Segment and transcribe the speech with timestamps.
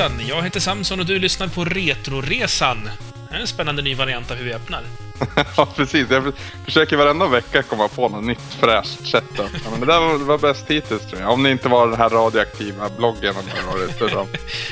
[0.00, 0.26] Hejsan!
[0.26, 2.90] Jag heter Samson och du lyssnar på Retroresan.
[3.30, 4.82] Det är en spännande ny variant av hur vi öppnar.
[5.56, 6.10] ja, precis.
[6.10, 6.32] Jag
[6.64, 9.24] försöker varenda vecka komma på något nytt fräscht sätt.
[9.36, 11.30] Ja, men det där var, var bäst hittills tror jag.
[11.30, 13.34] Om det inte var den här radioaktiva bloggen.
[13.36, 13.44] Om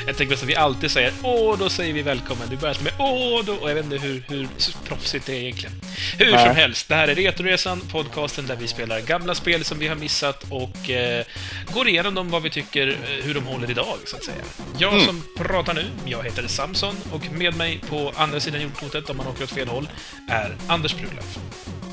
[0.07, 2.47] jag tänker att vi alltid säger åh, då säger vi välkommen.
[2.49, 3.53] Du börjar med åh, då.
[3.53, 4.47] Och jag vet inte hur, hur
[4.87, 5.75] proffsigt det är egentligen.
[6.17, 6.45] Hur Nej.
[6.45, 9.95] som helst, det här är Retoresan, podcasten där vi spelar gamla spel som vi har
[9.95, 11.25] missat och eh,
[11.73, 14.37] går igenom dem, vad vi tycker, eh, hur de håller idag, så att säga.
[14.77, 15.05] Jag mm.
[15.05, 19.27] som pratar nu, jag heter Samson och med mig på andra sidan jordklotet, om man
[19.27, 19.89] åker åt fel håll,
[20.29, 21.37] är Anders Brulöf.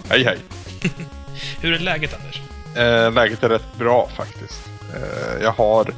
[0.08, 0.38] Hej, hej.
[1.60, 2.40] Hur är läget, Anders?
[2.76, 4.68] Eh, läget är rätt bra faktiskt.
[4.94, 5.94] Eh, jag har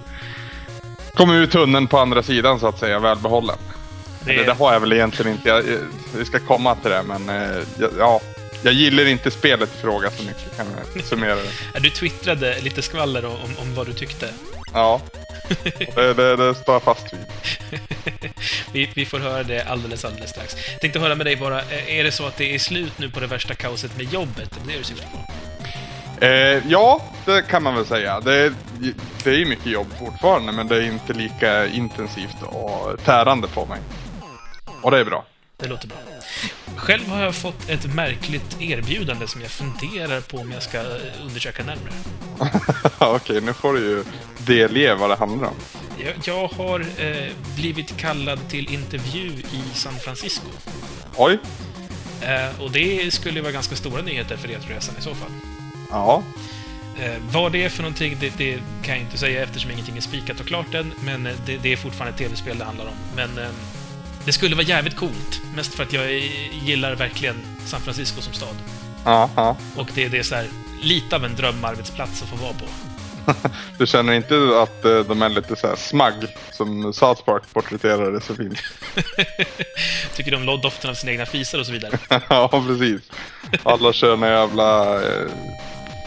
[1.15, 3.57] kommit ur tunneln på andra sidan så att säga, välbehållen.
[4.25, 5.49] Det, det, det har jag väl egentligen inte.
[5.49, 5.63] Jag,
[6.17, 7.63] vi ska komma till det, men eh,
[7.99, 8.21] ja,
[8.63, 11.51] jag gillar inte spelet i fråga så mycket, kan jag summera det.
[11.81, 14.29] Du twittrade lite skvaller om, om vad du tyckte.
[14.73, 15.01] Ja,
[15.95, 17.27] det, det, det står jag fast vid.
[18.73, 20.57] vi, vi, får höra det alldeles, alldeles strax.
[20.73, 23.21] Jag tänkte höra med dig bara, är det så att det är slut nu på
[23.21, 24.51] det värsta kaoset med jobbet?
[24.51, 25.19] Det är det du syftar på?
[26.21, 28.21] Eh, ja, det kan man väl säga.
[28.21, 28.55] Det,
[29.25, 33.81] det är mycket jobb fortfarande, men det är inte lika intensivt och tärande på mig.
[34.83, 35.25] Och det är bra.
[35.57, 35.97] Det låter bra.
[36.77, 40.81] Själv har jag fått ett märkligt erbjudande som jag funderar på om jag ska
[41.23, 41.93] undersöka närmare.
[43.17, 44.05] Okej, nu får du ju
[44.49, 45.55] delge vad det handlar om.
[46.05, 50.47] Jag, jag har eh, blivit kallad till intervju i San Francisco.
[51.17, 51.39] Oj!
[52.21, 55.31] Eh, och det skulle vara ganska stora nyheter för Retroresan i så fall.
[55.91, 56.23] Ja.
[57.01, 60.01] Eh, vad det är för någonting, det, det, kan jag inte säga eftersom ingenting är
[60.01, 62.95] spikat och klart än, men eh, det, det är fortfarande ett tv-spel det handlar om.
[63.17, 63.51] Men eh,
[64.25, 65.43] det skulle vara jävligt coolt.
[65.55, 66.13] Mest för att jag
[66.65, 68.57] gillar verkligen San Francisco som stad.
[69.05, 69.57] Aha.
[69.77, 70.47] Och det, det är så här,
[70.83, 72.88] lite av en drömarbetsplats att få vara på.
[73.79, 76.15] Du känner inte att eh, de är lite så här smagg
[76.53, 78.59] som South Park porträtterar det så fint?
[80.17, 81.99] Tycker de om doften av sina egna fisar och så vidare?
[82.29, 83.01] ja, precis.
[83.63, 84.95] Alla kör några jävla...
[85.03, 85.31] Eh,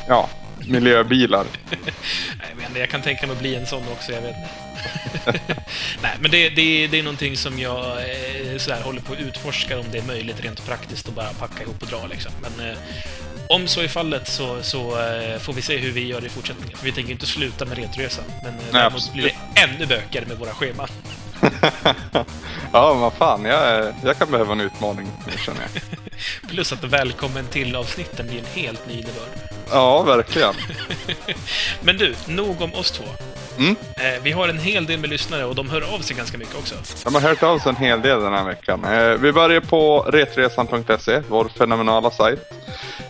[0.08, 0.30] ja,
[0.68, 1.46] miljöbilar.
[2.40, 4.50] Nej, men jag kan tänka mig att bli en sån också, jag vet inte.
[6.02, 9.80] Nej, men det, det, det är någonting som jag eh, sådär, håller på att utforska
[9.80, 12.32] om det är möjligt rent praktiskt att bara packa ihop och dra liksom.
[12.42, 12.76] Men
[13.52, 16.78] om så är fallet så, så eh, får vi se hur vi gör i fortsättningen.
[16.78, 20.38] För vi tänker inte sluta med Retroresan, men eh, däremot blir det ännu bökigare med
[20.38, 20.88] våra scheman.
[22.74, 23.46] ja, vad fan.
[23.46, 25.08] Jag, jag kan behöva en utmaning,
[25.46, 25.82] känner jag.
[26.50, 29.30] Plus att välkommen till-avsnitten blir en helt ny innebörd.
[29.72, 30.54] Ja, verkligen.
[31.82, 33.06] Men du, nog om oss två.
[33.62, 33.76] Mm.
[33.96, 36.56] Eh, vi har en hel del med lyssnare och de hör av sig ganska mycket
[36.56, 36.76] också.
[37.04, 38.84] De har hört av sig en hel del den här veckan.
[38.84, 42.40] Eh, vi börjar på retresan.se, vår fenomenala sajt.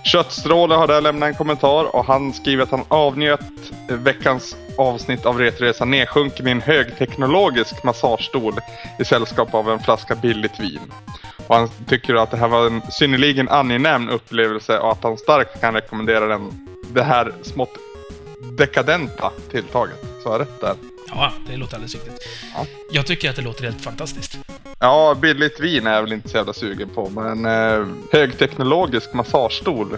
[0.03, 3.39] Köttstråle har där lämnat en kommentar och han skriver att han avnjöt
[3.87, 8.53] veckans avsnitt av Retresan nedsjunken i en högteknologisk massagestol
[8.99, 10.79] i sällskap av en flaska billigt vin.
[11.47, 15.61] Och han tycker att det här var en synnerligen angenäm upplevelse och att han starkt
[15.61, 17.80] kan rekommendera den, det här smått
[18.57, 19.99] dekadenta tilltaget.
[20.23, 20.75] Så jag rätt där?
[21.07, 22.27] Ja, det låter alldeles riktigt.
[22.55, 22.65] Ja.
[22.91, 24.37] Jag tycker att det låter helt fantastiskt.
[24.79, 29.97] Ja, billigt vin är jag väl inte så jävla sugen på, men eh, högteknologisk massagestol,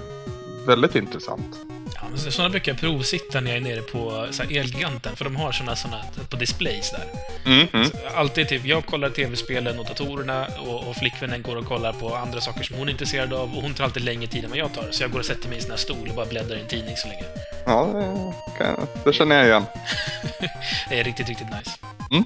[0.67, 1.59] väldigt intressant.
[1.95, 5.35] Ja, sådana brukar jag provsitta när jag är nere på så här, Elgiganten, för de
[5.35, 7.05] har sådana, sådana på displays där.
[7.51, 7.87] Mm, mm.
[8.15, 12.41] alltid typ, jag kollar tv-spelen och datorerna och, och flickvännen går och kollar på andra
[12.41, 14.73] saker som hon är intresserad av och hon tar alltid längre tid än vad jag
[14.73, 14.87] tar.
[14.91, 16.59] Så jag går och sätter mig i en sån här stol och bara bläddrar i
[16.59, 17.23] en tidning så länge.
[17.65, 17.87] Ja,
[18.57, 18.75] det,
[19.05, 19.65] det känner jag igen.
[20.89, 21.71] det är riktigt, riktigt nice.
[22.11, 22.23] Mm.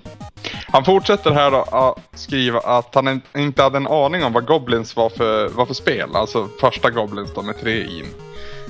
[0.67, 4.95] Han fortsätter här då att skriva att han inte hade en aning om vad Goblins
[4.95, 6.15] var för, var för spel.
[6.15, 8.05] Alltså första Goblins då med tre in.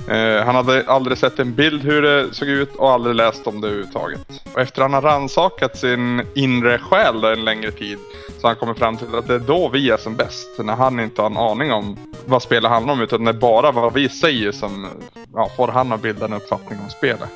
[0.08, 3.60] Eh, han hade aldrig sett en bild hur det såg ut och aldrig läst om
[3.60, 4.20] det överhuvudtaget.
[4.54, 7.98] Och efter att han har rannsakat sin inre själ en längre tid
[8.38, 10.48] så har han kommit fram till att det är då vi är som bäst.
[10.58, 11.96] När han inte har en aning om
[12.26, 14.86] vad spelet handlar om utan det är bara vad vi säger som
[15.34, 17.28] ja, får han att bilda en uppfattning om spelet.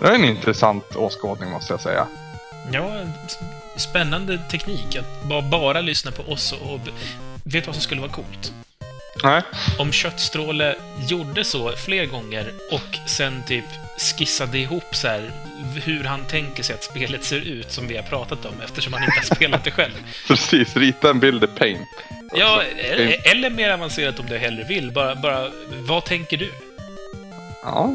[0.00, 2.06] Det är en intressant åskådning måste jag säga.
[2.72, 2.90] Ja,
[3.76, 4.96] spännande teknik.
[4.96, 6.80] Att bara lyssna på oss och...
[7.44, 8.52] Vet du vad som skulle vara coolt?
[9.22, 9.42] Nej.
[9.78, 10.76] Om Köttstråle
[11.08, 13.64] gjorde så fler gånger och sen typ
[13.98, 15.30] skissade ihop så här
[15.84, 19.02] hur han tänker sig att spelet ser ut som vi har pratat om eftersom han
[19.02, 19.92] inte har spelat det själv.
[20.28, 21.88] Precis, rita en bild i Paint.
[22.34, 24.92] Ja, eller, eller mer avancerat om du hellre vill.
[24.92, 26.50] Bara, bara, vad tänker du?
[27.62, 27.92] Ja,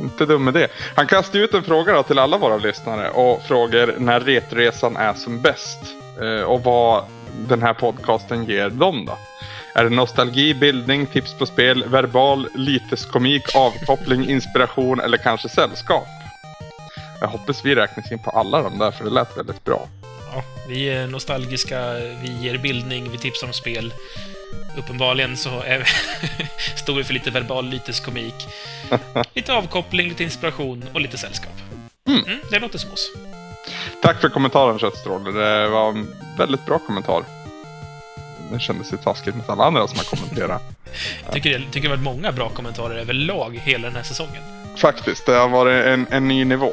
[0.00, 0.68] inte dum med det.
[0.94, 5.42] Han kastar ut en fråga till alla våra lyssnare och frågar när Retresan är som
[5.42, 5.78] bäst.
[6.22, 7.04] Eh, och vad
[7.48, 9.18] den här podcasten ger dem då.
[9.76, 16.06] Är det nostalgi, bildning, tips på spel, verbal, lyteskomik, avkoppling, inspiration eller kanske sällskap?
[17.20, 19.88] Jag hoppas vi räknas in på alla de där för det lät väldigt bra.
[20.34, 23.94] Ja, Vi är nostalgiska, vi ger bildning, vi tipsar om spel.
[24.78, 25.84] Uppenbarligen så är vi
[26.76, 28.46] står vi för lite verbal lyteskomik.
[29.34, 31.52] Lite avkoppling, lite inspiration och lite sällskap.
[32.06, 32.24] Mm.
[32.24, 33.10] Mm, det låter som oss.
[34.02, 35.30] Tack för kommentaren Köttstråle.
[35.30, 37.43] Det var en väldigt bra kommentar.
[38.52, 40.62] Det kändes ju taskigt mot alla andra som har kommenterat.
[41.24, 44.42] Jag tycker, tycker det har varit många bra kommentarer överlag hela den här säsongen.
[44.76, 46.72] Faktiskt, det har varit en, en ny nivå.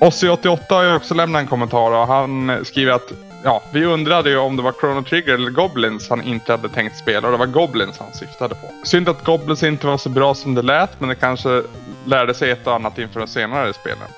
[0.00, 3.12] Ossi88 har ju också lämnat en kommentar och han skriver att
[3.44, 6.96] ja, vi undrade ju om det var Chrono Trigger eller Goblins han inte hade tänkt
[6.96, 8.70] spela och det var Goblins han syftade på.
[8.84, 11.62] Synd att Goblins inte var så bra som det lät men det kanske
[12.04, 14.08] lärde sig ett och annat inför de senare spelen.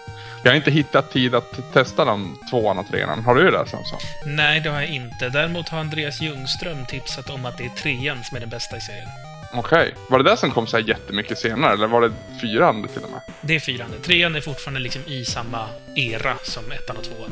[0.42, 3.24] Jag har inte hittat tid att testa de tvåan och trean.
[3.24, 3.98] Har du det Samson?
[4.26, 5.28] Nej, det har jag inte.
[5.28, 8.80] Däremot har Andreas Ljungström tipsat om att det är trean som är den bästa i
[8.80, 9.08] serien.
[9.52, 9.94] Okej.
[10.08, 13.10] Var det det som kom så här jättemycket senare eller var det fyran till och
[13.10, 13.20] med?
[13.40, 13.90] Det är fyran.
[14.02, 17.30] Trean är fortfarande liksom i samma era som ettan och tvåan.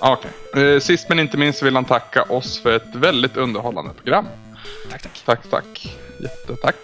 [0.00, 0.64] Ah, Okej.
[0.74, 4.26] Eh, sist men inte minst vill han tacka oss för ett väldigt underhållande program.
[4.90, 5.22] Tack, tack.
[5.24, 5.96] Tack, tack.
[6.20, 6.76] Jättetack.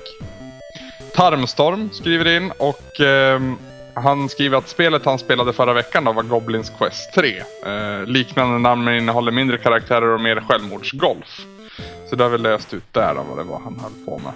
[1.15, 3.59] Tarmstorm skriver in och ehm,
[3.95, 7.43] han skriver att spelet han spelade förra veckan då var Goblins Quest 3.
[7.67, 11.47] Eh, liknande namn men innehåller mindre karaktärer och mer självmordsgolf.
[12.11, 14.33] Så då har vi löst ut där då vad det var han höll på med.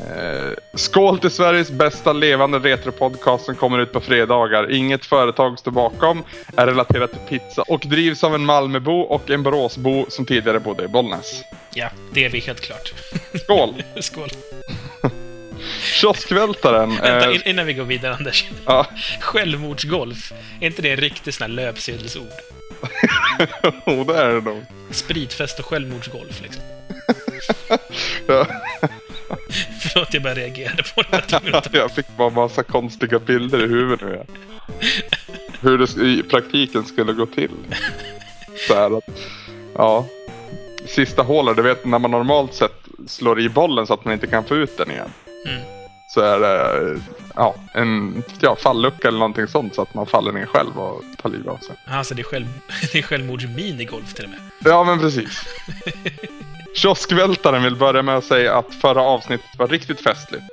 [0.00, 4.70] Eh, skål till Sveriges bästa levande retropodcast som kommer ut på fredagar.
[4.70, 6.22] Inget företag står bakom,
[6.56, 10.84] är relaterat till pizza och drivs av en Malmöbo och en Boråsbo som tidigare bodde
[10.84, 11.42] i Bollnäs.
[11.74, 12.94] Ja, det är vi helt klart.
[13.44, 13.82] Skål!
[14.00, 14.28] Skål.
[15.82, 16.88] Kioskvältaren.
[16.90, 18.44] Vänta, eh, in- innan vi går vidare, Anders.
[18.66, 18.86] ja.
[19.20, 20.32] Självmordsgolf.
[20.60, 22.26] Är inte det en riktig sån här löpsedelsord?
[23.86, 24.64] Jo, det är det nog.
[24.90, 26.62] Spritfest och självmordsgolf, liksom.
[28.26, 28.46] Ja.
[29.80, 31.78] Förlåt, jag bara reagerade på det.
[31.78, 34.24] Jag fick bara massa konstiga bilder i huvudet nu.
[35.60, 37.50] Hur det i praktiken skulle gå till.
[38.68, 39.04] Så här att,
[39.74, 40.06] ja.
[40.86, 42.74] Sista hålet, du vet när man normalt sett
[43.06, 45.10] slår i bollen så att man inte kan få ut den igen.
[45.46, 45.60] Mm.
[46.08, 47.00] Så är det
[47.34, 51.28] ja, en ja, fallucka eller någonting sånt så att man faller ner själv och tar
[51.28, 51.76] livet av sig.
[51.86, 52.46] Alltså, det är, själv...
[52.92, 54.40] det är självmordsminigolf till och med.
[54.64, 55.42] Ja, men precis.
[56.74, 60.44] Kioskvältaren vill börja med att säga att förra avsnittet var riktigt festligt.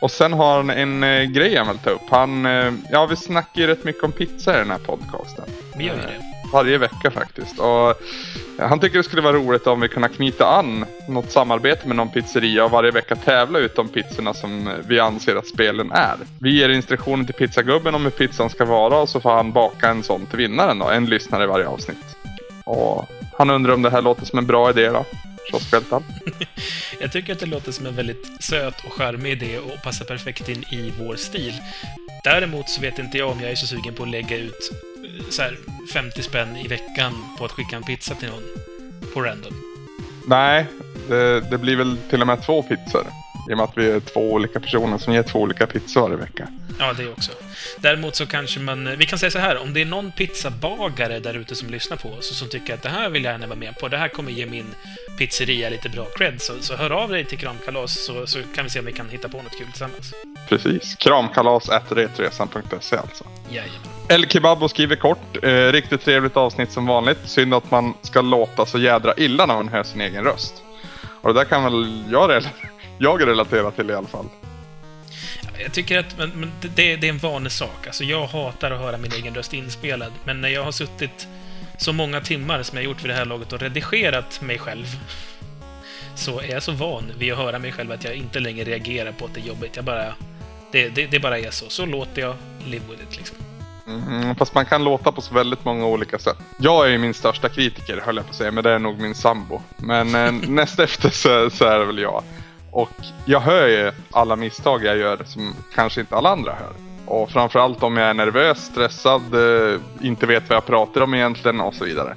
[0.00, 2.10] Och sen har han en eh, grej han vill ta upp.
[2.10, 5.44] Han, eh, ja vi snackar ju rätt mycket om pizza i den här podcasten.
[5.76, 6.35] Vi gör ju Eh, det.
[6.52, 7.58] Varje vecka faktiskt.
[7.58, 8.02] Och
[8.58, 12.08] han tycker det skulle vara roligt om vi kunde knyta an något samarbete med någon
[12.08, 16.16] pizzeria och varje vecka tävla ut de pizzorna som vi anser att spelen är.
[16.40, 19.88] Vi ger instruktioner till pizzagubben om hur pizzan ska vara och så får han baka
[19.88, 20.88] en sån till vinnaren då.
[20.90, 22.16] En lyssnare i varje avsnitt.
[22.64, 25.04] Och han undrar om det här låter som en bra idé då.
[25.50, 26.02] Kioskvältaren.
[27.00, 30.48] Jag tycker att det låter som en väldigt söt och charmig idé och passar perfekt
[30.48, 31.54] in i vår stil.
[32.24, 34.72] Däremot så vet inte jag om jag är så sugen på att lägga ut
[35.30, 35.56] så här
[35.92, 38.42] 50 spänn i veckan på att skicka en pizza till någon
[39.14, 39.52] på random.
[40.26, 40.66] Nej,
[41.08, 43.06] det, det blir väl till och med två pizzor.
[43.48, 46.16] I och med att vi är två olika personer som ger två olika pizzor varje
[46.16, 46.48] vecka.
[46.78, 47.32] Ja, det också.
[47.78, 48.96] Däremot så kanske man...
[48.98, 52.08] Vi kan säga så här, om det är någon pizzabagare där ute som lyssnar på
[52.08, 54.08] oss och som tycker att det här vill jag gärna vara med på, det här
[54.08, 54.66] kommer ge min
[55.18, 58.70] pizzeria lite bra cred, så, så hör av dig till Kramkalas så, så kan vi
[58.70, 60.14] se om vi kan hitta på något kul tillsammans.
[60.48, 60.94] Precis.
[60.94, 63.24] Kramkalas retresan.se alltså.
[63.50, 63.80] Jajamän.
[64.08, 65.44] El Kebabo skriver kort.
[65.44, 67.18] Eh, riktigt trevligt avsnitt som vanligt.
[67.24, 70.62] Synd att man ska låta så jädra illa när man hör sin egen röst.
[71.20, 72.48] Och det där kan väl jag, rel-
[72.98, 74.26] jag relatera till i alla fall.
[75.58, 77.86] Jag tycker att men, men det, det är en vanesak.
[77.86, 81.26] Alltså, jag hatar att höra min egen röst inspelad, men när jag har suttit
[81.78, 84.86] så många timmar som jag gjort vid det här laget och redigerat mig själv
[86.14, 89.12] så är jag så van vid att höra mig själv att jag inte längre reagerar
[89.12, 89.76] på att det är jobbigt.
[89.76, 90.14] Jag bara...
[90.72, 91.68] Det, det, det bara är så.
[91.68, 92.34] Så låter jag.
[92.64, 93.36] Live with it, liksom.
[93.86, 96.36] Mm, fast man kan låta på så väldigt många olika sätt.
[96.58, 99.00] Jag är ju min största kritiker höll jag på att säga, men det är nog
[99.00, 99.62] min sambo.
[99.76, 102.22] Men eh, näst efter så, så är det väl jag.
[102.76, 102.90] Och
[103.24, 106.72] jag hör ju alla misstag jag gör som kanske inte alla andra hör.
[107.06, 111.60] Och framförallt om jag är nervös, stressad, eh, inte vet vad jag pratar om egentligen
[111.60, 112.16] och så vidare.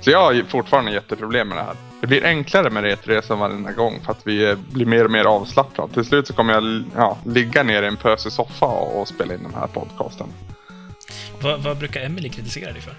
[0.00, 1.76] Så jag har fortfarande jätteproblem med det här.
[2.00, 5.24] Det blir enklare med Retresan varenda gång för att vi eh, blir mer och mer
[5.24, 5.92] avslappnade.
[5.92, 9.34] Till slut så kommer jag ja, ligga ner i en pösig soffa och, och spela
[9.34, 10.26] in den här podcasten.
[11.42, 12.94] Vad, vad brukar Emily kritisera dig för?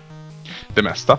[0.68, 1.18] Det mesta.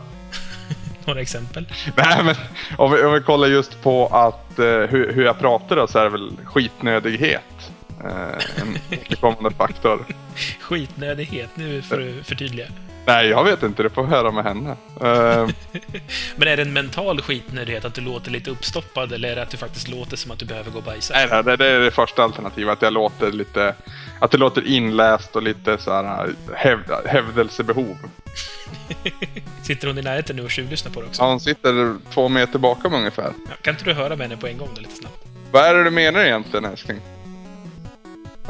[1.06, 1.66] Några exempel?
[1.96, 2.34] Nej men
[2.78, 5.98] om vi, om vi kollar just på att eh, hur, hur jag pratar då så
[5.98, 7.72] är det väl skitnödighet.
[8.04, 10.04] Eh, en återkommande faktor.
[10.60, 11.50] Skitnödighet.
[11.54, 12.66] Nu får du förtydliga.
[13.06, 13.82] Nej, jag vet inte.
[13.82, 14.70] Du får höra med henne.
[14.70, 15.50] Uh...
[16.36, 19.50] Men är det en mental skitnödighet att du låter lite uppstoppad eller är det att
[19.50, 21.14] du faktiskt låter som att du behöver gå och bajsa?
[21.14, 22.72] Nej, nej, det är det första alternativet.
[22.72, 23.74] Att jag låter lite...
[24.20, 27.96] Att det låter inläst och lite så här häv, hävdelsebehov.
[29.62, 31.22] sitter hon i närheten nu och tjuvlyssnar på det också?
[31.22, 33.32] Ja, hon sitter två meter bakom ungefär.
[33.48, 35.24] Ja, kan inte du höra med henne på en gång då, lite snabbt?
[35.50, 37.00] Vad är det du menar egentligen, älskling?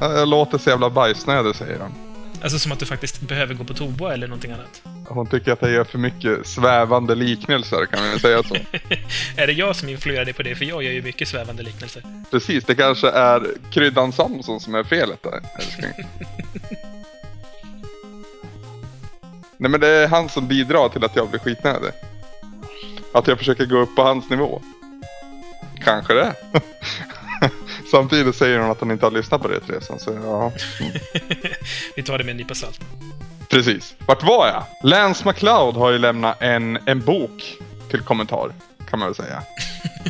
[0.00, 1.92] Jag låter så jävla bajsnödig, säger hon.
[2.42, 4.82] Alltså som att du faktiskt behöver gå på toa eller någonting annat?
[5.08, 8.54] Hon tycker att jag gör för mycket svävande liknelser, kan man säga så.
[9.36, 10.54] är det jag som influerar dig på det?
[10.54, 12.02] För jag gör ju mycket svävande liknelser.
[12.30, 15.92] Precis, det kanske är kryddan Samson som är felet där, älskling.
[19.62, 21.90] Nej men det är han som bidrar till att jag blir skitnödig.
[23.14, 24.62] Att jag försöker gå upp på hans nivå.
[25.84, 26.34] Kanske det.
[27.90, 30.52] Samtidigt säger hon att hon inte har lyssnat på Retresan, så ja.
[31.96, 32.80] Vi tar det med en nypa salt.
[33.48, 33.94] Precis.
[34.06, 34.90] Vart var jag?
[34.90, 37.58] Lance McLeod har ju lämnat en, en bok
[37.90, 38.52] till kommentar,
[38.92, 39.42] kan man väl säga.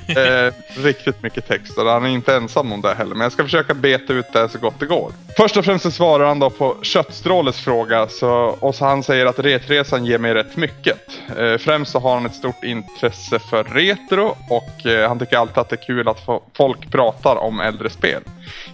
[0.46, 0.52] eh,
[0.84, 3.14] riktigt mycket text och han är inte ensam om det heller.
[3.14, 5.12] Men jag ska försöka beta ut det så gott det går.
[5.36, 8.08] Först och främst så svarar han då på Köttstråles fråga.
[8.08, 10.98] Så, och så han säger att retresan ger mig rätt mycket.
[11.36, 15.58] Eh, främst så har han ett stort intresse för retro och eh, han tycker alltid
[15.58, 18.22] att det är kul att folk pratar om äldre spel.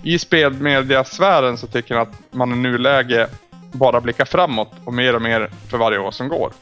[0.02, 3.28] I spelmediasfären så tycker han att man i nuläge
[3.72, 6.52] bara blickar framåt och mer och mer för varje år som går.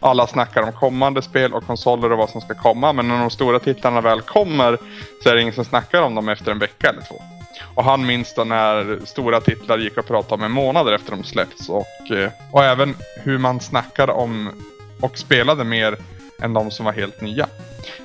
[0.00, 3.30] Alla snackar om kommande spel och konsoler och vad som ska komma men när de
[3.30, 4.78] stora titlarna väl kommer
[5.22, 7.22] så är det ingen som snackar om dem efter en vecka eller två.
[7.74, 11.24] Och han minns då när stora titlar gick att prata om en månad efter de
[11.24, 14.50] släppts och, eh, och även hur man snackade om
[15.00, 15.96] och spelade mer
[16.42, 17.46] än de som var helt nya.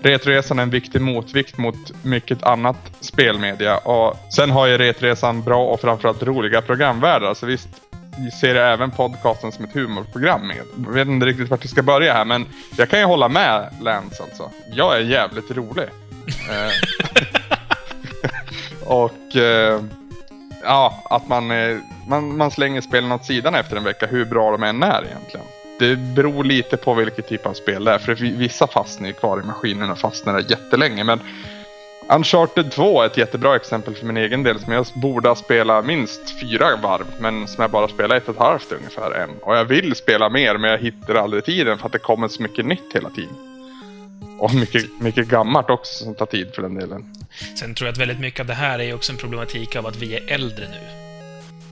[0.02, 5.66] Retresan är en viktig motvikt mot mycket annat spelmedia och sen har ju Retresan bra
[5.66, 7.34] och framförallt roliga programvärldar.
[7.34, 7.70] Så visst,
[8.40, 10.58] ser även podcasten som ett humorprogram med.
[10.86, 12.46] Jag vet inte riktigt vart vi ska börja här men
[12.78, 14.52] jag kan ju hålla med Lance alltså.
[14.72, 15.86] Jag är jävligt rolig.
[16.50, 16.72] Eh,
[18.88, 19.82] och eh,
[20.64, 21.48] ja, att man,
[22.08, 25.46] man, man slänger spelen åt sidan efter en vecka hur bra de än är egentligen.
[25.80, 27.98] Det beror lite på vilket typ av spel det är.
[27.98, 31.04] För vissa fastnar ju kvar i maskinen och fastnar där jättelänge.
[31.04, 31.20] Men
[32.10, 35.86] Uncharted 2 är ett jättebra exempel för min egen del som jag borde ha spelat
[35.86, 39.30] minst fyra varv men som jag bara spelar ett och ett halvt ungefär än.
[39.42, 42.44] Och jag vill spela mer men jag hittar aldrig tiden för att det kommer så
[42.44, 43.36] mycket nytt hela tiden.
[44.40, 47.14] Och mycket, mycket gammalt också som tar tid för den delen.
[47.60, 49.96] Sen tror jag att väldigt mycket av det här är också en problematik av att
[49.96, 51.03] vi är äldre nu.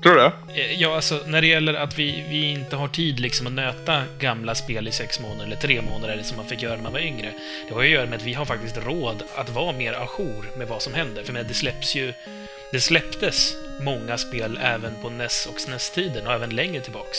[0.03, 0.21] Tror du
[0.61, 4.03] eh, Ja, alltså när det gäller att vi, vi inte har tid liksom att nöta
[4.19, 6.93] gamla spel i sex månader eller tre månader eller som man fick göra när man
[6.93, 7.33] var yngre.
[7.67, 10.57] Det har ju att göra med att vi har faktiskt råd att vara mer ajour
[10.57, 11.23] med vad som händer.
[11.23, 12.13] För det släpps ju...
[12.71, 17.17] Det släpptes många spel även på NES och SNES-tiden och även längre tillbaks.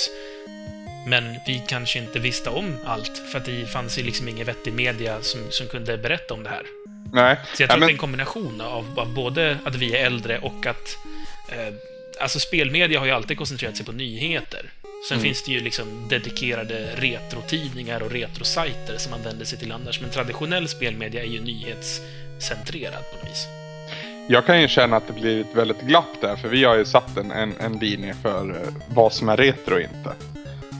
[1.06, 4.72] Men vi kanske inte visste om allt, för att det fanns ju liksom ingen vettig
[4.72, 6.62] media som, som kunde berätta om det här.
[7.12, 7.36] Nej.
[7.54, 7.82] Så jag tror ja, men...
[7.82, 10.96] att det är en kombination av, av, både att vi är äldre och att
[11.48, 11.74] eh,
[12.22, 14.70] alltså spelmedia har ju alltid koncentrerat sig på nyheter.
[15.08, 15.24] Sen mm.
[15.24, 20.10] finns det ju liksom dedikerade retrotidningar och retrosajter som man vänder sig till annars, men
[20.10, 23.46] traditionell spelmedia är ju nyhetscentrerad på något vis.
[24.28, 26.84] Jag kan ju känna att det blir ett väldigt glapp där, för vi har ju
[26.84, 30.14] satt en, en, en linje för eh, vad som är retro och inte.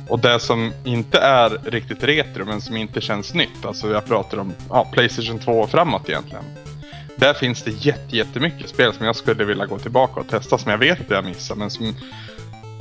[0.08, 4.38] Och det som inte är riktigt retro, men som inte känns nytt, alltså jag pratar
[4.38, 6.44] om ja, Playstation 2 och framåt egentligen.
[7.16, 10.70] Där finns det jätte, jättemycket spel som jag skulle vilja gå tillbaka och testa som
[10.70, 11.94] jag vet att jag missar men som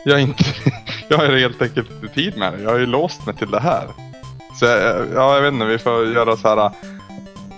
[0.05, 0.43] jag inte...
[1.09, 2.61] jag har helt enkelt inte tid med det.
[2.63, 3.87] Jag har ju låst mig till det här.
[4.59, 4.65] Så
[5.15, 6.71] ja, jag vet inte, vi får göra så här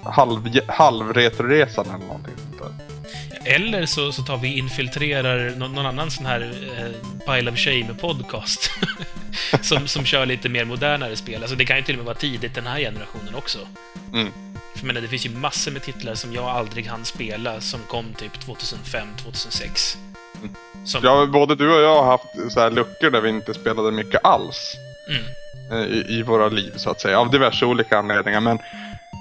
[0.03, 3.55] halv, halvretroresan eller någonting sånt där.
[3.55, 8.69] Eller så, så tar vi infiltrerar någon, någon annan sån här eh, Pile of Shame-podcast.
[9.61, 11.41] som, som kör lite mer modernare spel.
[11.41, 13.59] Alltså det kan ju till och med vara tidigt den här generationen också.
[14.13, 14.31] Mm.
[14.75, 18.13] För menar, det finns ju massor med titlar som jag aldrig hann spela som kom
[18.13, 19.97] typ 2005, 2006.
[20.85, 21.01] Som...
[21.03, 24.25] Ja, både du och jag har haft så här luckor där vi inte spelade mycket
[24.25, 24.75] alls.
[25.09, 25.23] Mm.
[25.71, 28.41] Eh, I, I, våra liv så att säga, av diverse olika anledningar.
[28.41, 28.59] Men...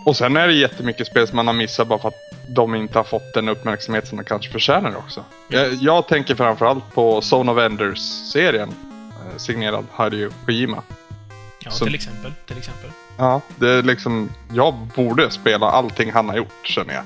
[0.07, 2.99] Och sen är det jättemycket spel som man har missat bara för att de inte
[2.99, 5.25] har fått den uppmärksamhet som de kanske förtjänar också.
[5.51, 5.63] Mm.
[5.63, 8.69] Jag, jag tänker framförallt på Zone of Enders-serien.
[8.69, 10.83] Eh, signerad Hideo Kojima.
[11.65, 11.87] Ja, som...
[11.87, 12.33] till exempel.
[12.47, 12.91] Till exempel.
[13.17, 14.31] Ja, det är liksom...
[14.53, 17.05] Jag borde spela allting han har gjort känner jag.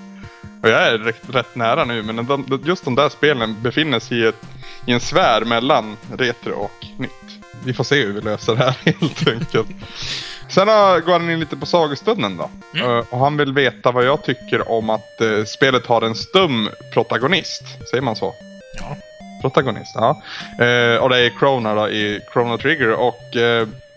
[0.63, 4.19] Och jag är rätt, rätt nära nu men de, just de där spelen befinner sig
[4.19, 4.43] i, ett,
[4.87, 7.11] i en sfär mellan retro och nytt.
[7.65, 9.69] Vi får se hur vi löser det här helt enkelt.
[10.49, 12.51] Sen går han in lite på sagostunden då.
[12.75, 12.91] Mm.
[12.91, 16.69] Uh, och han vill veta vad jag tycker om att uh, spelet har en stum
[16.93, 17.63] protagonist.
[17.91, 18.35] Säger man så?
[18.79, 18.97] Ja.
[19.43, 20.23] Protagonist, ja.
[20.61, 23.37] Uh, och det är Krona då i Chrono Trigger och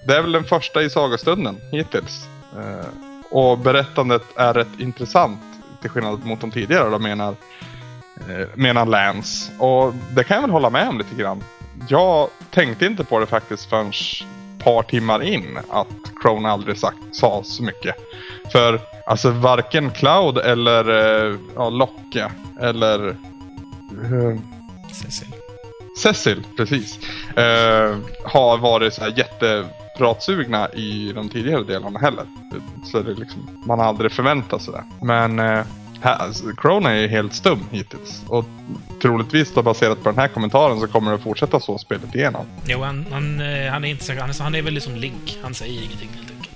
[0.10, 2.28] Det är väl den första i sagostunden hittills.
[2.58, 2.88] Eh,
[3.32, 5.39] och berättandet är rätt intressant
[5.82, 7.36] till skillnad mot de tidigare då menar,
[8.30, 9.51] eh, menar Lance.
[9.60, 11.44] Och det kan jag väl hålla med om lite grann.
[11.89, 15.88] Jag tänkte inte på det faktiskt förrän ett par timmar in att
[16.22, 17.96] Crone aldrig sagt, sa så mycket.
[18.51, 23.16] För alltså varken Cloud eller eh, ja, Locke eller
[24.92, 25.28] Cecil.
[25.98, 27.00] Cecil, precis.
[27.38, 29.10] Eh, har varit så här
[30.00, 32.25] jättepratsugna i de tidigare delarna heller.
[32.84, 35.06] Så det liksom, man har aldrig förväntat sig det.
[35.06, 35.65] Men eh,
[36.01, 38.24] alltså, Crone är helt stum hittills.
[38.27, 38.46] Och
[39.01, 42.46] troligtvis då baserat på den här kommentaren så kommer det att fortsätta så spelet igenom.
[42.68, 45.39] Jo, han, han, eh, han är inte så, han, är, han är väl liksom Link.
[45.44, 46.50] Han säger ingenting helt enkelt.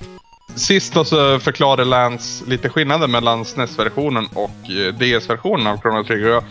[0.56, 6.44] Sist då så förklarade Lance lite skillnader mellan SNES-versionen och eh, DS-versionen av Chrono Trigger.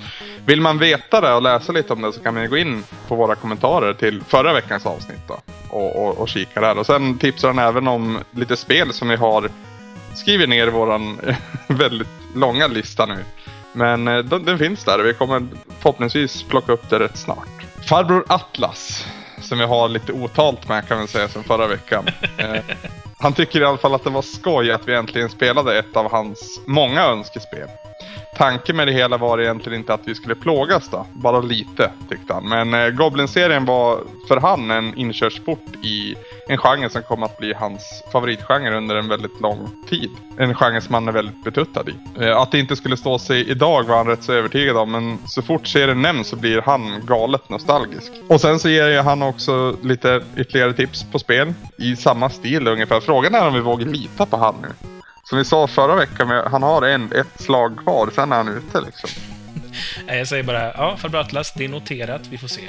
[0.47, 3.15] Vill man veta det och läsa lite om det så kan man gå in på
[3.15, 6.79] våra kommentarer till förra veckans avsnitt då, och, och, och kika där.
[6.79, 9.49] Och sen tipsar han även om lite spel som vi har
[10.15, 11.21] skrivit ner i våran
[11.67, 13.25] väldigt långa lista nu.
[13.73, 15.47] Men eh, den, den finns där och vi kommer
[15.79, 17.49] förhoppningsvis plocka upp det rätt snart.
[17.89, 19.07] Farbror Atlas,
[19.41, 22.05] som vi har lite otalt med kan man säga sen förra veckan.
[22.37, 22.63] Eh,
[23.19, 26.11] han tycker i alla fall att det var skoj att vi äntligen spelade ett av
[26.11, 27.69] hans många önskespel.
[28.37, 32.33] Tanken med det hela var egentligen inte att vi skulle plågas då, bara lite tyckte
[32.33, 32.49] han.
[32.49, 36.15] Men eh, Goblin-serien var för han en inkörsport i
[36.49, 40.11] en genre som kom att bli hans favoritgenre under en väldigt lång tid.
[40.37, 42.25] En genre som han är väldigt betuttad i.
[42.25, 45.19] Eh, att det inte skulle stå sig idag var han rätt så övertygad om, men
[45.27, 48.13] så fort serien nämns så blir han galet nostalgisk.
[48.29, 53.01] Och sen så ger han också lite ytterligare tips på spel i samma stil ungefär.
[53.01, 54.69] Frågan är om vi vågar lita på han nu.
[55.33, 58.81] Som vi sa förra veckan, han har en, ett slag kvar, sen är han ute
[58.81, 59.11] liksom.
[60.07, 62.21] Jag säger bara, ja, farbror Atlas, det är noterat.
[62.31, 62.69] Vi får se.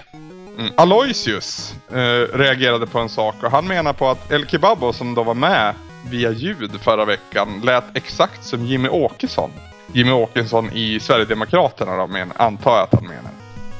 [0.57, 0.71] Mm.
[0.77, 5.23] Aloysius eh, reagerade på en sak och han menar på att El Kebabo som då
[5.23, 5.73] var med
[6.09, 9.51] via ljud förra veckan lät exakt som Jimmy Åkesson.
[9.93, 13.31] Jimmy Åkesson i Sverigedemokraterna då, men, antar jag att han menar.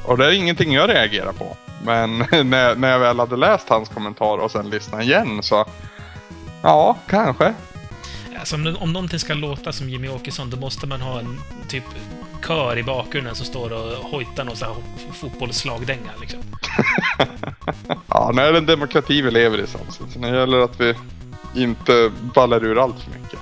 [0.06, 1.58] Och det är ingenting jag reagerar på.
[1.84, 2.18] Men
[2.50, 5.66] när, när jag väl hade läst hans kommentar och sen lyssnat igen så...
[6.62, 7.54] Ja, kanske.
[8.44, 11.84] Alltså, om, om någonting ska låta som Jimmy Åkesson, då måste man ha en typ
[12.48, 14.76] kör i bakgrunden som står och hojtar någon sån här
[15.14, 16.12] fotbollsslagdänga.
[16.22, 16.40] Liksom.
[18.08, 20.14] Ja, nu är det en demokrati vi lever i samtidigt.
[20.14, 20.96] Så nu gäller det att vi
[21.56, 23.40] inte ballar ur allt för mycket.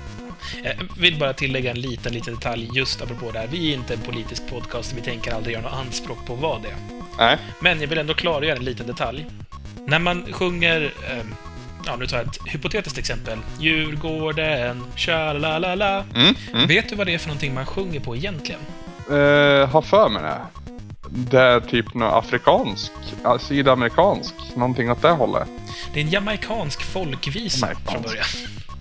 [0.64, 3.48] Jag vill bara tillägga en liten, liten detalj just apropå det här.
[3.48, 6.68] Vi är inte en politisk podcast, vi tänker aldrig göra något anspråk på vad det
[6.68, 6.78] är.
[7.18, 9.26] Nej, Men jag vill ändå klargöra en liten detalj.
[9.86, 11.26] När man sjunger, eh,
[11.86, 13.40] ja nu tar jag ett hypotetiskt exempel.
[13.60, 16.04] Djurgården, tja-la-la-la.
[16.16, 16.68] mm, mm.
[16.68, 18.62] Vet du vad det är för någonting man sjunger på egentligen?
[19.10, 20.38] Eh, har för mig det.
[21.10, 22.92] Det är typ något afrikansk,
[23.40, 25.48] sydamerikansk, någonting åt det hållet.
[25.94, 27.92] Det är en jamaikansk folkvisa Jamaikansk.
[27.92, 28.26] från början.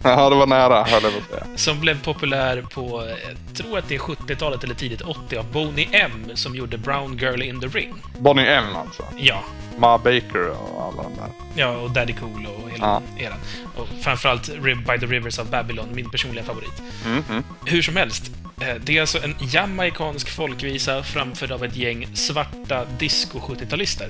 [0.03, 1.57] Ja, det var nära höll jag på att säga.
[1.57, 3.09] Som blev populär på,
[3.49, 7.19] jag tror att det är 70-talet eller tidigt 80 av Boney M som gjorde Brown
[7.19, 7.95] Girl in the Ring.
[8.19, 9.03] Bonnie M alltså.
[9.19, 9.43] Ja,
[9.79, 11.29] Ma Baker och alla de där.
[11.55, 13.03] ja och Daddy Cool och hela Ja.
[13.25, 13.39] eran.
[13.77, 16.83] Och framförallt Ri- By the Rivers of Babylon, min personliga favorit.
[17.07, 17.45] Mm, mm.
[17.67, 22.85] Hur som helst, eh, det är alltså en jamaikansk folkvisa framförd av ett gäng svarta
[22.99, 24.09] disco-70-talister.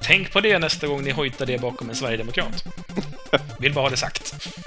[0.00, 2.64] Tänk på det nästa gång ni hojtar det bakom en sverigedemokrat.
[3.58, 4.34] Vill bara ha det sagt.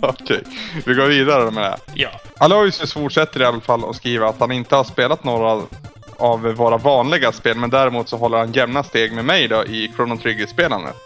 [0.00, 0.42] Okej,
[0.86, 1.78] vi går vidare med det.
[1.94, 2.08] Ja.
[2.38, 5.62] Aloysius fortsätter i alla fall att skriva att han inte har spelat några
[6.16, 9.92] av våra vanliga spel, men däremot så håller han jämna steg med mig då i
[9.96, 10.96] Chrono Trigger-spelandet.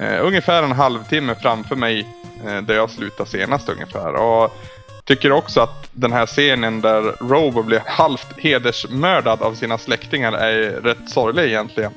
[0.00, 2.06] Eh, ungefär en halvtimme framför mig
[2.46, 4.14] eh, där jag slutade senast ungefär.
[4.14, 4.56] Och
[5.04, 10.70] tycker också att den här scenen där Robo blir halvt hedersmördad av sina släktingar är
[10.70, 11.92] rätt sorglig egentligen.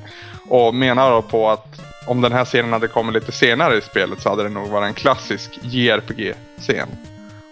[0.54, 4.22] Och menar då på att om den här scenen hade kommit lite senare i spelet
[4.22, 6.88] så hade det nog varit en klassisk JRPG-scen.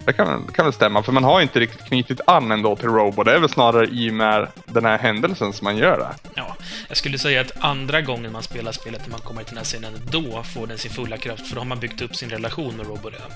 [0.06, 3.24] Det kan, kan väl stämma, för man har inte riktigt knutit an ändå till Robo.
[3.24, 6.30] Det är väl snarare i och med den här händelsen som man gör det.
[6.36, 6.56] Ja,
[6.88, 9.66] jag skulle säga att andra gången man spelar spelet, när man kommer till den här
[9.66, 12.78] scenen, då får den sin fulla kraft, för då har man byggt upp sin relation
[12.78, 13.32] med Robo redan.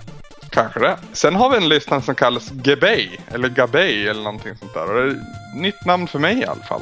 [0.49, 0.97] Kanske det.
[1.13, 4.89] Sen har vi en lyssnare som kallas Gebay, eller Gabay eller någonting sånt där.
[4.89, 6.81] Och det är ett nytt namn för mig i alla fall.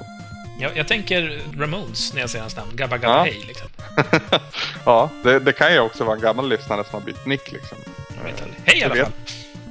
[0.60, 2.72] Jag, jag tänker Ramones när jag säger hans namn.
[2.76, 3.24] Gabba Gabba Ja.
[3.24, 3.68] Hey, liksom.
[4.86, 7.78] ja, det, det kan ju också vara en gammal lyssnare som har bytt nick liksom.
[8.18, 8.60] Jag vet aldrig.
[8.66, 9.12] Hej i alla fall!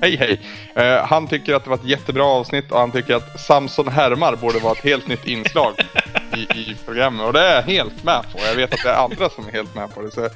[0.00, 0.40] Hej hej!
[0.74, 4.36] Eh, han tycker att det var ett jättebra avsnitt och han tycker att Samson härmar
[4.36, 5.74] borde vara ett helt nytt inslag
[6.36, 7.26] i, i programmet.
[7.26, 8.38] Och det är jag helt med på.
[8.38, 10.10] Jag vet att det är andra som är helt med på det.
[10.10, 10.28] Så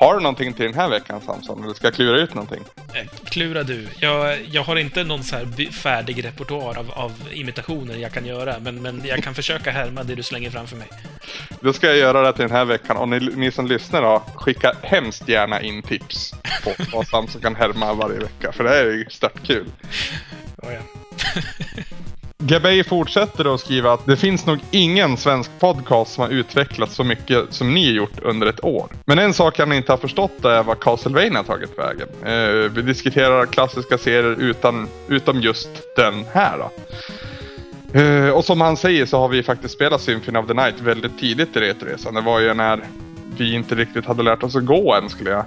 [0.00, 1.64] Har du någonting till den här veckan Samson?
[1.64, 2.64] Eller ska jag klura ut någonting?
[2.94, 3.88] Eh, Klura du.
[3.98, 8.58] Jag, jag har inte någon så här färdig repertoar av, av imitationer jag kan göra,
[8.58, 10.88] men, men jag kan försöka härma det du slänger framför mig.
[11.60, 12.96] Då ska jag göra det till den här veckan.
[12.96, 16.34] Och ni, ni som lyssnar då, skicka hemskt gärna in tips
[16.64, 18.52] på vad Samson kan härma varje vecka.
[18.52, 19.66] För det här är ju stört kul.
[20.62, 20.80] Ja, ja.
[22.42, 27.04] Gabay fortsätter att skriva att det finns nog ingen svensk podcast som har utvecklats så
[27.04, 28.88] mycket som ni gjort under ett år.
[29.04, 32.08] Men en sak han inte har förstått är vad Castlevania har tagit vägen.
[32.22, 36.70] Eh, vi diskuterar klassiska serier utan, utom just den här då.
[38.00, 41.18] Eh, och som han säger så har vi faktiskt spelat Symphony of the Night väldigt
[41.18, 42.14] tidigt i Retoresan.
[42.14, 42.80] Det var ju när
[43.36, 45.44] vi inte riktigt hade lärt oss att gå än skulle jag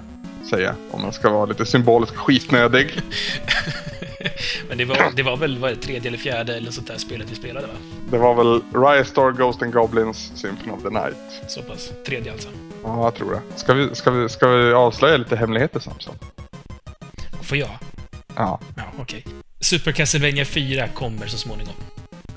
[0.49, 0.75] säga.
[0.91, 3.01] Om man ska vara lite symbolisk skitnödig.
[4.69, 6.97] Men det var, det var väl vad är det, tredje eller fjärde eller sånt där
[6.97, 7.73] spelet vi spelade, va?
[8.11, 11.17] Det var väl Riot Star Ghost and Goblins Symphony of the Night.
[11.47, 11.91] Så pass.
[12.05, 12.49] Tredje alltså.
[12.83, 13.41] Ja, jag tror det.
[13.59, 16.15] Ska vi, ska vi, ska vi avslöja lite hemligheter Samson?
[17.41, 17.69] Får jag?
[18.35, 18.59] Ja.
[18.75, 19.25] Ja, okej.
[19.59, 21.73] Super Castlevania 4 kommer så småningom.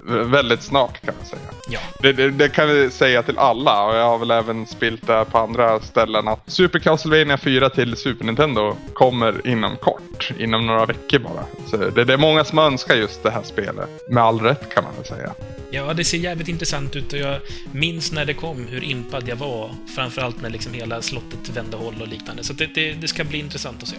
[0.06, 1.50] Väldigt snart kan jag säga.
[1.68, 1.80] Ja.
[2.00, 5.24] Det, det, det kan vi säga till alla och jag har väl även spilt det
[5.30, 10.30] på andra ställen att Super Castlevania 4 till Super Nintendo kommer inom kort.
[10.38, 11.44] Inom några veckor bara.
[11.66, 13.88] Så det, det är många som önskar just det här spelet.
[14.10, 15.32] Med all rätt kan man väl säga.
[15.70, 17.40] Ja, det ser jävligt intressant ut och jag
[17.72, 19.70] minns när det kom hur impad jag var.
[19.96, 22.44] Framförallt när liksom hela slottet vände håll och liknande.
[22.44, 23.96] Så det, det, det ska bli intressant att se.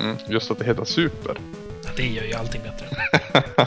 [0.00, 1.36] Mm, just att det heter Super.
[1.84, 2.86] Ja, det gör ju allting bättre.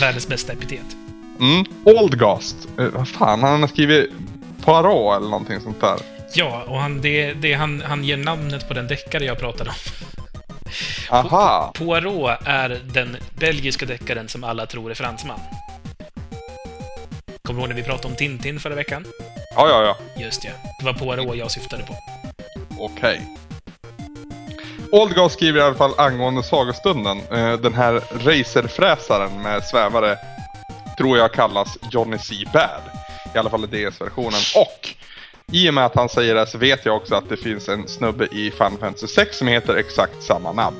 [0.00, 0.96] Världens bästa epitet.
[1.40, 1.64] Mm.
[1.84, 2.56] Oldgast.
[2.78, 4.10] Eh, vad fan, han har skrivit
[4.64, 5.98] Poirot eller någonting sånt där.
[6.32, 9.76] Ja, och han, det, det, han, han ger namnet på den deckare jag pratade om.
[11.10, 11.72] Aha!
[11.74, 15.40] Poirot är den belgiska deckaren som alla tror är fransman.
[17.42, 19.04] Kommer du ihåg när vi pratade om Tintin förra veckan?
[19.56, 20.22] Ja, ja, ja.
[20.22, 20.50] Just ja.
[20.80, 21.94] Det var Poirot jag syftade på.
[22.78, 23.20] Okej.
[24.92, 27.18] Oldgast skriver i alla fall angående sagostunden.
[27.32, 30.18] Eh, den här racerfräsaren med svävare
[30.98, 32.34] tror jag kallas Johnny C.
[32.52, 32.82] Bad.
[33.34, 34.40] I alla fall i DS-versionen.
[34.56, 34.88] Och
[35.52, 37.88] i och med att han säger det så vet jag också att det finns en
[37.88, 40.76] snubbe i Final Fantasy 6 som heter exakt samma namn.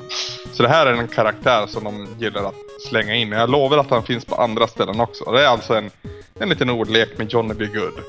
[0.53, 2.55] Så det här är en karaktär som de gillar att
[2.89, 3.29] slänga in.
[3.29, 5.31] Men Jag lovar att han finns på andra ställen också.
[5.31, 5.91] Det är alltså en,
[6.39, 7.65] en liten ordlek med Johnny B.
[7.65, 7.99] Good.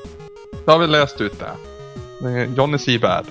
[0.65, 1.51] Då har vi läst ut det.
[2.57, 2.99] Johnny C.
[2.99, 3.25] Bad.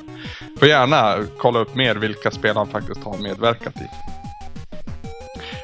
[0.58, 4.17] Får gärna kolla upp mer vilka spel han faktiskt har medverkat i.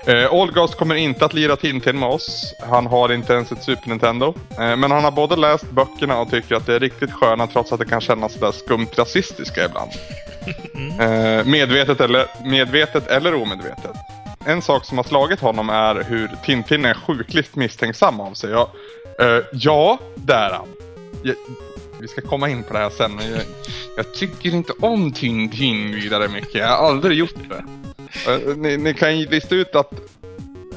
[0.07, 2.55] Eh, Allgast kommer inte att lira Tintin med oss.
[2.61, 4.35] Han har inte ens ett Super Nintendo.
[4.51, 7.73] Eh, men han har både läst böckerna och tycker att det är riktigt sköna trots
[7.73, 9.91] att det kan kännas sådär skumt rasistiska ibland.
[11.01, 13.97] Eh, medvetet, eller, medvetet eller omedvetet.
[14.47, 18.51] En sak som har slagit honom är hur Tintin är sjukligt misstänksam av sig.
[18.51, 18.71] Ja,
[19.21, 20.69] eh, ja det är han.
[21.23, 21.35] Jag,
[22.01, 23.15] vi ska komma in på det här sen.
[23.15, 23.41] Men jag,
[23.97, 26.55] jag tycker inte om Tintin vidare mycket.
[26.55, 27.65] Jag har aldrig gjort det.
[28.29, 29.91] Eh, Ni, ni kan ju lista ut att...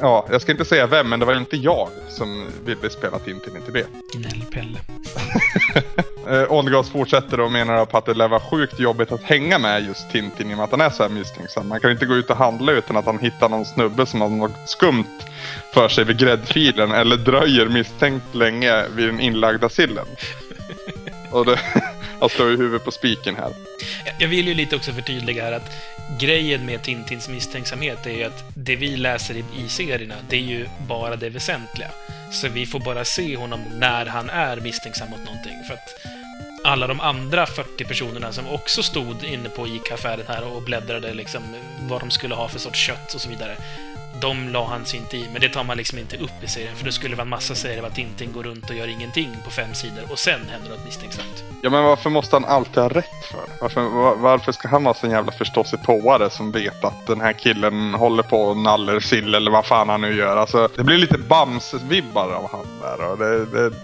[0.01, 3.57] Ja, jag ska inte säga vem, men det var inte jag som ville spela Tintin
[3.57, 3.87] i Tibet.
[4.13, 4.79] Gnällpelle.
[6.29, 9.85] Eh, Olgas fortsätter och menar på att det lär vara sjukt jobbigt att hänga med
[9.85, 11.67] just Tintin i och med att han är så här misstänksam.
[11.67, 14.21] Man kan ju inte gå ut och handla utan att han hittar någon snubbe som
[14.21, 15.05] har något skumt
[15.73, 20.05] för sig vid gräddfilen eller dröjer misstänkt länge vid den inlagda sillen.
[21.31, 21.59] Och det,
[22.19, 23.51] jag slår ju huvudet på spiken här.
[24.19, 25.71] Jag vill ju lite också förtydliga här att
[26.19, 30.41] grejen med Tintins misstänksamhet är ju att det vi läser i, i serierna, det är
[30.41, 31.91] ju bara det väsentliga.
[32.31, 35.63] Så vi får bara se honom när han är misstänksam mot någonting.
[35.67, 36.05] För att
[36.63, 41.41] alla de andra 40 personerna som också stod inne på ICA-affären här och bläddrade liksom
[41.81, 43.57] vad de skulle ha för sorts kött och så vidare.
[44.21, 46.75] De la han sig inte i, men det tar man liksom inte upp i serien,
[46.75, 49.29] för då skulle det vara en massa serier att Tintin går runt och gör ingenting
[49.45, 51.43] på fem sidor och sen händer något misstänksamt.
[51.63, 53.45] Ja men varför måste han alltid ha rätt för?
[53.61, 57.93] Varför, var, varför ska han vara så jävla förståsigpåare som vet att den här killen
[57.93, 60.37] håller på och naller sill eller vad fan han nu gör?
[60.37, 63.75] Alltså, det blir lite Bamse-vibbar av han där och det, det,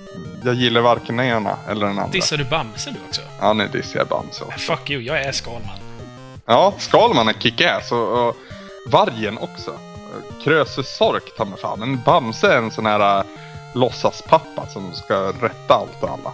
[0.45, 2.11] jag gillar varken den ena eller den andra.
[2.11, 3.21] Dissar du Bamse du också?
[3.39, 4.45] Ja nu dissar jag Bamse.
[4.57, 5.77] Fuck you, jag är Skalman.
[6.45, 8.35] Ja, Skalman är kick-ass och, och
[8.87, 9.73] Vargen också.
[10.43, 11.79] Krösus Sork ta mig fan.
[11.79, 13.25] Men Bamse är en sån här äh,
[13.73, 16.33] låtsaspappa som ska rätta allt och alla.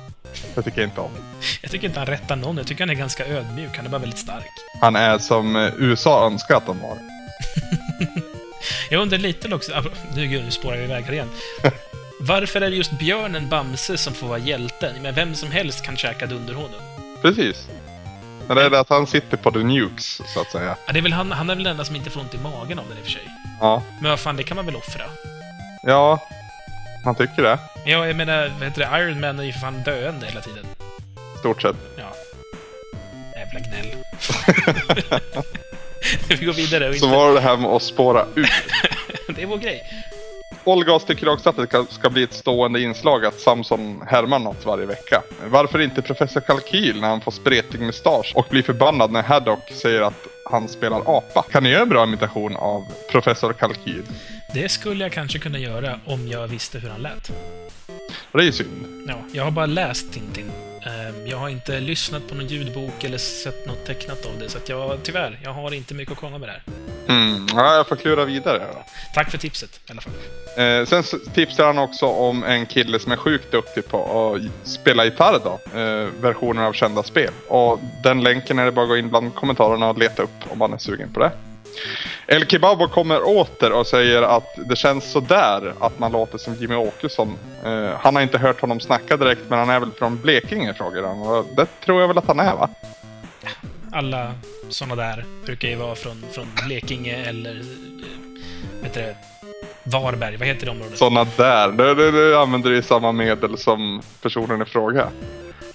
[0.55, 1.11] Det tycker jag inte om.
[1.61, 3.97] Jag tycker inte han rättar någon, jag tycker han är ganska ödmjuk, han är bara
[3.97, 4.51] väldigt stark.
[4.81, 6.97] Han är som eh, USA önskar att de var.
[8.89, 9.83] Jag undrar lite också,
[10.15, 11.29] nu, gud, nu spårar vi iväg här igen.
[12.19, 14.95] Varför är det just björnen Bamse som får vara hjälten?
[15.01, 16.81] Men vem som helst kan käka dunderhonung.
[17.21, 17.67] Precis.
[18.49, 20.75] Men det är det att han sitter på the nukes, så att säga.
[20.85, 22.37] Ja, det är väl han, han är väl den enda som inte får ont i
[22.37, 23.27] magen av den i och för sig.
[23.59, 23.83] Ja.
[24.01, 25.03] Men vad fan, det kan man väl offra?
[25.83, 26.19] Ja,
[27.05, 27.59] han tycker det.
[27.85, 28.99] Ja, jag menar, vad heter det?
[28.99, 30.65] Iron Man är ju för fan döende hela tiden.
[31.39, 31.75] Stort sett.
[31.95, 32.13] Ja.
[33.35, 33.95] Jävla gnäll.
[36.39, 37.17] vi går vidare och Så inte...
[37.17, 38.49] var det här med att spåra ur.
[39.35, 39.81] det är vår grej.
[40.63, 44.85] Olgas tycker också att det ska- bli ett stående inslag att Samson härmar något varje
[44.85, 45.21] vecka.
[45.47, 50.01] Varför inte Professor Kalkyl när han får spretig mustasch och blir förbannad när Haddock säger
[50.01, 51.41] att han spelar apa?
[51.51, 54.03] Kan ni göra en bra imitation av Professor Kalkyl?
[54.53, 57.31] Det skulle jag kanske kunna göra om jag visste hur han lät.
[58.31, 59.05] Det är ju synd.
[59.07, 60.51] Ja, jag har bara läst Tintin.
[60.85, 64.57] Ehm, Jag har inte lyssnat på någon ljudbok eller sett något tecknat av det, så
[64.57, 66.63] att jag tyvärr, jag har inte mycket att komma med där.
[67.07, 67.47] Mm.
[67.55, 68.83] Ja, jag får klura vidare då.
[69.13, 70.13] Tack för tipset i alla fall.
[70.57, 75.05] Eh, sen tipsar han också om en kille som är sjukt duktig på att spela
[75.05, 75.79] gitarr då.
[75.79, 77.31] Eh, versioner av kända spel.
[77.47, 80.57] Och den länken är det bara att gå in bland kommentarerna och leta upp om
[80.57, 81.31] man är sugen på det.
[82.27, 86.75] El Kebabo kommer åter och säger att det känns sådär att man låter som Jimmy
[86.75, 87.37] Åkesson.
[87.65, 91.03] Eh, han har inte hört honom snacka direkt men han är väl från Blekinge frågar
[91.03, 91.21] han.
[91.21, 92.69] Och det tror jag väl att han är va?
[93.91, 94.33] Alla
[94.69, 97.55] såna där brukar ju vara från, från Blekinge eller...
[97.59, 99.15] eh, Vet du?
[99.83, 100.97] Varberg, vad heter det området?
[100.97, 101.71] Sådana där.
[101.71, 105.09] Du, du, du använder ju samma medel som personen i fråga.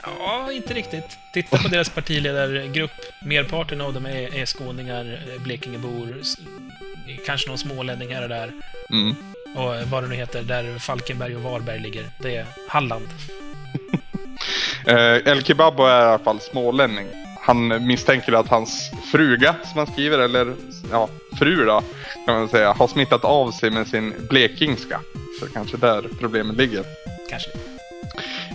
[0.06, 1.18] Ja, inte riktigt.
[1.32, 2.90] Titta på deras partiledargrupp.
[3.22, 6.22] Merparten av dem är, är skåningar, eh, Blekingebor,
[7.26, 8.52] kanske någon smålänning här och där.
[8.90, 9.14] Mm.
[9.56, 12.04] Och vad det nu heter, där Falkenberg och Varberg ligger.
[12.18, 13.08] Det är Halland.
[14.86, 17.06] Eh, El Kebabo är i alla fall smålänning.
[17.40, 20.54] Han misstänker att hans fruga, som han skriver, eller
[20.90, 21.82] ja, fru då,
[22.26, 25.00] kan man säga, har smittat av sig med sin blekingska.
[25.40, 26.84] Så kanske där problemet ligger.
[27.30, 27.50] Kanske.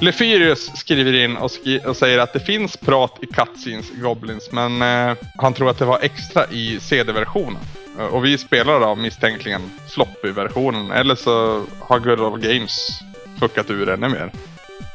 [0.02, 4.82] Lefyrius skriver in och, skri- och säger att det finns prat i Cutscenes Goblins, men
[4.82, 7.62] eh, han tror att det var extra i CD-versionen.
[8.00, 13.00] Eh, och vi spelar då misstänkligen floppy-versionen, eller så har Good Old Games
[13.40, 14.32] fuckat ur ännu mer.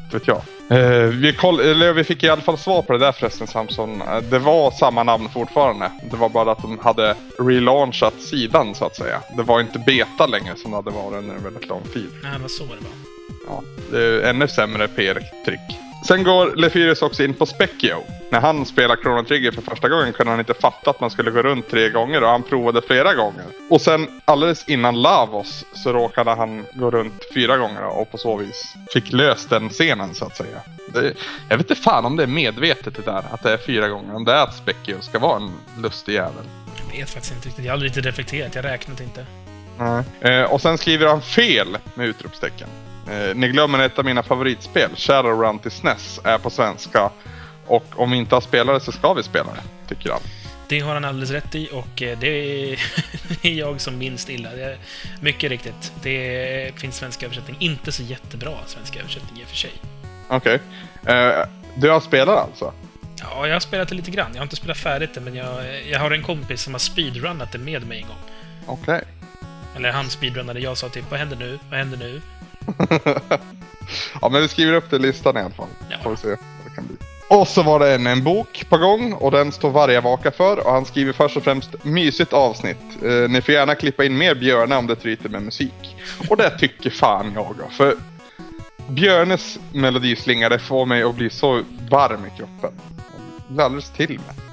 [0.03, 0.41] Inte vet jag.
[0.69, 4.01] Eh, vi, koll- eller, vi fick i alla fall svar på det där förresten Samson.
[4.01, 5.91] Eh, det var samma namn fortfarande.
[6.11, 9.21] Det var bara att de hade relaunchat sidan så att säga.
[9.37, 12.09] Det var inte beta längre som det hade varit under en väldigt lång tid.
[12.23, 13.14] Nej, det var så det var.
[13.47, 15.79] Ja, det är ännu sämre PR-trick.
[16.07, 18.03] Sen går Lefyrius också in på Specchio.
[18.31, 21.31] När han spelar Chrono Trigger för första gången kunde han inte fatta att man skulle
[21.31, 23.45] gå runt tre gånger och han provade flera gånger.
[23.69, 28.37] Och sen alldeles innan Lavos så råkade han gå runt fyra gånger och på så
[28.37, 30.61] vis fick löst den scenen så att säga.
[30.93, 31.13] Det,
[31.49, 34.15] jag vet inte fan om det är medvetet det där, att det är fyra gånger.
[34.15, 36.43] Om det är att Specchio ska vara en lustig jävel.
[36.91, 37.65] Jag vet faktiskt inte riktigt.
[37.65, 38.55] Jag har aldrig riktigt reflekterat.
[38.55, 39.25] Jag räknat inte.
[40.21, 42.67] Eh, och sen skriver han fel med utropstecken.
[43.09, 47.09] Eh, ni glömmer ett av mina favoritspel, Shadowrun till SNES, är på svenska.
[47.67, 50.21] Och om vi inte har spelat det så ska vi spela det, tycker han.
[50.67, 52.79] Det har han alldeles rätt i och eh, det är,
[53.41, 54.49] jag som minst illa.
[55.21, 55.93] Mycket riktigt.
[56.03, 57.57] Det finns svensk översättning.
[57.59, 59.71] Inte så jättebra svensk översättning i och för sig.
[60.27, 60.59] Okej.
[61.05, 62.73] Eh, du har spelat alltså?
[63.19, 64.29] Ja, jag har spelat det lite grann.
[64.33, 67.51] Jag har inte spelat färdigt det, men jag, jag har en kompis som har speedrunnat
[67.51, 68.17] det med mig en gång.
[68.65, 69.03] Okej.
[69.75, 70.59] Eller han speedrunnade.
[70.59, 71.59] Jag sa typ, vad händer nu?
[71.69, 72.21] Vad händer nu?
[74.21, 75.67] ja, men vi skriver upp det i listan i alla fall.
[75.89, 75.97] Ja.
[76.03, 76.95] Får vi se vad det kan bli.
[77.27, 80.67] Och så var det en, en bok på gång och den står Varga vaka för
[80.67, 83.03] och han skriver först och främst mysigt avsnitt.
[83.03, 85.95] Eh, ni får gärna klippa in mer Björne om det tryter med musik.
[86.29, 87.95] Och det tycker fan jag för
[88.89, 92.71] Björnes melodislinga det får mig att bli så varm i kroppen.
[93.59, 94.44] Alldeles till med.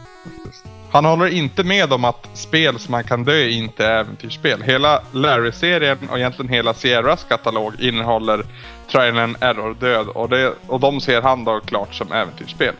[0.92, 4.62] Han håller inte med om att spel som man kan dö i inte är äventyrsspel.
[4.62, 8.44] Hela Larry-serien och egentligen hela Sierras katalog innehåller
[8.90, 12.74] trial and error-död och, det, och de ser han då klart som äventyrsspel.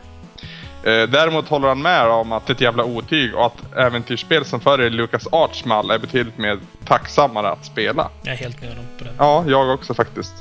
[0.84, 4.44] Eh, däremot håller han med om att det är ett jävla otyg och att äventyrsspel
[4.44, 8.10] som följer Lucas Arts mall är betydligt mer tacksammare att spela.
[8.22, 9.14] Jag är helt med honom på den.
[9.18, 10.34] Ja, jag också faktiskt.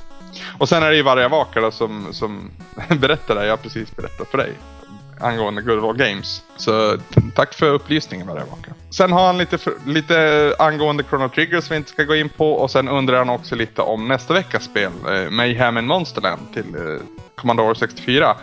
[0.58, 2.52] Och sen är det ju Varja Vaka då som, som
[2.90, 4.54] berättar det jag precis berättat för dig.
[5.22, 6.44] Angående Good Games.
[6.58, 6.98] Så
[7.36, 8.74] tack för upplysningen Varja Vaka.
[8.90, 12.30] Sen har han lite, för, lite angående Chrono Trigger som vi inte ska gå in
[12.30, 12.54] på.
[12.54, 14.92] Och sen undrar han också lite om nästa veckas spel.
[15.08, 17.02] Eh, Mayhem in Monsterland till eh,
[17.36, 18.36] Commodore 64.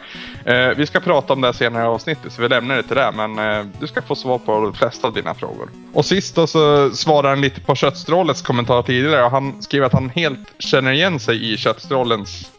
[0.45, 3.13] Eh, vi ska prata om det senare i avsnittet så vi lämnar det till det.
[3.17, 5.69] Men eh, du ska få svar på de flesta av dina frågor.
[5.93, 9.25] Och sist då så svarar han lite på Köttstrålets kommentar tidigare.
[9.25, 12.51] Och han skriver att han helt känner igen sig i Köttstrålens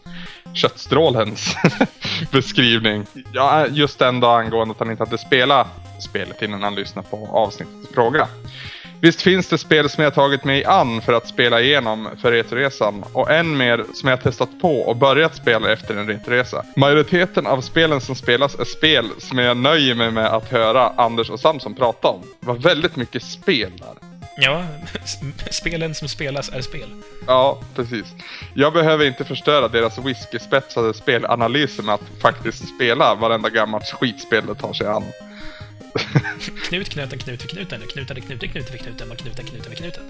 [0.54, 1.54] köttstrålens
[2.32, 3.06] beskrivning.
[3.32, 5.66] Ja, just den då angående att han inte hade spelat
[6.00, 8.28] spelet innan han lyssnade på avsnittets fråga.
[9.02, 13.04] Visst finns det spel som jag tagit mig an för att spela igenom för Retroresan
[13.12, 16.64] och än mer som jag testat på och börjat spela efter en Retroresa.
[16.76, 21.30] Majoriteten av spelen som spelas är spel som jag nöjer mig med att höra Anders
[21.30, 22.20] och Samson prata om.
[22.40, 24.09] Det var väldigt mycket spel där.
[24.40, 24.64] Ja,
[25.50, 26.88] spelen som spelas är spel.
[27.26, 28.06] Ja, precis.
[28.54, 34.54] Jag behöver inte förstöra deras whiskyspetsade spelanalyser med att faktiskt spela varenda gammalt skitspel det
[34.54, 35.04] tar sig an.
[36.68, 37.80] Knut, knöten, knut för knuten.
[37.92, 39.08] Knutade, knute, knute för knuten.
[39.08, 40.02] Var knuten, knuten för knuten.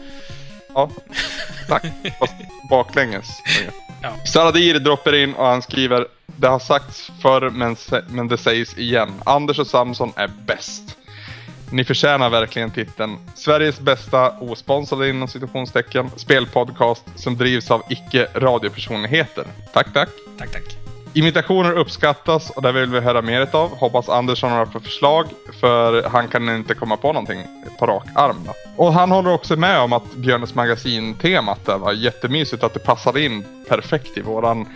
[0.75, 0.90] Ja,
[1.69, 1.85] tack.
[2.19, 2.35] Fast
[2.71, 3.29] baklänges.
[4.03, 4.16] Ja.
[4.27, 7.77] Saradir droppar in och han skriver Det har sagts förr men,
[8.09, 9.12] men det sägs igen.
[9.25, 10.97] Anders och Samson är bäst.
[11.73, 13.19] Ni förtjänar verkligen titeln.
[13.35, 19.45] Sveriges bästa osponsrade inom situationstecken spelpodcast som drivs av icke-radiopersonligheter.
[19.73, 20.09] Tack, tack.
[20.39, 20.77] Tack, tack.
[21.15, 23.71] Imitationer uppskattas och det vill vi höra mer av.
[23.79, 25.27] Hoppas Anders har några för förslag
[25.61, 27.43] för han kan inte komma på någonting
[27.79, 28.49] på rak arm.
[28.77, 33.25] Och han håller också med om att Björnes magasin-temat där var jättemysigt att det passade
[33.25, 34.67] in perfekt i våran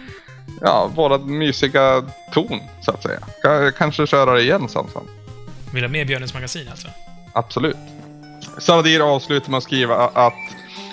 [0.60, 2.02] Ja, våran mysiga
[2.32, 3.18] ton så att säga.
[3.44, 5.08] Ka- Kanske köra det igen Samson.
[5.74, 6.88] Vill du ha med Björnens magasin alltså?
[7.32, 7.76] Absolut.
[8.58, 10.34] Saradir avslutar med att skriva att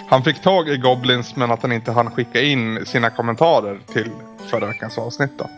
[0.10, 4.12] han fick tag i Goblins men att han inte hann skicka in sina kommentarer till
[4.50, 5.32] förra veckans avsnitt.
[5.38, 5.50] Då.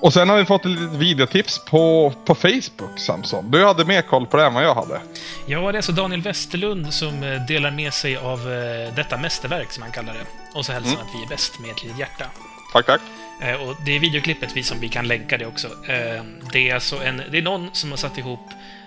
[0.00, 3.50] Och sen har vi fått ett litet videotips på, på Facebook Samson.
[3.50, 5.00] Du hade mer koll på det än vad jag hade.
[5.46, 9.72] Ja, det är alltså Daniel Westerlund som eh, delar med sig av eh, detta mästerverk,
[9.72, 10.26] som han kallar det.
[10.58, 12.24] Och så hälsar han att vi är bäst med ett litet hjärta.
[12.72, 13.00] Tack tack.
[13.42, 15.66] Eh, Och det är videoklippet vi som vi kan länka det också.
[15.66, 16.22] Eh,
[16.52, 18.40] Det är alltså en, det är någon som har satt ihop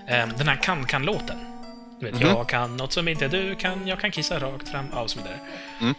[0.08, 1.38] eh, den här kan-kan-låten.
[2.00, 2.28] Du vet, Mhm.
[2.30, 5.40] jag kan något som inte du kan, jag kan kissa rakt fram, och så vidare.
[5.82, 5.94] Mm.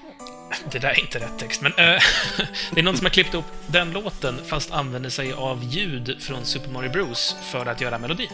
[0.73, 1.73] Det där är inte rätt text, men
[2.71, 6.45] det är någon som har klippt upp den låten fast använder sig av ljud från
[6.45, 8.29] Super Mario Bros för att göra melodin.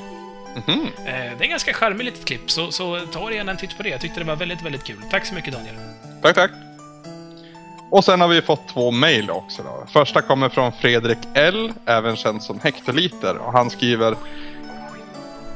[0.56, 0.62] Eh,
[1.06, 3.88] Det är en ganska charmigt litet klipp, så, så ta gärna en titt på det.
[3.88, 4.96] Jag tyckte det var väldigt, väldigt kul.
[5.10, 5.74] Tack så mycket, Daniel.
[6.22, 6.50] Tack tack.
[7.90, 9.62] Och sen har vi fått två mejl också.
[9.62, 9.86] Då.
[9.92, 13.36] Första kommer från Fredrik L, även känd som Hektoliter.
[13.36, 14.12] Och han skriver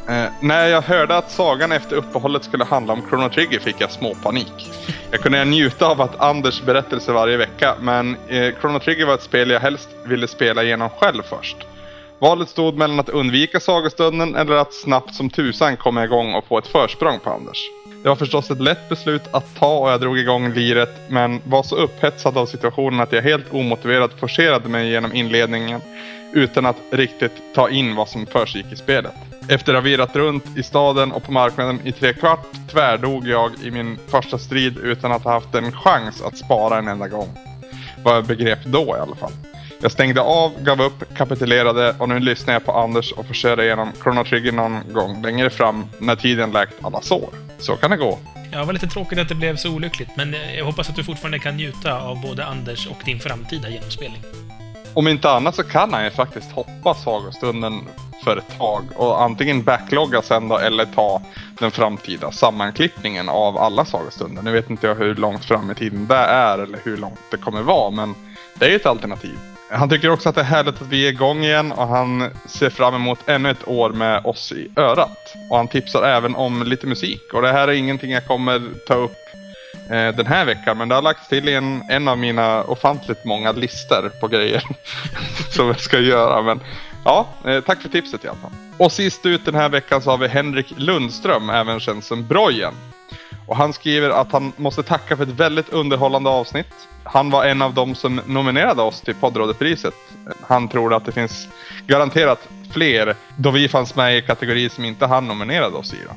[0.09, 3.91] eh, När jag hörde att sagan efter uppehållet skulle handla om Chrono Trigger fick jag
[3.91, 4.71] småpanik.
[5.11, 9.23] Jag kunde njuta av att Anders berättelse varje vecka, men eh, Chrono Trigger var ett
[9.23, 11.57] spel jag helst ville spela igenom själv först.
[12.19, 16.59] Valet stod mellan att undvika sagostunden eller att snabbt som tusan komma igång och få
[16.59, 17.71] ett försprång på Anders.
[18.03, 21.63] Det var förstås ett lätt beslut att ta och jag drog igång liret men var
[21.63, 25.81] så upphetsad av situationen att jag helt omotiverat forcerade mig genom inledningen
[26.33, 29.13] utan att riktigt ta in vad som försiggick i spelet.
[29.49, 33.51] Efter att ha virrat runt i staden och på marknaden i tre kvart tvärdog jag
[33.65, 37.29] i min första strid utan att ha haft en chans att spara en enda gång.
[38.05, 39.50] Vad jag begrep då i alla fall.
[39.83, 43.65] Jag stängde av, gav upp, kapitulerade och nu lyssnar jag på Anders och får köra
[43.65, 47.29] igenom Chrono Trigger någon gång längre fram när tiden läkt alla sår.
[47.59, 48.19] Så kan det gå.
[48.53, 50.97] Ja, det var lite tråkigt att det blev så olyckligt, men eh, jag hoppas att
[50.97, 54.23] du fortfarande kan njuta av både Anders och din framtida genomspelning.
[54.95, 57.81] Om inte annat så kan han ju faktiskt hoppa sagostunden
[58.25, 61.23] för ett tag och antingen backlogga sen då eller ta
[61.59, 64.43] den framtida sammanklippningen av alla sagostunder.
[64.43, 67.37] Nu vet inte jag hur långt fram i tiden det är eller hur långt det
[67.37, 68.15] kommer vara men
[68.55, 69.39] det är ju ett alternativ.
[69.73, 72.71] Han tycker också att det är härligt att vi är igång igen och han ser
[72.71, 75.35] fram emot ännu ett år med oss i örat.
[75.51, 78.95] Och han tipsar även om lite musik och det här är ingenting jag kommer ta
[78.95, 79.17] upp
[79.91, 80.79] eh, den här veckan.
[80.79, 84.63] Men det har lagts till i en, en av mina ofantligt många listor på grejer
[85.51, 86.43] som jag ska göra.
[86.43, 86.61] Men
[87.05, 88.53] ja, eh, tack för tipset i alla fall.
[88.79, 92.75] Och sist ut den här veckan så har vi Henrik Lundström, även känd som Brojen.
[93.51, 96.89] Och han skriver att han måste tacka för ett väldigt underhållande avsnitt.
[97.05, 99.95] Han var en av dem som nominerade oss till poddrådepriset.
[100.41, 101.49] Han tror att det finns
[101.87, 105.97] garanterat fler då vi fanns med i kategorier som inte han nominerade oss i.
[106.09, 106.15] Då.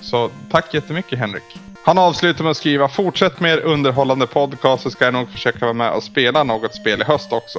[0.00, 1.60] Så tack jättemycket Henrik.
[1.84, 5.58] Han avslutar med att skriva Fortsätt med er underhållande podcast så ska jag nog försöka
[5.58, 7.58] vara med och spela något spel i höst också.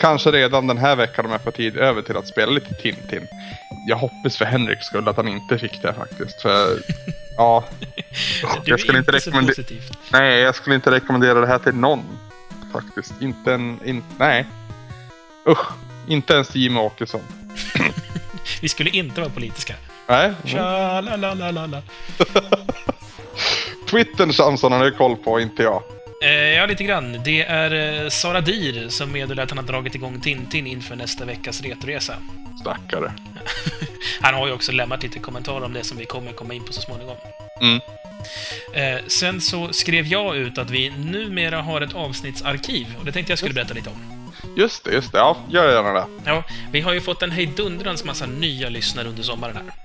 [0.00, 3.26] Kanske redan den här veckan om jag får tid över till att spela lite Tintin.
[3.88, 6.42] Jag hoppas för Henriks skull att han inte fick det faktiskt.
[6.42, 6.78] För
[7.36, 7.64] ja,
[8.64, 9.64] jag skulle inte inte rekommendera...
[10.12, 12.04] Nej, jag skulle inte rekommendera det här till någon.
[12.72, 13.22] Faktiskt.
[13.22, 13.80] Inte en...
[13.84, 14.46] In, nej.
[15.48, 15.66] Usch.
[16.08, 17.20] Inte ens Jimmie Åkesson.
[18.62, 19.74] Vi skulle inte vara politiska.
[20.06, 20.32] Nej.
[20.44, 21.82] Tja, la, la, la, la.
[23.90, 25.82] Twittern Samson har koll på, inte jag.
[26.24, 27.20] Eh, ja, lite grann.
[27.24, 31.24] Det är eh, Sara Dir som meddelar att han har dragit igång Tintin inför nästa
[31.24, 32.16] veckas retoresa.
[32.60, 33.12] Stackare.
[34.20, 36.72] Han har ju också lämnat lite kommentarer om det som vi kommer komma in på
[36.72, 37.16] så småningom.
[37.60, 37.80] Mm.
[38.74, 43.32] Eh, sen så skrev jag ut att vi numera har ett avsnittsarkiv, och det tänkte
[43.32, 44.30] jag skulle berätta lite om.
[44.56, 45.18] Just det, just det.
[45.18, 46.06] Ja, gör gärna det.
[46.24, 49.83] Ja, vi har ju fått en hejdundrans massa nya lyssnare under sommaren här.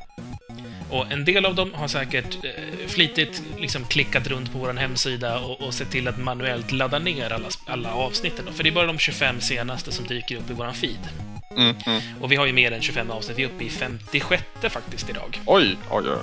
[0.90, 5.40] Och en del av dem har säkert eh, flitigt liksom klickat runt på vår hemsida
[5.40, 8.46] och, och sett till att manuellt ladda ner alla, alla avsnitten.
[8.46, 8.52] Då.
[8.52, 11.10] För det är bara de 25 senaste som dyker upp i vår feed.
[11.56, 12.02] Mm, mm.
[12.22, 13.38] Och vi har ju mer än 25 avsnitt.
[13.38, 15.42] Vi är uppe i 56 faktiskt idag.
[15.46, 16.20] Oj, oj, oj.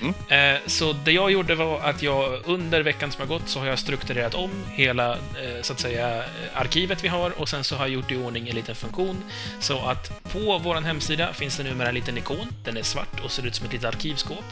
[0.00, 0.54] Mm.
[0.54, 3.66] Eh, så det jag gjorde var att jag under veckan som har gått så har
[3.66, 7.84] jag strukturerat om hela, eh, så att säga, arkivet vi har och sen så har
[7.86, 9.24] jag gjort i ordning en liten funktion
[9.60, 12.46] så att på vår hemsida finns det numera en liten ikon.
[12.64, 14.44] Den är svart och ser ut som ett litet arkivskåp.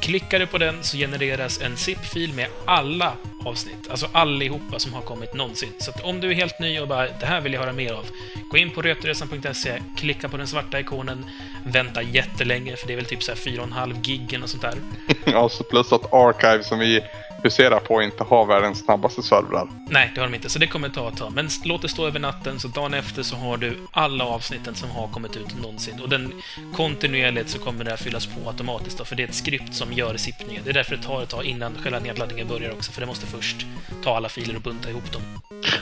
[0.00, 3.12] Klickar du på den så genereras en zip-fil med alla
[3.44, 5.72] avsnitt, alltså allihopa som har kommit någonsin.
[5.78, 7.92] Så att om du är helt ny och bara “det här vill jag höra mer
[7.92, 8.06] av”,
[8.50, 11.26] gå in på rötresan.se, klicka på den svarta ikonen,
[11.66, 14.74] vänta jättelänge, för det är väl typ så här 4,5 gig och sånt där.
[15.24, 17.00] Ja, så plus att Archive som vi
[17.42, 19.68] huserar på inte har världens snabbaste servrar.
[19.90, 21.32] Nej, det har de inte, så det kommer ta ett tag.
[21.32, 24.90] Men låt det stå över natten, så dagen efter så har du alla avsnitten som
[24.90, 26.00] har kommit ut någonsin.
[26.02, 26.32] Och den
[26.74, 29.92] kontinuerligt så kommer det här fyllas på automatiskt då, för det är ett skript som
[29.92, 30.62] gör sippningen.
[30.64, 33.26] Det är därför det tar ett tag innan själva nedladdningen börjar också, för det måste
[33.26, 33.66] först
[34.04, 35.22] ta alla filer och bunta ihop dem.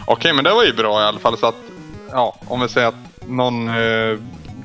[0.07, 1.57] Okej, men det var ju bra i alla fall så att,
[2.11, 4.19] ja, om vi säger att någon eh,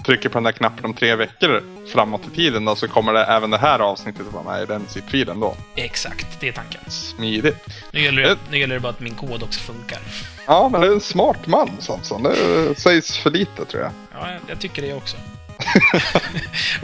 [0.10, 3.24] trycker på den där knappen om tre veckor framåt i tiden då, så kommer det
[3.24, 5.55] även det här avsnittet vara med i den zip-filen då.
[5.76, 6.82] Exakt, det är tanken.
[6.88, 7.68] Smidigt.
[7.91, 9.99] Nu gäller, det, nu gäller det bara att min kod också funkar.
[10.47, 12.24] Ja, men det är en smart man Samson.
[12.24, 13.91] Det sägs för lite tror jag.
[14.14, 15.18] Ja, jag, jag tycker det också.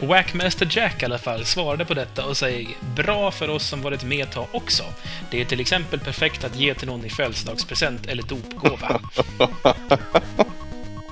[0.00, 4.04] Wackmaster Jack i alla fall svarade på detta och säger “Bra för oss som varit
[4.04, 4.82] med ett tag också.
[5.30, 9.00] Det är till exempel perfekt att ge till någon i födelsedagspresent eller dopgåva.”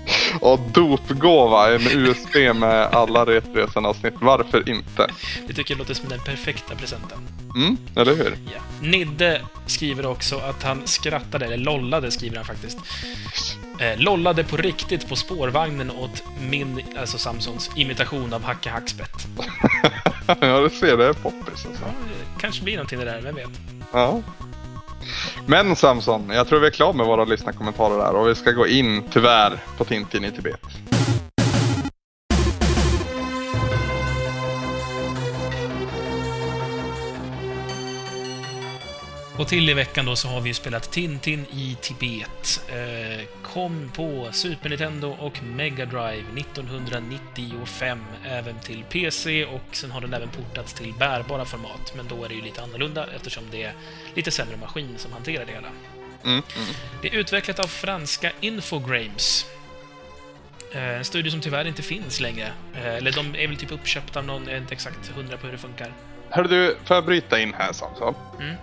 [0.41, 4.15] Och dopgåva, en USB med alla Retresan-avsnitt.
[4.21, 5.11] Varför inte?
[5.47, 7.19] Det tycker jag låter som den perfekta presenten.
[7.55, 8.37] Mm, eller hur?
[8.55, 8.61] Ja.
[8.81, 12.79] Nidde skriver också att han skrattade, eller lollade skriver han faktiskt.
[13.79, 19.27] Eh, lollade på riktigt på spårvagnen åt min, alltså Samsons, imitation av Hacke Hackspett.
[20.41, 21.83] ja, du ser, det är poppis alltså.
[21.83, 23.51] Ja, det kanske blir någonting det där, vem vet?
[23.93, 24.23] Ja.
[25.47, 28.67] Men Samson, jag tror vi är klara med våra lyssnarkommentarer där och vi ska gå
[28.67, 30.61] in, tyvärr, på Tintin i Tibet.
[39.39, 42.65] Och till i veckan då så har vi ju spelat Tintin i Tibet.
[42.69, 50.01] Eh, kom på Super Nintendo och Mega Drive 1995, även till PC och sen har
[50.01, 51.93] den även portats till bärbara format.
[51.97, 53.73] Men då är det ju lite annorlunda eftersom det är
[54.15, 55.69] lite sämre maskin som hanterar det hela.
[56.25, 56.69] Mm, mm.
[57.03, 59.47] Det är utvecklat av franska Infogrames.
[60.73, 62.53] Eh, En studio som tyvärr inte finns längre.
[62.75, 65.47] Eh, Eller de är väl typ uppköpta av någon, jag är inte exakt hundra på
[65.47, 65.93] hur det funkar.
[66.31, 68.15] Hör du, får jag bryta in här Samson?
[68.41, 68.55] Mm.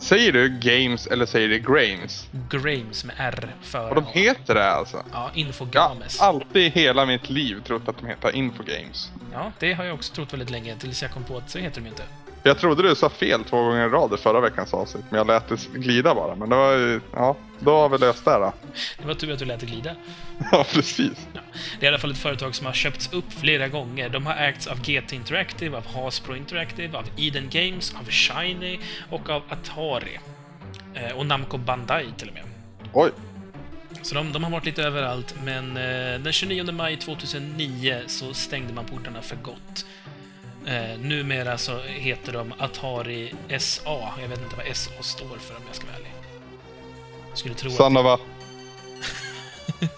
[0.00, 2.26] Säger du Games eller säger du Grames?
[2.50, 4.96] Grames med R för Och de heter det alltså?
[4.96, 6.20] Ja, Jag har Infogames.
[6.20, 9.10] alltid hela mitt liv trott att de heter Infogames.
[9.32, 11.80] Ja, det har jag också trott väldigt länge, tills jag kom på att så heter
[11.80, 12.02] de inte.
[12.42, 15.26] Jag trodde du sa fel två gånger i rad i förra veckans avsnitt, men jag
[15.26, 16.34] lät det glida bara.
[16.34, 18.52] Men det var ju, ja, då har vi löst det då.
[18.98, 19.96] Det var tur att du lät det glida.
[20.52, 21.26] Ja, precis.
[21.80, 24.08] Det är i alla fall ett företag som har köpts upp flera gånger.
[24.08, 28.78] De har ägts av GT Interactive, av Hasbro Interactive, av Eden Games, av Shiny
[29.10, 30.18] och av Atari.
[30.94, 32.44] Eh, och Namco Bandai till och med.
[32.92, 33.10] Oj.
[34.02, 38.72] Så de, de har varit lite överallt, men eh, den 29 maj 2009 så stängde
[38.72, 39.86] man portarna för gott.
[40.70, 44.12] Eh, numera så heter de Atari SA.
[44.20, 46.12] Jag vet inte vad SA står för om jag ska vara ärlig.
[47.34, 47.76] Skulle tro att...
[47.76, 48.18] Sanna va?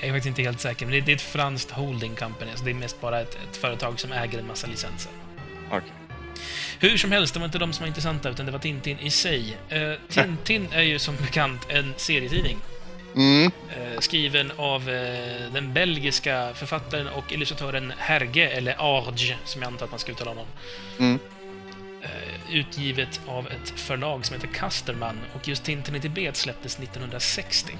[0.00, 2.64] Jag är faktiskt inte helt säker, men det, det är ett franskt holding company, så
[2.64, 5.12] det är mest bara ett, ett företag som äger en massa licenser.
[5.68, 5.92] Okej.
[6.78, 9.10] Hur som helst, det var inte de som var intressanta, utan det var Tintin i
[9.10, 9.56] sig.
[9.68, 12.58] Eh, Tintin är ju som bekant en serietidning.
[13.16, 13.50] Mm.
[13.68, 19.84] Eh, skriven av eh, den belgiska författaren och illustratören Herge, eller Arge, som jag antar
[19.84, 20.46] att man ska uttala honom.
[20.98, 21.18] Mm.
[22.02, 27.72] Eh, utgivet av ett förlag som heter Kasterman, och just Tintin i Tibet släpptes 1960.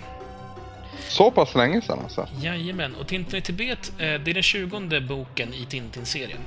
[1.09, 2.29] Så pass länge sedan alltså?
[2.41, 6.41] Jajamän, och Tintin i Tibet, det är den tjugonde boken i Tintin-serien.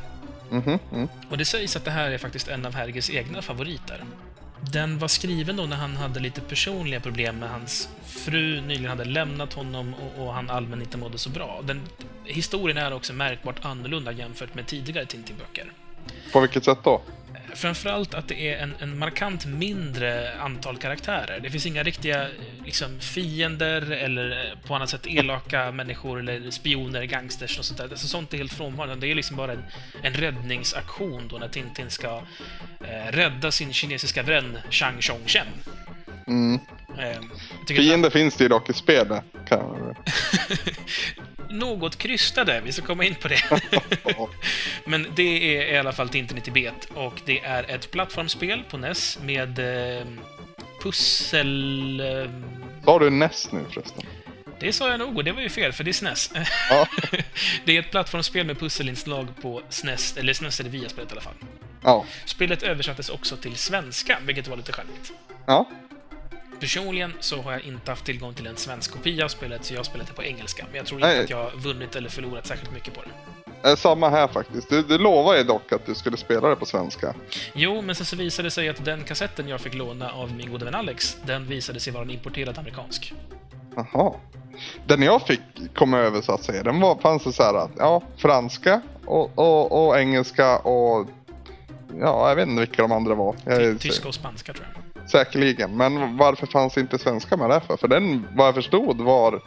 [0.50, 0.80] Mhm.
[0.94, 1.08] Mm.
[1.30, 4.04] Och det sägs att det här är faktiskt en av Herges egna favoriter.
[4.62, 9.06] Den var skriven då när han hade lite personliga problem med hans fru nyligen hade
[9.06, 11.62] lämnat honom och, och han allmänt inte mådde så bra.
[11.64, 11.82] Den,
[12.24, 15.72] historien är också märkbart annorlunda jämfört med tidigare Tintin-böcker.
[16.34, 17.02] På vilket sätt då?
[17.56, 21.40] Framförallt att det är en, en markant mindre antal karaktärer.
[21.40, 22.28] Det finns inga riktiga
[22.66, 27.90] liksom, fiender eller eh, på annat sätt elaka människor eller spioner, gangsters och sånt där.
[27.90, 28.96] Alltså, sånt är helt frånvarande.
[28.96, 29.64] Det är liksom bara en,
[30.02, 32.22] en räddningsaktion då när Tintin ska
[32.88, 35.48] eh, rädda sin kinesiska vän Chang Chong-chen.
[36.28, 36.60] Mm.
[37.00, 37.22] Eh,
[37.68, 39.24] tycker att- Fiender finns det ju dock i spelet.
[39.50, 39.96] Kan.
[41.50, 43.42] något krystade, vi ska komma in på det.
[44.86, 48.78] Men det är i alla fall Tintin i Tibet och det är ett plattformsspel på
[48.78, 50.06] NES med eh,
[50.84, 52.00] pussel...
[52.00, 52.30] Eh,
[52.86, 54.04] Sa du NES nu förresten?
[54.60, 56.32] Det sa jag nog och det var ju fel, för det är SNES.
[56.70, 56.88] Ja.
[57.66, 61.12] det är ett plattformsspel med pusselinslag på SNES, eller SNES är det via spelet i
[61.12, 61.34] alla fall.
[61.84, 62.06] Ja.
[62.26, 65.12] Spelet översattes också till svenska, vilket var lite charmigt.
[65.46, 65.70] Ja.
[66.60, 69.80] Personligen så har jag inte haft tillgång till en svensk kopia av spelet, så jag
[69.80, 70.66] har spelat det på engelska.
[70.68, 71.12] Men jag tror Nej.
[71.12, 73.70] inte att jag har vunnit eller förlorat särskilt mycket på det.
[73.70, 74.70] Eh, Samma här faktiskt.
[74.70, 77.14] Du, du lovade ju dock att du skulle spela det på svenska.
[77.54, 80.52] Jo, men sen så visade det sig att den kassetten jag fick låna av min
[80.52, 83.14] gode vän Alex, den visade sig vara en importerad amerikansk.
[83.76, 84.14] Jaha.
[84.88, 85.42] Den jag fick
[85.76, 89.40] komma över så att säga, den var, fanns det så här att, ja, franska och,
[89.40, 91.08] och, och engelska och
[92.00, 93.36] ja, jag vet inte vilka de andra var.
[93.78, 94.85] Tyska och spanska, tror jag.
[95.12, 95.78] Säkerligen.
[95.78, 97.78] Men varför fanns inte svenska med där för?
[97.78, 99.42] För den, vad jag förstod, var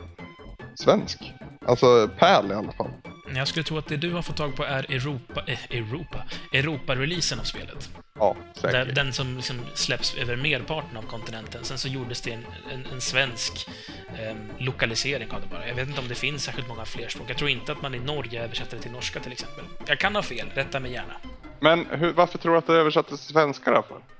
[0.75, 1.33] svensk.
[1.67, 2.91] Alltså PAL i alla fall.
[3.35, 5.43] Jag skulle tro att det du har fått tag på är Europa...
[5.47, 6.25] Eh, Europa?
[6.53, 7.91] Europa-releasen av spelet.
[8.19, 8.95] Ja, säkert.
[8.95, 11.65] den som liksom släpps över merparten av kontinenten.
[11.65, 13.69] Sen så gjordes det en, en, en svensk
[14.19, 15.69] ehm, lokalisering av det bara.
[15.69, 17.31] Jag vet inte om det finns särskilt många fler språk.
[17.31, 19.65] Jag tror inte att man i Norge översätter det till norska till exempel.
[19.87, 21.15] Jag kan ha fel, rätta mig gärna.
[21.61, 23.83] Men hur, varför tror du att det översattes till svenska då?
[23.83, 24.18] För?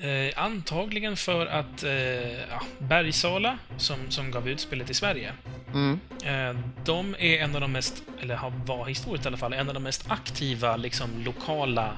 [0.00, 5.32] Eh, antagligen för att eh, ja, Bergsala, som, som gav ut spelet i Sverige,
[5.74, 6.00] Mm.
[6.24, 9.74] eh, de är en av de mest, eller var historiskt i alla fall, en av
[9.74, 11.92] de mest aktiva liksom, lokala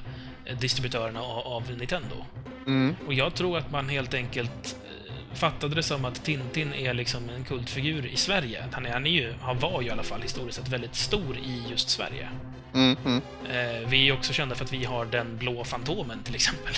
[0.45, 2.25] eh, distributörerna av, av Nintendo.
[2.67, 2.95] Mm.
[3.07, 4.75] Och jag tror att man helt enkelt
[5.07, 8.65] eh, fattade det som att Tintin är liksom en kultfigur i Sverige.
[8.71, 11.37] Han, är, han är ju, han var ju i alla fall historiskt sett väldigt stor
[11.37, 12.29] i just Sverige.
[12.73, 12.97] Mm.
[13.05, 13.21] Mm.
[13.89, 16.73] Vi är också kända för att vi har den blå Fantomen till exempel.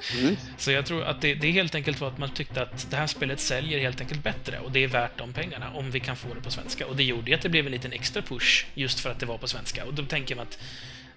[0.00, 0.38] Precis.
[0.58, 2.96] Så jag tror att det, det är helt enkelt för att man tyckte att det
[2.96, 6.16] här spelet säljer helt enkelt bättre och det är värt de pengarna om vi kan
[6.16, 6.86] få det på svenska.
[6.86, 9.26] Och det gjorde ju att det blev en liten extra push just för att det
[9.26, 9.84] var på svenska.
[9.84, 10.58] Och då tänker man att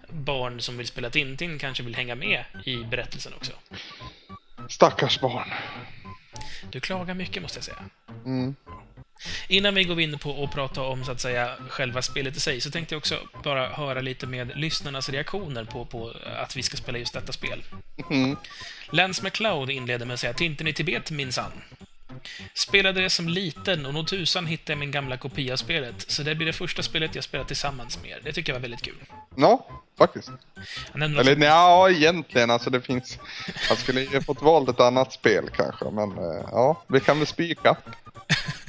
[0.10, 3.52] barn som vill spela Tintin kanske vill hänga med i berättelsen också.
[4.70, 5.50] Stackars barn.
[6.72, 7.84] Du klagar mycket måste jag säga.
[8.26, 8.56] Mm.
[9.48, 12.62] Innan vi går in på att prata om så att säga själva spelet i sig,
[12.62, 16.78] så tänkte jag också bara höra lite med lyssnarnas reaktioner på, på att vi ska
[16.78, 17.64] spela just detta spel.
[18.10, 18.38] Mm.
[18.90, 21.52] Lance McLeod inleder med att säga Tintin i Tibet minsann.
[22.54, 26.24] Spelade det som liten och nog tusan hittade jag min gamla kopia av spelet, så
[26.24, 28.22] det blir det första spelet jag spelar tillsammans med er.
[28.24, 29.04] Det tycker jag var väldigt kul.
[29.36, 30.32] Ja, faktiskt.
[30.92, 32.52] Han nämner också, Eller ja, egentligen.
[32.52, 33.20] Alltså det finns...
[33.70, 37.28] Jag skulle ju fått valt ett annat spel kanske, men eh, ja, vi kan väl
[37.28, 37.76] spika.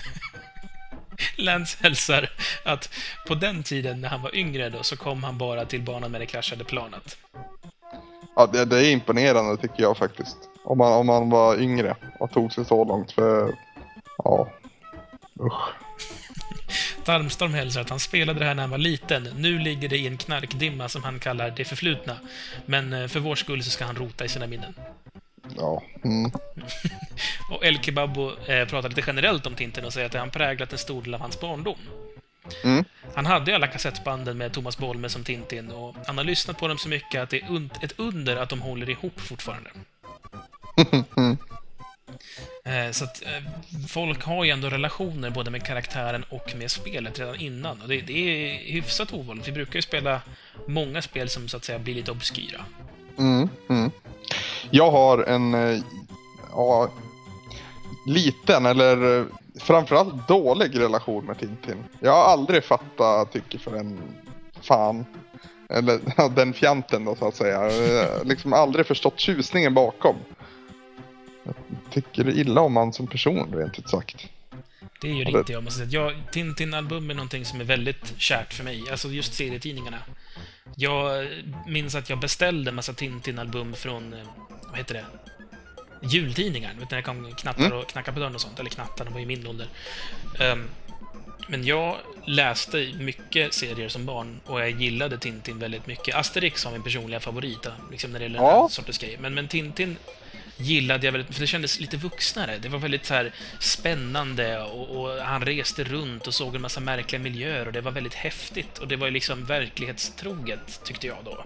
[1.36, 2.30] Lance hälsar
[2.64, 2.90] att
[3.26, 6.20] på den tiden när han var yngre då, så kom han bara till banan med
[6.20, 7.16] det kraschade planet.
[8.36, 10.36] Ja, det, det är imponerande tycker jag faktiskt.
[10.64, 13.54] Om man, om man var yngre och tog sig så långt för...
[14.24, 14.48] Ja.
[15.40, 15.68] Usch.
[17.04, 19.28] Tarmstorm hälsar att han spelade det här när han var liten.
[19.36, 22.16] Nu ligger det i en knarkdimma som han kallar det förflutna.
[22.66, 24.74] Men eh, för vår skull så ska han rota i sina minnen.
[25.56, 25.82] Ja.
[26.04, 26.30] Mm.
[27.50, 30.72] Och El Kebabo eh, pratar lite generellt om Tintin och säger att det har präglat
[30.72, 31.78] en stor del av hans barndom.
[32.64, 32.84] Mm.
[33.14, 36.68] Han hade ju alla kassettbanden med Thomas Bolme som Tintin och han har lyssnat på
[36.68, 39.70] dem så mycket att det är un- ett under att de håller ihop fortfarande.
[41.16, 41.36] Mm.
[42.64, 43.42] Eh, Så att eh,
[43.88, 47.82] folk har ju ändå relationer både med karaktären och med spelet redan innan.
[47.82, 49.48] Och det, det är hyfsat ovanligt.
[49.48, 50.22] Vi brukar ju spela
[50.66, 52.60] många spel som så att säga blir lite obskyra.
[53.18, 53.48] Mm.
[53.68, 53.90] Mm.
[54.70, 55.54] Jag har en...
[55.54, 55.80] eh,
[56.52, 56.90] Ja,
[58.06, 59.24] liten eller eh,
[59.60, 61.84] framförallt dålig relation med Tintin.
[62.00, 64.00] Jag har aldrig fattat tycker för en
[64.62, 65.04] fan.
[65.68, 67.70] Eller ja, den fjanten då så att säga.
[68.24, 70.16] Liksom aldrig förstått tjusningen bakom.
[71.44, 71.54] Jag
[71.90, 74.26] tycker illa om han som person rent ut sagt.
[75.00, 76.02] Det gör det- inte jag, måste säga.
[76.02, 78.84] Jag, Tintin-album är någonting som är väldigt kärt för mig.
[78.90, 79.98] Alltså just serietidningarna.
[80.76, 81.26] Jag
[81.66, 84.26] minns att jag beställde en massa Tintin-album från, eh,
[84.68, 85.04] vad heter det?
[86.02, 86.74] Jultidningar.
[86.80, 87.78] Vet när det kom knattar Mm.
[87.78, 88.60] och knackar på dörren och sånt.
[88.60, 89.66] Eller knattar, de var ju min ålder.
[90.40, 90.64] Ehm,
[91.48, 91.96] men jag
[92.26, 96.14] läste mycket serier som barn och jag gillade Tintin väldigt mycket.
[96.14, 98.60] Asterix var min personliga favorit, liksom när det gäller den Ja.
[98.62, 99.18] här sortens grejer.
[99.18, 99.96] Men, men Tintin
[100.58, 102.58] gillade jag väldigt, för det kändes lite vuxnare.
[102.58, 106.80] Det var väldigt så här spännande och, och han reste runt och såg en massa
[106.80, 111.44] märkliga miljöer och det var väldigt häftigt och det var liksom verklighetstroget, tyckte jag då.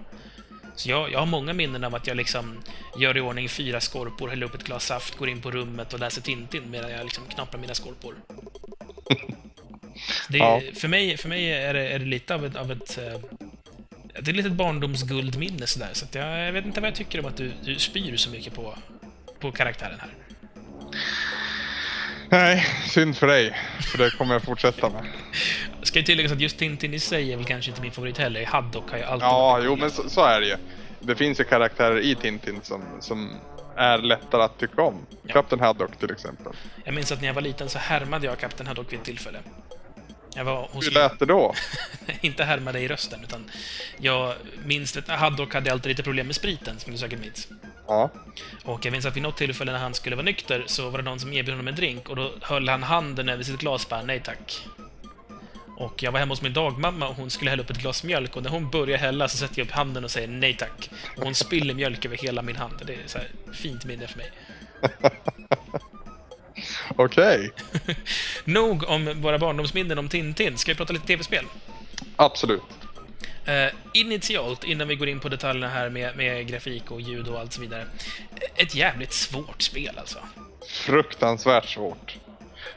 [0.75, 2.57] Så jag, jag har många minnen av att jag liksom
[2.99, 5.99] gör i ordning fyra skorpor, häller upp ett glas saft, går in på rummet och
[5.99, 8.15] läser Tintin medan jag liksom knappar mina skorpor.
[10.29, 10.61] Det, Ja.
[10.75, 13.19] för, mig, för mig är det, är det lite av ett, av ett eh,
[14.21, 17.25] det är lite ett barndomsguldminne sådär, så jag, jag vet inte vad jag tycker om
[17.25, 18.77] att du, du spyr så mycket på,
[19.43, 20.09] på karaktären här.
[22.29, 23.59] Nej, synd för dig.
[23.81, 25.05] För det kommer jag fortsätta med.
[25.81, 28.45] Ska ju tilläggas att just Tintin i sig är väl kanske inte min favorit heller.
[28.45, 30.55] Haddock har ju alltid Ja, jo men så, så är det ju.
[30.99, 33.29] Det finns ju karaktärer i Tintin som, som
[33.75, 35.05] är lättare att tycka om.
[35.23, 35.33] Ja.
[35.33, 36.53] Captain Haddock till exempel.
[36.83, 39.39] Jag minns att när jag var liten så härmade jag Kapten Haddock vid ett tillfälle.
[40.35, 41.53] Jag var hos Hur lät det då?
[42.21, 43.51] inte härmade i rösten, utan
[43.97, 44.33] jag
[44.65, 47.47] minns att Haddock hade alltid lite problem med spriten, som du säkert minns.
[47.87, 48.09] Ja.
[48.63, 51.03] Och jag minns att vid något tillfälle när han skulle vara nykter så var det
[51.03, 53.89] någon som erbjöd honom en drink och då höll han handen över sitt glas och
[53.89, 54.67] bara nej tack.
[55.77, 58.35] Och jag var hemma hos min dagmamma och hon skulle hälla upp ett glas mjölk
[58.35, 60.89] och när hon börjar hälla så sätter jag upp handen och säger nej tack.
[61.17, 62.73] Och hon spiller mjölk över hela min hand.
[62.85, 64.31] Det är så här fint minne för mig.
[66.95, 67.51] Okej.
[68.43, 70.57] Nog om våra barndomsminnen om Tintin.
[70.57, 71.45] Ska vi prata lite tv-spel?
[72.15, 72.61] Absolut.
[73.45, 77.39] Eh, initialt, innan vi går in på detaljerna här med, med grafik och ljud och
[77.39, 77.85] allt så vidare.
[78.55, 80.19] Ett jävligt svårt spel alltså.
[80.69, 82.17] Fruktansvärt svårt.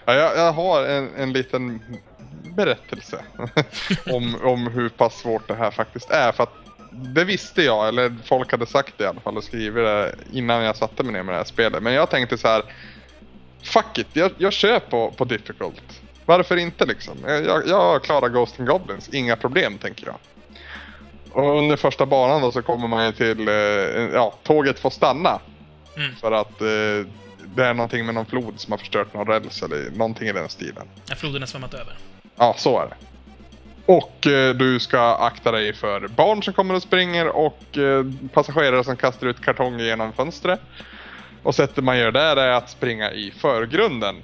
[0.04, 1.82] Ja, jag, jag har en, en liten
[2.56, 3.24] berättelse
[4.06, 6.32] om, om hur pass svårt det här faktiskt är.
[6.32, 6.54] För att
[6.90, 10.62] det visste jag, eller folk hade sagt det i alla fall och skrivit det innan
[10.62, 11.82] jag satte mig ner med det här spelet.
[11.82, 12.62] Men jag tänkte så här.
[13.62, 16.00] Fuck it, jag, jag kör på, på difficult.
[16.24, 17.18] Varför inte liksom?
[17.26, 20.16] Jag, jag klarar Ghost and Goblins, inga problem tänker jag.
[21.36, 23.54] Och under första banan då så kommer man ju till, eh,
[24.14, 25.40] ja, tåget får stanna.
[25.96, 26.14] Mm.
[26.16, 27.10] För att eh,
[27.54, 30.48] det är någonting med någon flod som har förstört någon räls eller någonting i den
[30.48, 30.88] stilen.
[31.08, 31.96] När floden har svämmat över.
[32.36, 32.96] Ja, så är det.
[33.92, 38.84] Och eh, du ska akta dig för barn som kommer och springer och eh, passagerare
[38.84, 40.60] som kastar ut kartonger genom fönstret.
[41.42, 44.22] Och sättet man gör där är att springa i förgrunden.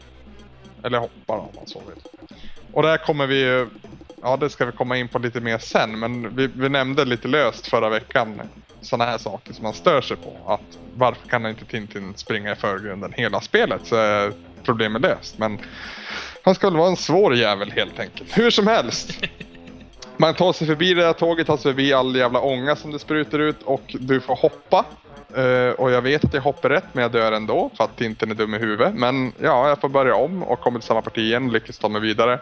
[0.85, 2.29] Eller hoppa om man så vill.
[2.73, 3.67] Och där kommer vi
[4.23, 7.29] Ja, det ska vi komma in på lite mer sen, men vi, vi nämnde lite
[7.29, 8.41] löst förra veckan
[8.81, 10.53] sådana här saker som man stör sig på.
[10.53, 15.39] Att varför kan inte Tintin springa i förgrunden hela spelet så eh, är problemet löst.
[15.39, 15.59] Men
[16.45, 18.39] han ska väl vara en svår jävel helt enkelt.
[18.39, 19.25] Hur som helst.
[20.17, 22.99] Man tar sig förbi det där tåget, tar sig förbi all jävla ånga som det
[22.99, 24.85] sprutar ut och du får hoppa.
[25.39, 28.31] Uh, och jag vet att jag hoppar rätt men jag dör ändå för att Tintin
[28.31, 28.95] är dum i huvudet.
[28.95, 31.89] Men ja, jag får börja om och kommer till samma parti igen och lyckas ta
[31.89, 32.41] mig vidare.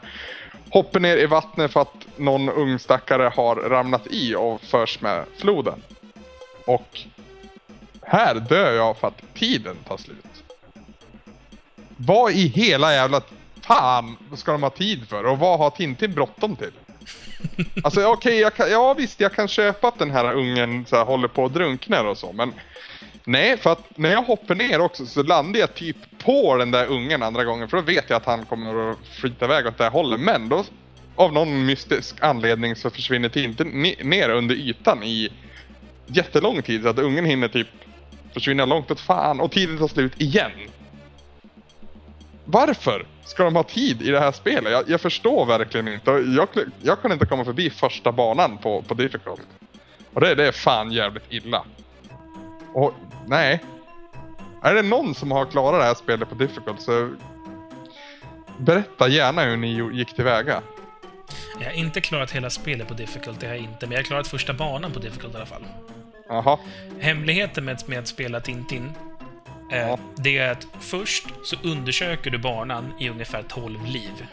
[0.70, 5.24] Hoppar ner i vattnet för att någon ung stackare har ramlat i och förs med
[5.38, 5.82] floden.
[6.64, 7.00] Och
[8.02, 10.44] här dör jag för att tiden tar slut.
[11.96, 13.20] Vad i hela jävla
[13.60, 15.24] fan ska de ha tid för?
[15.24, 16.72] Och vad har Tintin bråttom till?
[17.84, 21.28] Alltså okej, okay, ja visst jag kan köpa att den här ungen så här, håller
[21.28, 22.52] på att drunkna och så, men
[23.30, 26.86] Nej, för att när jag hoppar ner också så landar jag typ på den där
[26.86, 29.84] ungen andra gången för då vet jag att han kommer att flyta iväg åt det
[29.84, 30.20] här hållet.
[30.20, 30.64] Men då
[31.16, 35.32] av någon mystisk anledning så försvinner Tintin ner under ytan i
[36.06, 37.68] jättelång tid så att ungen hinner typ
[38.34, 40.50] försvinna långt åt fan och tiden tar slut igen.
[42.44, 44.72] Varför ska de ha tid i det här spelet?
[44.72, 46.10] Jag, jag förstår verkligen inte.
[46.10, 46.48] Jag,
[46.82, 49.46] jag kan inte komma förbi första banan på, på difficult.
[50.14, 51.64] Och det, det är fan jävligt illa.
[52.74, 52.94] Och
[53.26, 53.60] nej.
[54.62, 57.10] Är det någon som har klarat det här spelet på difficult så
[58.58, 60.62] berätta gärna hur ni gick tillväga.
[61.60, 64.04] Jag har inte klarat hela spelet på difficult, det har jag inte, men jag har
[64.04, 65.64] klarat första banan på difficult i alla fall.
[66.28, 66.58] Jaha.
[67.00, 68.92] Hemligheten med, med att spela Tintin,
[69.72, 74.26] eh, det är att först så undersöker du banan i ungefär 12 liv.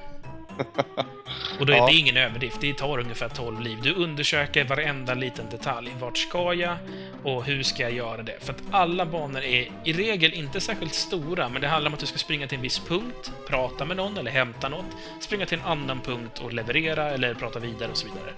[1.59, 1.85] Och då är Ja.
[1.87, 3.77] det ingen överdrift, det tar ungefär 12 liv.
[3.83, 5.91] Du undersöker varenda liten detalj.
[5.99, 6.77] Vart ska jag?
[7.23, 8.35] Och hur ska jag göra det?
[8.39, 11.99] För att alla banor är i regel inte särskilt stora, men det handlar om att
[11.99, 14.85] du ska springa till en viss punkt, prata med någon eller hämta något,
[15.19, 18.33] springa till en annan punkt och leverera eller prata vidare och så vidare.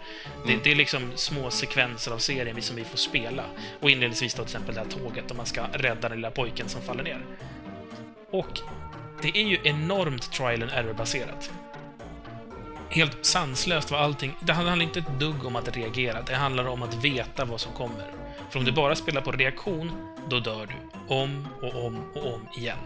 [0.47, 3.43] Det, det är liksom små sekvenser av serien som vi får spela.
[3.79, 6.69] Och inledningsvis då till exempel det här tåget, om man ska rädda den lilla pojken
[6.69, 7.19] som faller ner.
[8.31, 8.59] Och
[9.21, 11.51] det är ju enormt trial and error-baserat.
[12.91, 14.35] Helt sanslöst var allting.
[14.41, 16.21] Det handlar inte ett dugg om att reagera.
[16.21, 18.11] Det handlar om att veta vad som kommer.
[18.49, 19.91] För om du bara spelar på reaktion,
[20.29, 20.75] då dör du.
[21.15, 22.77] Om och om och om igen.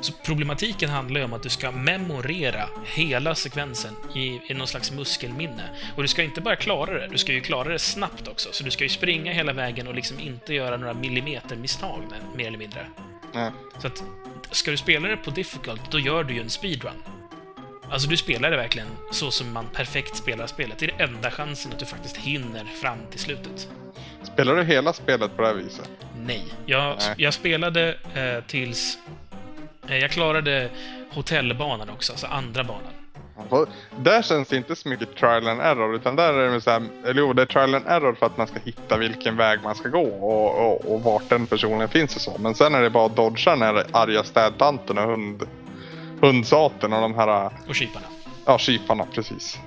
[0.00, 4.92] Så problematiken handlar ju om att du ska memorera hela sekvensen i, i någon slags
[4.92, 5.70] muskelminne.
[5.96, 8.48] Och du ska inte bara klara det, du ska ju klara det snabbt också.
[8.52, 12.02] Så du ska ju springa hela vägen och liksom inte göra några millimetermisstag,
[12.36, 12.86] mer eller mindre.
[13.32, 13.50] Nej.
[13.78, 14.04] Så att,
[14.50, 17.02] ska du spela det på difficult, då gör du ju en speedrun.
[17.90, 20.78] Alltså, du spelar det verkligen så som man perfekt spelar spelet.
[20.78, 23.68] Det är den enda chansen att du faktiskt hinner fram till slutet.
[24.22, 25.90] Spelar du hela spelet på det här viset?
[26.26, 26.44] Nej.
[26.66, 27.14] Jag, Nej.
[27.16, 28.98] jag spelade eh, tills...
[29.88, 30.70] Eh, jag klarade
[31.10, 32.92] hotellbanan också, alltså andra banan.
[33.96, 36.82] Där känns det inte så mycket trial and error utan där är det så här,
[37.04, 39.74] eller jo det är trial and error för att man ska hitta vilken väg man
[39.74, 42.36] ska gå och, och, och vart den personen finns och så.
[42.38, 45.42] Men sen är det bara att dodga den här arga städtanten och hund,
[46.20, 48.06] hundsaten och de här, Och kyparna.
[48.44, 49.58] ja kyparna precis.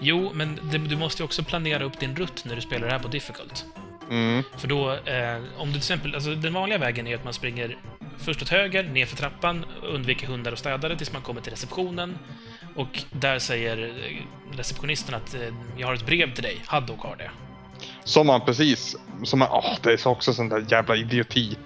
[0.00, 2.92] Jo, men det, du måste ju också planera upp din rutt när du spelar det
[2.92, 3.64] här på difficult.
[4.10, 4.42] Mm.
[4.56, 7.76] För då, eh, om du till exempel, alltså den vanliga vägen är att man springer
[8.18, 12.18] först åt höger, ner för trappan, undviker hundar och städare tills man kommer till receptionen.
[12.76, 15.40] Och där säger eh, receptionisten att eh,
[15.76, 17.30] jag har ett brev till dig, Haddock har det.
[18.04, 18.96] Som man precis...
[19.24, 21.56] Som man, åh, det är så också sån där jävla idioti.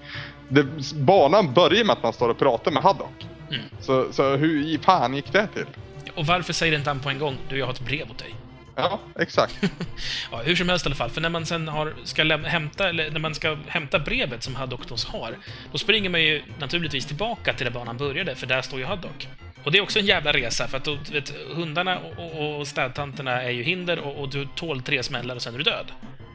[0.48, 3.26] Det, banan börjar med att man står och pratar med Haddock.
[3.50, 3.62] Mm.
[3.80, 5.66] Så, så hur i fan gick det till?
[6.14, 8.34] Och varför säger inte han på en gång du, jag har ett brev åt dig?
[8.76, 9.58] Ja, exakt.
[10.32, 13.10] Ja, hur som helst i alla fall, för när man sen har, ska hämta, eller
[13.10, 15.36] när man ska hämta brevet som Haddock har,
[15.72, 19.28] då springer man ju naturligtvis tillbaka till där banan började, för där står ju Haddock.
[19.64, 23.42] Och det är också en jävla resa, för att då, vet, hundarna och, och, städtanterna
[23.42, 25.92] är ju hinder och, och du tål tre smällar och sen är du död.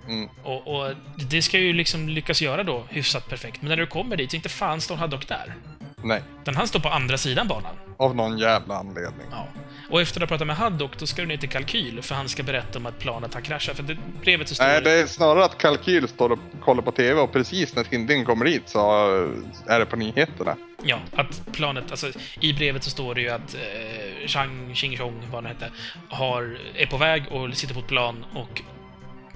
[0.08, 0.30] Mm.
[0.44, 0.92] Och, och
[1.30, 4.50] det ska ju liksom lyckas göra då hyfsat perfekt, men när du kommer dit, inte
[4.50, 5.56] fan står Haddock där.
[6.06, 7.76] Nej, Utan han står på andra sidan banan.
[7.98, 9.28] av någon jävla anledning.
[9.32, 9.48] Ja.
[9.90, 12.30] Och efter att ha pratat med Haddock, då ska du ner till Kalkyl, för han
[12.30, 13.76] ska berätta om att planet har kraschat.
[13.76, 16.92] För det, brevet så står Nej, det är snarare att Kalkyl står och kollar på
[16.92, 18.80] TV och precis när Tintin kommer dit så
[19.68, 20.56] är det på nyheterna.
[20.84, 22.08] Ja, att planet, alltså
[22.40, 25.72] i brevet så står det ju att eh, Chang Ching Chong, vad han hette,
[26.10, 28.62] har, är på väg och sitter på ett plan och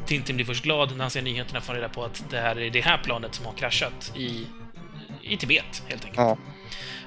[0.05, 2.70] Tintin blir först glad när han ser nyheterna får reda på att det här är
[2.70, 4.47] det här planet som har kraschat i,
[5.22, 6.17] i Tibet, helt enkelt.
[6.17, 6.38] Ja.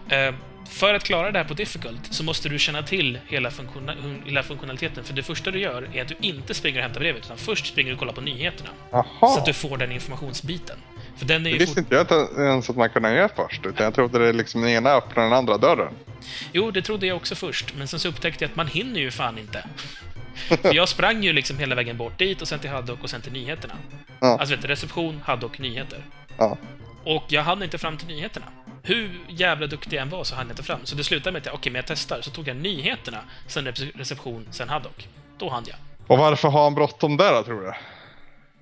[0.09, 0.35] Eh,
[0.69, 3.95] för att klara det här på difficult så måste du känna till hela, funktiona
[4.25, 7.25] hela funktionaliteten, för det första du gör är att du inte springer och hämtar brevet,
[7.25, 8.71] utan först springer du och kollar på nyheterna.
[8.91, 9.05] Jaha.
[9.21, 10.77] Så att du får den informationsbiten.
[11.17, 13.67] För den är Det visste inte jag ens att man kunde göra först.
[13.67, 15.95] Utan jag trodde det liksom den ena öppnar den andra dörren.
[16.53, 19.11] Jo, det trodde jag också först, men sen så upptäckte jag att man hinner ju
[19.11, 19.65] fan inte.
[20.63, 23.21] För jag sprang ju liksom hela vägen bort dit och sen till Haddock och sen
[23.21, 23.75] till nyheterna.
[24.21, 24.39] Ja.
[24.39, 26.05] Alltså vet du, reception, Haddock, nyheter.
[26.39, 26.59] Ja.
[27.05, 28.47] Och jag hann inte fram till nyheterna.
[28.83, 30.80] Hur jävla duktig jag än var så hann jag inte fram.
[30.85, 32.20] Så det slutade med att jag, okej, men jag testar.
[32.22, 35.09] Så tog jag nyheterna, sen rece- reception, sen Haddock.
[35.39, 35.76] Då hann jag.
[36.07, 37.72] Och varför har han bråttom där då, tror du?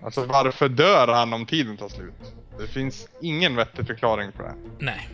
[0.04, 2.14] Alltså varför dör han om tiden tar slut?
[2.58, 4.54] Det finns ingen vettig förklaring på det.
[4.78, 5.08] Nej.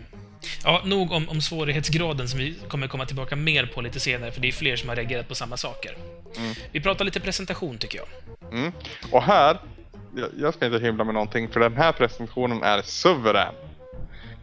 [0.63, 4.41] Ja, nog om, om svårighetsgraden som vi kommer komma tillbaka mer på lite senare, för
[4.41, 5.97] det är fler som har reagerat på samma saker.
[6.37, 6.53] Mm.
[6.71, 8.07] Vi pratar lite presentation, tycker jag.
[8.59, 8.71] Mm.
[9.11, 9.57] Och här,
[10.15, 13.53] jag- jag ska inte hymla med någonting för den här presentationen är suverän.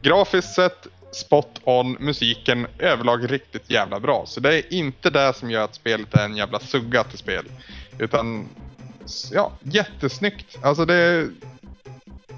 [0.05, 4.25] Grafiskt sett, spot on, musiken överlag riktigt jävla bra.
[4.27, 7.45] Så det är inte det som gör att spelet är en jävla sugga till spel.
[7.99, 8.49] Utan,
[9.33, 10.59] ja, jättesnyggt.
[10.63, 11.29] Alltså det är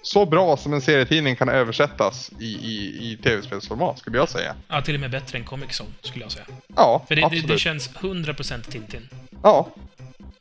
[0.03, 4.55] så bra som en serietidning kan översättas i, i, i tv-spelsformat skulle jag säga.
[4.69, 6.47] Ja, till och med bättre än Comic Zone, skulle jag säga.
[6.77, 7.49] Ja, För det, det, absolut.
[7.49, 9.09] det känns 100% Tintin.
[9.43, 9.71] Ja.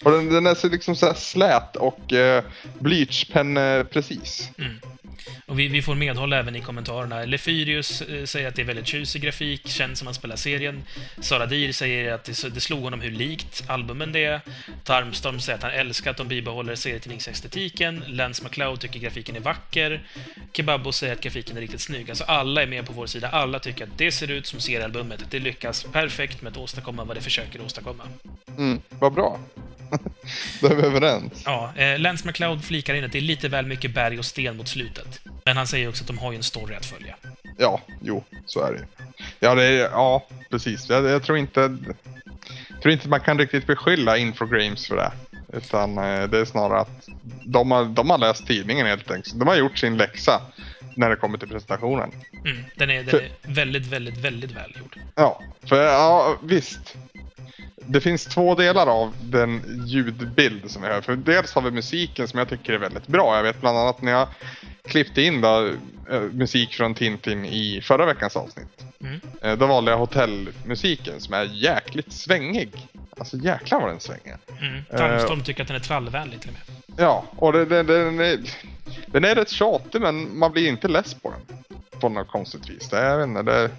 [0.03, 2.43] Och den, den är så liksom så här slät och eh,
[2.80, 3.55] blyertspenn
[3.91, 4.49] precis.
[4.57, 4.80] Mm.
[5.45, 7.26] Och vi, vi får medhåll även i kommentarerna.
[7.26, 10.84] Lefyrius eh, säger att det är väldigt tjusig grafik, känns som han spelar serien.
[11.19, 14.41] Sara Dir säger att det, det slog honom hur likt albumen det är.
[14.84, 18.03] Tarmstorm säger att han älskar att de bibehåller serietidningsestetiken.
[18.07, 20.03] Lance McLeod tycker grafiken är vacker.
[20.53, 22.09] Kebabbo säger att grafiken är riktigt snygg.
[22.09, 23.30] Alltså alla är med på vår sida.
[23.30, 25.26] Alla tycker att det ser ut som seriealbumet.
[25.30, 28.03] Det lyckas perfekt med att åstadkomma vad det försöker åstadkomma.
[28.57, 29.39] Mm, vad bra.
[30.61, 31.43] Då är vi överens.
[31.45, 34.57] Ja, eh, Lance McLeod flikar in att det är lite väl mycket berg och sten
[34.57, 35.19] mot slutet.
[35.45, 37.15] Men han säger också att de har ju en story att följa.
[37.57, 39.05] Ja, jo, så är det.
[39.39, 40.89] Ja, det är, ja precis.
[40.89, 41.77] Jag, jag tror inte...
[42.81, 45.11] tror inte man kan riktigt beskylla Infogrames för det.
[45.53, 47.09] Utan eh, det är snarare att
[47.45, 49.39] de har, de har läst tidningen helt enkelt.
[49.39, 50.41] De har gjort sin läxa
[50.95, 52.11] när det kommer till presentationen.
[52.45, 54.99] Mm, den är, den är väldigt, väldigt, väldigt välgjord.
[55.15, 56.95] Ja, för ja, visst.
[57.76, 61.01] Det finns två delar av den ljudbild som vi hör.
[61.01, 63.36] För dels har vi musiken som jag tycker är väldigt bra.
[63.36, 64.28] Jag vet bland annat när jag
[64.88, 65.68] klippte in då,
[66.12, 68.84] eh, musik från Tintin i förra veckans avsnitt.
[69.01, 69.22] Mm.
[69.41, 72.70] Eh, Då valde jag hotellmusiken som är jäkligt svängig.
[73.18, 74.38] Alltså jäklar vad den svänger.
[74.62, 74.84] Mm.
[74.97, 77.06] Tarmstorm tycker att den är trallvänlig till och med.
[77.06, 78.39] Ja, och det, det, den, är,
[79.06, 81.58] den är rätt tjatig men man blir inte less på den.
[81.99, 82.89] På något konstigt vis.
[82.89, 83.70] Det är, jag vet inte, det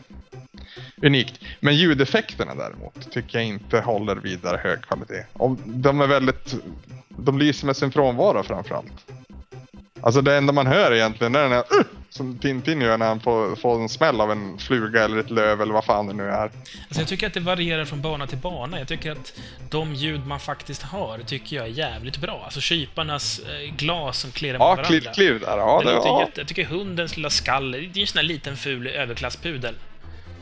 [1.02, 1.40] unikt.
[1.60, 5.24] Men ljudeffekterna däremot tycker jag inte håller vidare hög kvalitet.
[5.64, 6.54] De är väldigt...
[7.08, 8.92] De lyser med sin frånvaro framförallt.
[10.00, 13.20] Alltså det enda man hör egentligen är den här uh, som Tintin gör när han
[13.20, 16.24] får, får en smäll av en fluga eller ett löv eller vad fan det nu
[16.24, 16.42] är.
[16.42, 18.78] Alltså jag tycker att det varierar från bana till bana.
[18.78, 19.32] Jag tycker att
[19.70, 22.40] de ljud man faktiskt hör tycker jag är jävligt bra.
[22.44, 24.84] Alltså kyparnas eh, glas som klirrar mot Ja, varandra.
[24.84, 25.58] klirr, klirr där.
[25.58, 26.20] Ja, det det, låter ja.
[26.20, 26.40] jätte...
[26.40, 29.74] Jag tycker hundens lilla skall, det är ju en sån här liten ful överklasspudel.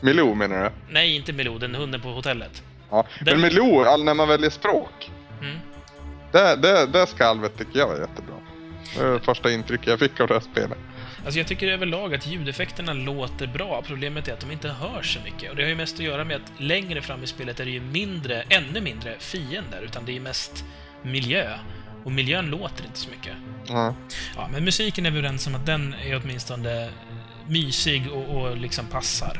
[0.01, 0.69] Milou menar du?
[0.93, 2.63] Nej, inte Milou, den hunden på hotellet.
[2.89, 3.05] Ja.
[3.21, 5.11] Den- Men Milou, när man väljer språk.
[5.41, 5.57] Mm.
[6.31, 8.35] Det, det, det skalvet tycker jag var jättebra.
[8.97, 10.77] Det var första intrycket jag fick av det här spelet.
[11.25, 13.83] Alltså jag tycker överlag att ljudeffekterna låter bra.
[13.87, 15.49] Problemet är att de inte hörs så mycket.
[15.49, 17.71] Och det har ju mest att göra med att längre fram i spelet är det
[17.71, 20.65] ju mindre, ännu mindre fiender, utan det är ju mest
[21.01, 21.57] miljö.
[22.03, 23.33] Och miljön låter inte så mycket.
[23.67, 23.95] Ja.
[24.35, 26.89] Ja, men musiken är vi överens om att den är åtminstone
[27.47, 29.39] mysig och, och liksom passar.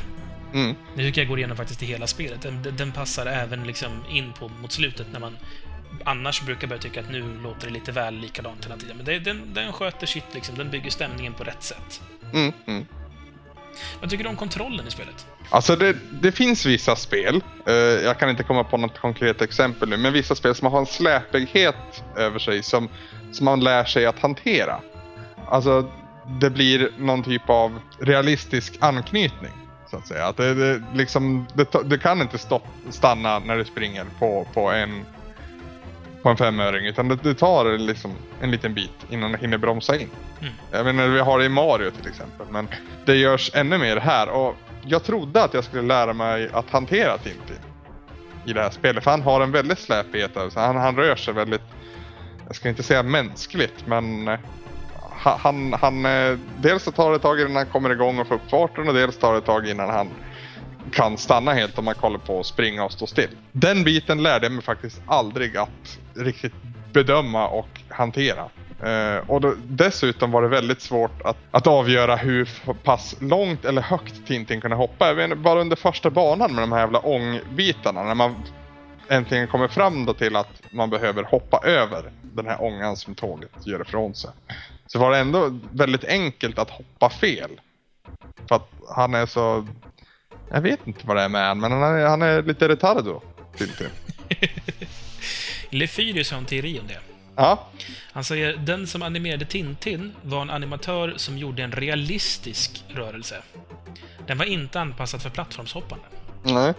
[0.56, 0.76] Mm.
[0.96, 2.42] Det tycker jag går igenom faktiskt i hela spelet.
[2.42, 5.38] Den, den passar även liksom in på mot slutet när man
[6.04, 8.98] annars brukar börja tycka att nu låter det lite väl likadant hela tiden.
[8.98, 10.58] Men det, den, den sköter sitt liksom.
[10.58, 12.02] Den bygger stämningen på rätt sätt.
[12.34, 12.54] Mm.
[12.68, 12.86] Mm.
[14.02, 15.26] Vad tycker du om kontrollen i spelet?
[15.50, 19.90] Alltså det, det finns vissa spel, eh, jag kan inte komma på något konkret exempel
[19.90, 22.90] nu, men vissa spel som har en släpighet över sig som,
[23.32, 24.82] som man lär sig att hantera.
[25.48, 25.92] Alltså
[26.42, 29.65] det blir någon typ av realistisk anknytning.
[29.90, 30.28] Så att säga.
[30.28, 34.72] Att det, det, liksom, det, det kan inte stopp, stanna när du springer på, på
[34.72, 35.06] en
[36.26, 38.12] på en femöring utan det, det tar liksom
[38.42, 40.10] en liten bit innan det hinner bromsa in.
[40.42, 40.54] Mm.
[40.72, 42.68] Jag menar vi har det i Mario till exempel men
[43.06, 44.56] det görs ännu mer här och
[44.86, 47.58] jag trodde att jag skulle lära mig att hantera Tintin
[48.46, 50.50] i det här spelet för han har en väldigt släpighet sig.
[50.56, 51.62] Han, han rör sig väldigt,
[52.48, 54.40] jag ska inte säga mänskligt men eh,
[55.30, 58.36] han, han, eh, dels så tar det ett tag innan han kommer igång och får
[58.36, 60.10] upp farten och dels tar det ett tag innan han
[60.92, 63.30] kan stanna helt om man kollar på att springa och stå still.
[63.52, 66.54] Den biten lärde jag mig faktiskt aldrig att riktigt
[66.94, 68.50] bedöma och hantera.
[68.84, 72.50] Uh, och då, dessutom var det väldigt svårt att, att avgöra hur
[72.84, 75.08] pass långt eller högt Tintin kunde hoppa.
[75.08, 78.36] Jag vet, bara under första banan med de här jävla ångbitarna när man
[79.08, 83.68] äntligen kommer fram då till att man behöver hoppa över den här ångan som tåget
[83.68, 84.32] gör ifrån sig.
[84.86, 87.52] Så var det ändå väldigt enkelt att hoppa fel.
[88.48, 89.68] För att han är så...
[90.52, 93.22] Jag vet inte vad det är med han, men han är, han är lite retardo.
[93.58, 93.88] Tintin.
[95.70, 97.00] Lefyrius har en teori om det.
[97.36, 97.68] Ja.
[98.12, 103.42] Han säger den som animerade Tintin var en animatör som gjorde en realistisk rörelse.
[104.28, 106.06] Den var inte anpassad för plattformshoppande.
[106.44, 106.74] Nej.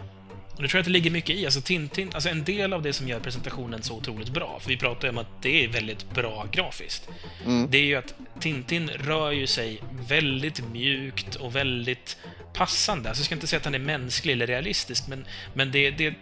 [0.56, 1.44] Och det tror jag att det ligger mycket i.
[1.44, 4.76] Alltså Tintin, alltså en del av det som gör presentationen så otroligt bra, för vi
[4.76, 7.08] pratar ju om att det är väldigt bra grafiskt.
[7.44, 7.70] Mm.
[7.70, 12.16] Det är ju att Tintin rör ju sig väldigt mjukt och väldigt
[12.52, 13.08] passande.
[13.08, 16.06] Alltså jag ska inte säga att han är mänsklig eller realistisk, men, men det, det
[16.06, 16.14] är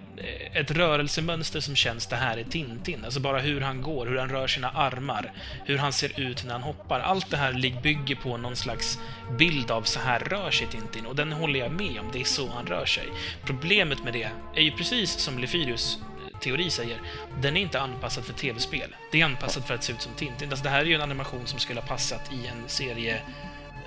[0.52, 3.04] ett rörelsemönster som känns det här är Tintin.
[3.04, 5.32] Alltså bara hur han går, hur han rör sina armar,
[5.64, 7.00] hur han ser ut när han hoppar.
[7.00, 8.98] Allt det här bygger på någon slags
[9.38, 12.10] bild av så här rör sig Tintin, och den håller jag med om.
[12.12, 13.08] Det är så han rör sig.
[13.44, 15.98] Problemet med det är ju precis som Lefyrius
[16.32, 17.00] eh, teori säger,
[17.40, 18.96] den är inte anpassad för tv-spel.
[19.12, 20.50] Det är anpassat för att se ut som Tintin.
[20.50, 23.14] Alltså det här är ju en animation som skulle ha passat i en serie,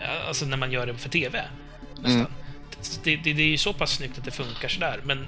[0.02, 1.46] eh, alltså när man gör det för tv.
[2.02, 2.20] Nästan.
[2.20, 2.32] Mm.
[3.04, 5.28] Det, det, det är ju så pass snyggt att det funkar sådär, men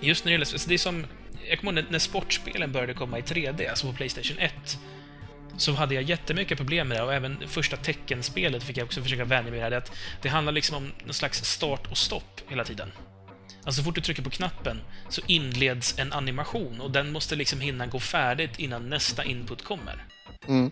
[0.00, 0.68] just när det gäller...
[0.68, 1.06] Det är som...
[1.48, 4.78] Jag kommer ihåg när, när sportspelen började komma i 3D, alltså på Playstation 1,
[5.56, 9.24] så hade jag jättemycket problem med det och även första teckenspelet fick jag också försöka
[9.24, 9.72] vänja mig vid.
[9.72, 9.92] det, Att
[10.22, 12.92] det handlar liksom om någon slags start och stopp hela tiden.
[13.64, 17.60] Alltså så fort du trycker på knappen så inleds en animation och den måste liksom
[17.60, 20.04] hinna gå färdigt innan nästa input kommer.
[20.48, 20.70] Mm.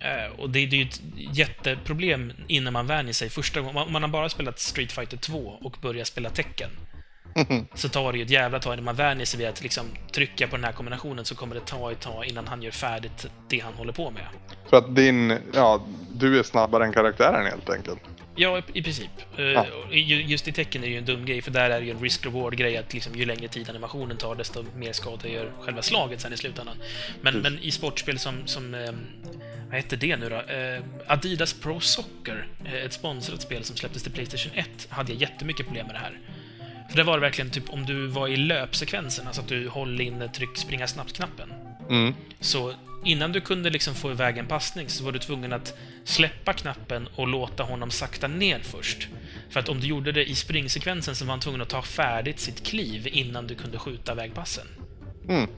[0.00, 1.00] Eh, och det, det är ju ett
[1.36, 3.30] jätteproblem innan man vänjer sig.
[3.30, 6.70] Första gången, om man har bara spelat Street Fighter 2 och börjar spela tecken,
[7.74, 10.48] så tar det ju ett jävla tag innan man vänjer sig vid att liksom trycka
[10.48, 13.58] på den här kombinationen så kommer det ta ett tag innan han gör färdigt det
[13.58, 14.22] han håller på med.
[14.70, 18.00] För att din, ja, du är snabbare än karaktären helt enkelt.
[18.36, 19.10] Ja, i, princip.
[19.36, 19.66] Eh, Ja.
[19.90, 22.00] Just i tecken är det ju en dum grej, för där är det ju en
[22.02, 26.32] risk-reward-grej att liksom, ju längre tid animationen tar, desto mer skada gör själva slaget sen
[26.32, 26.76] i slutändan.
[27.20, 28.92] Men, men i sportspel som, som eh,
[29.70, 30.36] vad hette det nu då?
[30.36, 35.20] Eh, Adidas Pro Soccer, eh, ett sponsrat spel som släpptes till Playstation 1, hade jag
[35.20, 36.18] jättemycket problem med det här.
[36.88, 40.04] För det var det verkligen typ om du var i löpsekvensen, alltså att du håller
[40.04, 41.52] in tryck springa snabbt-knappen.
[41.90, 42.14] Mm.
[42.40, 46.52] Så innan du kunde liksom få iväg en passning så var du tvungen att släppa
[46.52, 49.08] knappen och låta honom sakta ner först.
[49.50, 52.40] För att om du gjorde det i springsekvensen så var han tvungen att ta färdigt
[52.40, 54.66] sitt kliv innan du kunde skjuta iväg passen.
[55.28, 55.50] Mm.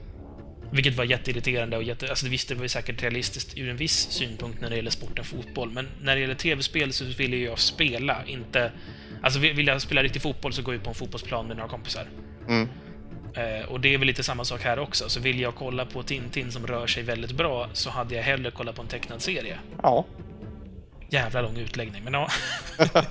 [0.73, 2.09] Vilket var jätteirriterande och jätte...
[2.09, 5.71] Alltså visst, det var säkert realistiskt ur en viss synpunkt när det gäller sporten fotboll,
[5.71, 8.71] men när det gäller tv-spel så vill ju jag spela, inte...
[9.21, 12.07] Alltså vill jag spela riktig fotboll så går jag på en fotbollsplan med några kompisar.
[12.47, 12.69] Mm.
[13.33, 15.09] Eh, och det är väl lite samma sak här också.
[15.09, 18.51] Så vill jag kolla på Tintin som rör sig väldigt bra så hade jag hellre
[18.51, 19.57] kollat på en tecknad serie.
[19.81, 20.05] Ja.
[21.09, 22.29] Jävla lång utläggning, men ja.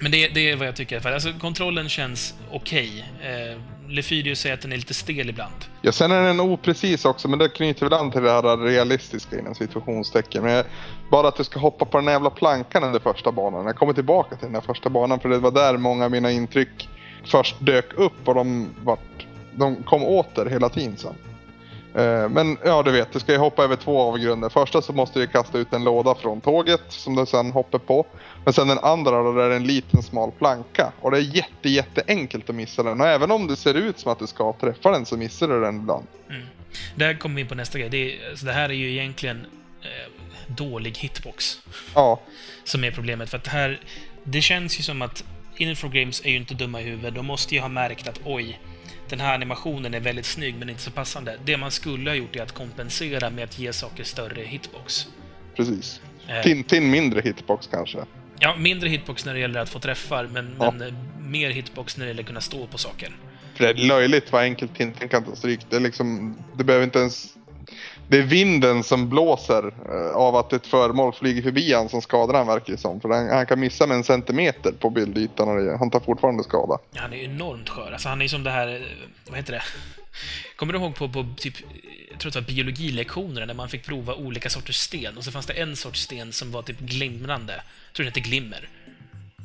[0.00, 1.06] men det, det är vad jag tycker.
[1.06, 3.04] Alltså, kontrollen känns okej.
[3.22, 5.54] Eh, Lefyrius säger att den är lite stel ibland.
[5.82, 9.38] Ja, sen är den oprecis också, men det knyter väl an till det här realistiska
[9.38, 10.42] inom situationstecken.
[10.42, 10.64] Men jag-
[11.10, 13.66] bara att du ska hoppa på den här jävla plankan under första banan.
[13.66, 16.30] Jag kommer tillbaka till den här första banan, för det var där många av mina
[16.30, 16.88] intryck
[17.26, 21.14] först dök upp och de, vart, de kom åter hela tiden sen.
[21.94, 24.48] Eh, men ja, du vet, du ska ju hoppa över två avgrunder.
[24.48, 28.06] Första så måste du kasta ut en låda från tåget som du sen hoppar på.
[28.44, 30.92] Men sen den andra då, där är det en liten smal planka.
[31.00, 33.00] Och det är jätte, jätteenkelt att missa den.
[33.00, 35.60] Och även om det ser ut som att du ska träffa den så missar du
[35.60, 36.06] den ibland.
[36.30, 36.42] Mm.
[36.94, 37.88] Där kommer vi in på nästa grej.
[37.88, 39.46] Det, är, alltså det här är ju egentligen
[39.82, 40.12] eh,
[40.46, 41.58] dålig hitbox.
[41.94, 42.20] Ja.
[42.64, 43.30] Som är problemet.
[43.30, 43.80] För att det här...
[44.24, 45.24] Det känns ju som att
[45.56, 47.14] Infinite Games är ju inte dumma i huvudet.
[47.14, 48.60] De måste ju ha märkt att oj,
[49.10, 51.38] den här animationen är väldigt snygg men inte så passande.
[51.44, 55.08] Det man skulle ha gjort är att kompensera med att ge saker större hitbox.
[55.56, 56.00] Precis.
[56.28, 56.42] Eh.
[56.42, 57.98] Tintin mindre hitbox kanske?
[58.38, 60.70] Ja, mindre hitbox när det gäller att få träffar, men, ja.
[60.70, 63.16] men eh, mer hitbox när det gäller att kunna stå på saker.
[63.54, 65.60] För det är löjligt vad enkelt Tintin kan ta stryk.
[65.70, 67.37] Det, liksom, det behöver inte ens
[68.08, 72.34] det är vinden som blåser eh, av att ett föremål flyger förbi han som skadar
[72.34, 73.00] han verkar det som.
[73.00, 76.78] För han, han, kan missa med en centimeter på bildytan och han tar fortfarande skada.
[76.90, 77.92] Ja, han är enormt skör.
[77.92, 78.80] Alltså, han är som det här, eh,
[79.28, 79.62] vad heter det?
[80.56, 81.54] Kommer du ihåg på, på typ,
[82.10, 85.46] jag tror det var biologilektionerna när man fick prova olika sorters sten och så fanns
[85.46, 87.52] det en sorts sten som var typ glimrande.
[87.52, 88.68] Jag tror den hette glimmer.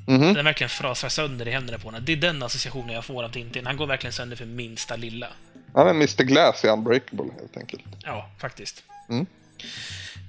[0.07, 0.33] Mm -hmm.
[0.33, 2.01] Den verkligen frasar sönder i händerna på honom.
[2.05, 3.65] Det är den associationen jag får av Tintin.
[3.65, 5.27] Han går verkligen sönder för minsta lilla.
[5.73, 7.83] Han är Mr Glass i Unbreakable helt enkelt.
[8.03, 8.83] Ja, faktiskt.
[9.09, 9.25] Mm.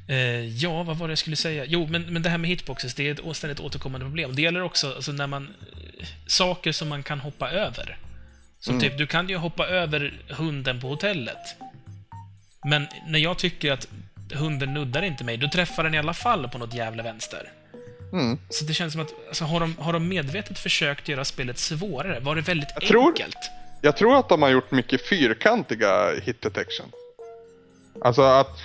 [0.08, 1.64] Eh, ja, vad var det jag skulle säga?
[1.64, 4.36] Jo, men, men det här med hitboxes, det är ett ständigt återkommande problem.
[4.36, 5.54] Det gäller också alltså, när man...
[6.26, 7.98] Saker som man kan hoppa över.
[8.60, 8.82] Som mm.
[8.82, 11.56] typ, du kan ju hoppa över hunden på hotellet.
[12.64, 13.88] Men när jag tycker att
[14.32, 17.52] hunden nuddar inte mig, då träffar den i alla fall på något jävla vänster.
[18.12, 18.38] Mm.
[18.50, 22.20] Så det känns som att, alltså, har, de, har de medvetet försökt göra spelet svårare?
[22.20, 22.90] Var det väldigt jag enkelt?
[22.90, 23.12] Tror,
[23.84, 26.86] jag tror att de har gjort mycket fyrkantiga hit detection.
[28.00, 28.60] Alltså att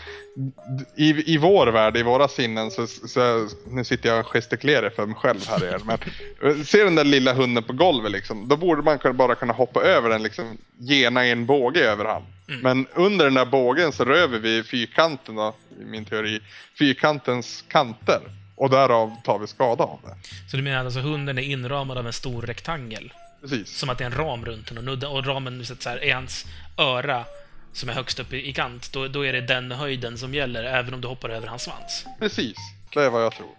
[0.95, 5.05] i, i vår värld, i våra sinnen, så, så nu sitter jag och gestikulerar för
[5.05, 8.82] mig själv här igen, men ser den där lilla hunden på golvet liksom, då borde
[8.82, 12.24] man bara kunna hoppa över den liksom, gena en båge över han.
[12.47, 12.61] Mm.
[12.61, 16.41] Men under den där bågen så röver vi fyrkanten då, i min teori,
[16.78, 18.22] fyrkantens kanter.
[18.55, 20.30] Och därav tar vi skada av det.
[20.51, 23.13] Så du menar att alltså hunden är inramad av en stor rektangel?
[23.41, 23.77] Precis.
[23.77, 26.45] Som att det är en ram runt den och, och ramen så här, är hans
[26.77, 27.25] öra
[27.73, 30.63] som är högst upp i, i kant, då, då är det den höjden som gäller,
[30.63, 32.05] även om du hoppar över hans svans.
[32.19, 32.57] Precis,
[32.93, 33.49] det är vad jag tror.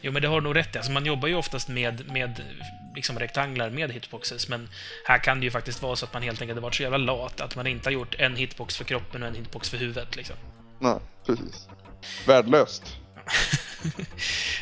[0.00, 0.78] Jo, men det har du nog rätt i.
[0.78, 2.42] Alltså, man jobbar ju oftast med, med
[2.94, 4.68] liksom rektanglar med hitboxes, men
[5.04, 6.98] här kan det ju faktiskt vara så att man helt enkelt har varit så jävla
[6.98, 10.16] lat att man inte har gjort en hitbox för kroppen och en hitbox för huvudet.
[10.16, 10.36] Liksom.
[10.78, 11.68] Nej, precis.
[12.26, 12.96] Värdelöst.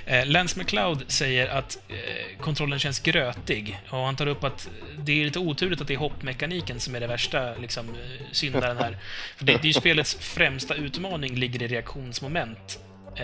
[0.06, 3.80] Eh, Lance McLeod säger att eh, kontrollen känns grötig.
[3.90, 7.00] Och han tar upp att det är lite oturligt att det är hoppmekaniken som är
[7.00, 8.98] det värsta liksom, eh, syndaren här.
[9.36, 12.78] För det, det är ju spelets främsta utmaning ligger i reaktionsmoment.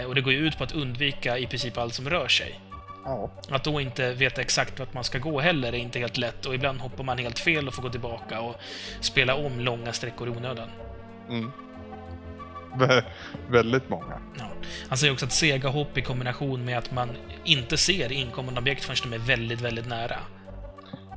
[0.07, 2.61] Och det går ju ut på att undvika i princip allt som rör sig.
[3.49, 6.55] Att då inte veta exakt vart man ska gå heller är inte helt lätt och
[6.55, 8.57] ibland hoppar man helt fel och får gå tillbaka och
[9.01, 10.69] spela om långa sträckor i onödan.
[11.29, 11.53] Mm.
[13.49, 14.21] väldigt många.
[14.39, 14.51] Ja.
[14.89, 17.09] Han säger också att sega hopp i kombination med att man
[17.45, 20.17] inte ser inkommande objekt förrän de är väldigt, väldigt nära.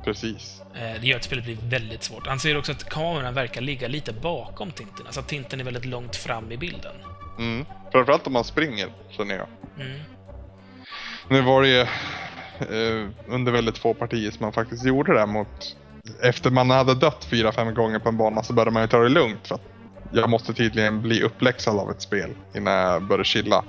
[0.04, 0.62] Precis.
[0.74, 2.26] Eh, det gör att spelet blir väldigt svårt.
[2.26, 5.06] Han säger också att kameran verkar ligga lite bakom Tintin.
[5.06, 6.92] Alltså att Tintin är väldigt långt fram i bilden.
[7.38, 7.66] Mm.
[7.92, 9.46] Framförallt om man springer, känner jag.
[9.80, 10.00] Mm.
[11.28, 15.76] Nu var det ju eh, under väldigt få partier som man faktiskt gjorde det mot...
[16.22, 18.98] Efter man hade dött fyra, fem gånger på en bana så började man ju ta
[18.98, 19.71] det lugnt för att
[20.12, 23.64] jag måste tydligen bli uppläxad av ett spel innan jag börjar chilla.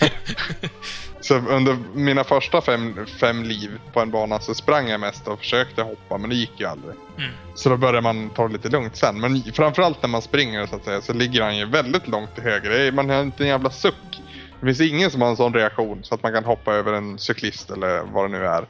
[1.20, 5.38] så under mina första fem, fem liv på en bana så sprang jag mest och
[5.38, 6.94] försökte hoppa men det gick ju aldrig.
[7.18, 7.30] Mm.
[7.54, 9.20] Så då börjar man ta det lite lugnt sen.
[9.20, 12.44] Men framförallt när man springer så att säga så ligger han ju väldigt långt till
[12.44, 12.92] höger.
[12.92, 14.22] Man har inte en jävla suck.
[14.60, 17.18] Det finns ingen som har en sån reaktion så att man kan hoppa över en
[17.18, 18.66] cyklist eller vad det nu är.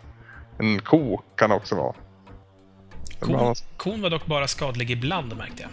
[0.59, 1.95] En ko kan det också vara.
[3.21, 5.71] Kon, kon var dock bara skadlig ibland märkte jag.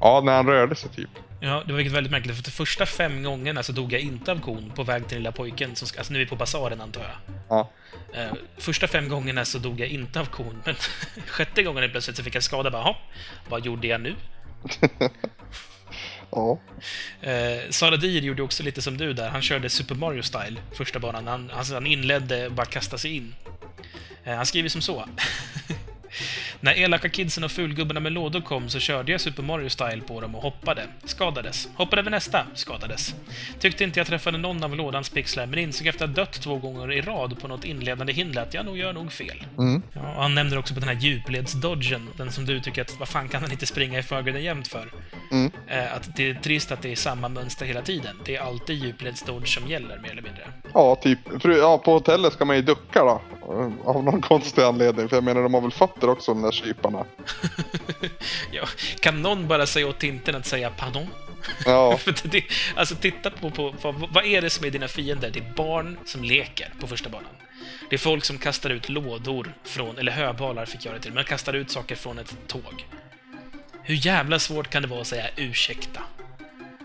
[0.00, 1.10] Ja, när han rörde sig typ.
[1.40, 2.36] Ja, det var väldigt märkligt.
[2.36, 5.32] För de första fem gångerna så dog jag inte av kon på väg till lilla
[5.32, 5.76] pojken.
[5.76, 7.36] Som ska, alltså nu är vi på basaren antar jag.
[7.48, 7.70] Ja.
[8.16, 10.62] Uh, första fem gångerna så dog jag inte av kon.
[10.64, 10.74] Men
[11.26, 12.70] sjätte gången plötsligt så fick jag skada.
[12.70, 12.96] Bara,
[13.48, 14.14] vad gjorde jag nu?
[16.30, 16.58] ja.
[17.26, 19.28] Uh, Sara Dir gjorde också lite som du där.
[19.28, 21.26] Han körde Super Mario-style första banan.
[21.26, 23.34] Han, alltså, han inledde bara kasta sig in.
[24.26, 25.08] Uh, han skriver som så.
[26.60, 30.20] När elaka kidsen och fulgubbarna med lådor kom så körde jag Super Mario Style på
[30.20, 30.86] dem och hoppade.
[31.04, 31.68] Skadades.
[31.74, 32.46] Hoppade över nästa.
[32.54, 33.14] Skadades.
[33.60, 36.56] Tyckte inte jag träffade någon av lådans pixlar, men insåg efter att ha dött två
[36.56, 39.46] gånger i rad på något inledande hinder att jag nog gör nog fel.
[39.58, 39.82] Mm.
[39.92, 43.28] Ja, han nämner också på den här djupledsdodgen, den som du tycker att vad fan
[43.28, 44.92] kan han inte springa i förgrunden jämt för?
[45.32, 45.50] Mm.
[45.68, 48.16] Eh, att det är trist att det är samma mönster hela tiden.
[48.24, 50.52] Det är alltid djupledsdodge som gäller, mer eller mindre.
[50.74, 51.18] Ja, typ.
[51.44, 53.22] Ja, på hotellet ska man ju ducka då
[53.84, 55.08] Av någon konstig anledning.
[55.08, 57.04] För jag menar, de har väl fötter också, de där kyparna.
[58.52, 58.64] ja,
[59.00, 61.06] kan någon bara säga åt Tintin att säga pardon?
[61.64, 61.98] Ja.
[62.22, 62.44] Det,
[62.76, 65.30] alltså titta på, på, på, vad är det som är dina fiender?
[65.30, 67.30] Det är barn som leker på första banan.
[67.90, 71.24] Det är folk som kastar ut lådor från, eller höbalar fick jag det till, men
[71.24, 72.86] kastar ut saker från ett tåg.
[73.82, 76.00] Hur jävla svårt kan det vara att säga ursäkta?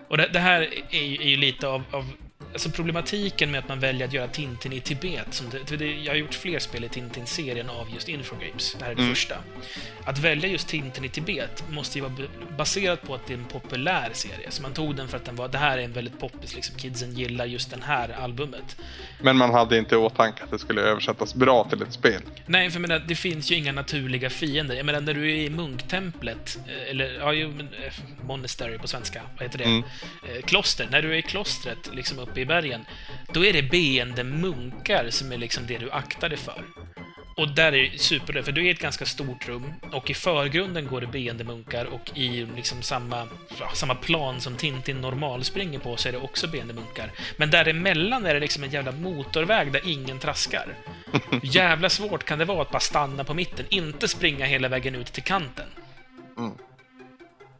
[0.08, 2.06] Och det, det här är ju, är ju lite av, av
[2.54, 6.12] alltså problematiken med att man väljer att göra Tintin i Tibet, som det, det, jag
[6.12, 9.16] har gjort fler spel i Tintin-serien av just Infogrames, det här är det Mm.
[9.16, 9.36] första.
[10.06, 12.14] Att välja just Tintin i Tibet måste ju vara
[12.58, 15.36] baserat på att det är en populär serie, så man tog den för att den
[15.36, 18.78] var, det här är en väldigt poppis, liksom, kidsen gillar just den här albumet.
[19.22, 22.22] Men man hade inte i åtanke att det skulle översättas bra till ett spel.
[22.46, 24.76] Nej, för jag menar, det finns ju inga naturliga fiender.
[24.76, 27.94] Jag menar, när du är i munktemplet, eh, eller ja, men, eh,
[28.26, 29.64] monastery på svenska, vad heter det?
[29.64, 29.84] Mm.
[30.30, 30.88] Eh, kloster.
[30.92, 32.86] När du är i klostret, liksom uppe i bergen,
[33.34, 36.64] då är det beende munkar som är liksom det du aktar dig för.
[37.38, 40.14] Och där är det super, för du är i ett ganska stort rum och i
[40.14, 43.28] förgrunden går det beende munkar och i liksom samma,
[43.74, 47.12] samma plan som Tintin normal springer på så är det också beende munkar.
[47.38, 50.76] Men däremellan är det liksom en jävla motorväg där ingen traskar.
[51.44, 55.14] Jävla svårt kan det vara att bara stanna på mitten, inte springa hela vägen ut
[55.14, 55.68] till kanten.
[56.38, 56.52] Mm.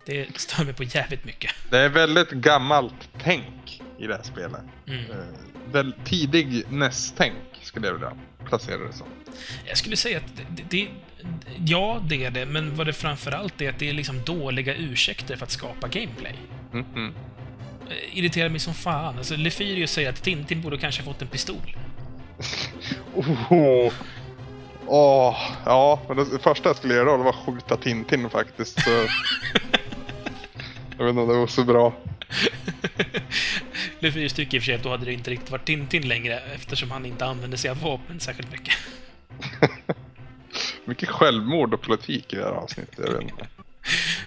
[0.06, 1.52] Det stör mig på jävligt mycket.
[1.70, 3.46] Det är väldigt gammalt tänk
[4.02, 4.62] i det här spelet.
[4.88, 5.06] Mm.
[5.74, 8.14] Eh, tidig NES-tänk skulle jag vilja
[8.46, 9.08] placera det som.
[9.66, 10.88] Jag skulle säga att det, det,
[11.66, 15.36] ja, det är det, men vad det framförallt är att det är liksom dåliga ursäkter
[15.36, 16.36] för att skapa gameplay.
[16.74, 17.12] Mm -mm.
[17.90, 19.18] Eh, Irriterar mig som fan.
[19.18, 21.76] Alltså, Lefyrius säger att Tintin borde kanske fått en pistol.
[23.16, 23.94] Oh.
[24.88, 28.82] Åh, ja, men det första jag skulle göra då var att skjuta Tintin faktiskt.
[28.82, 28.90] Så...
[30.98, 31.94] jag vet inte om det var så bra.
[34.00, 36.40] Lefyrius tycker i och för sig att då hade det inte riktigt varit Tintin längre
[36.40, 38.74] eftersom han inte använde sig av vapen särskilt mycket.
[40.86, 43.00] Mycket självmord och politik i det här avsnittet.
[43.00, 43.48] Jag vet inte.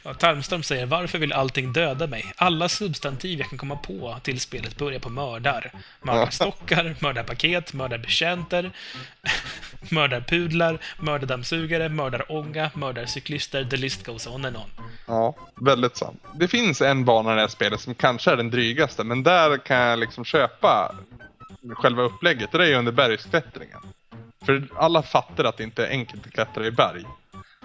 [0.03, 2.33] Ja, Tarmstorm säger “Varför vill allting döda mig?
[2.37, 5.73] Alla substantiv jag kan komma på till spelet börjar på mördar.
[6.03, 8.71] Mördarstockar, mördarpaket, mördarbetjänter,
[9.91, 14.71] mördarpudlar, mördardammsugare, mördarånga, mördarcyklister, the list goes on and on.
[15.07, 16.23] Ja, väldigt sant.
[16.35, 19.59] Det finns en bana i det här spelet som kanske är den drygaste, men där
[19.59, 20.95] kan jag liksom köpa
[21.75, 22.53] själva upplägget.
[22.53, 23.81] Det är ju under bergsklättringen.
[24.45, 27.05] För alla fattar att det inte är enkelt att klättra i berg.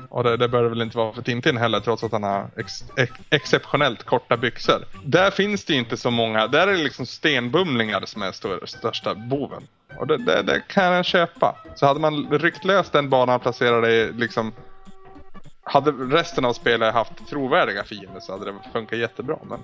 [0.10, 2.48] Och det, det bör det väl inte vara för Tintin heller, trots att han har
[2.58, 4.86] ex, ex, exceptionellt korta byxor.
[5.04, 8.66] Där finns det ju inte så många, där är det liksom stenbumlingar som är stor,
[8.66, 9.68] största boven.
[9.98, 11.56] Och det, det, det kan jag köpa.
[11.76, 14.54] Så hade man ryckt lös den banan och placerat det i liksom
[15.64, 19.38] hade resten av spelet haft trovärdiga fiender så hade det funkat jättebra.
[19.44, 19.60] Men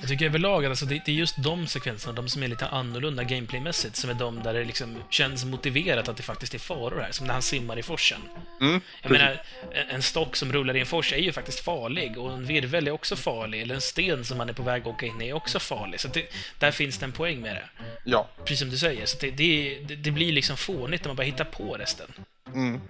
[0.00, 2.66] jag tycker överlag att alltså, det, det är just de sekvenserna, de som är lite
[2.66, 7.00] annorlunda gameplaymässigt, som är de där det liksom känns motiverat att det faktiskt är faror
[7.00, 7.12] här.
[7.12, 8.20] Som när han simmar i forsen.
[8.60, 9.42] mm, Jag menar,
[9.90, 12.90] en- stock som rullar i en fors är ju faktiskt farlig och en virvel är
[12.90, 13.62] också farlig.
[13.62, 16.00] Eller en sten som man är på väg att åka in i är också farlig.
[16.00, 16.26] Så det,
[16.58, 17.68] där finns det en poäng med det.
[18.04, 18.28] ja.
[18.44, 19.06] Precis som du säger.
[19.06, 22.06] Så det, det- det blir liksom fånigt när man bara hittar på resten.
[22.54, 22.80] Mm.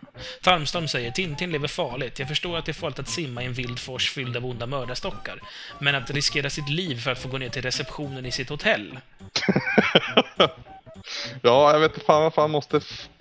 [0.43, 2.19] Tarmstorm säger Tintin lever farligt.
[2.19, 4.67] Jag förstår att det är farligt att simma i en vild fors fylld av onda
[4.67, 5.41] mördarstockar.
[5.79, 8.99] Men att riskera sitt liv för att få gå ner till receptionen i sitt hotell.
[11.43, 12.81] ja, jag vet inte fan varför han måste,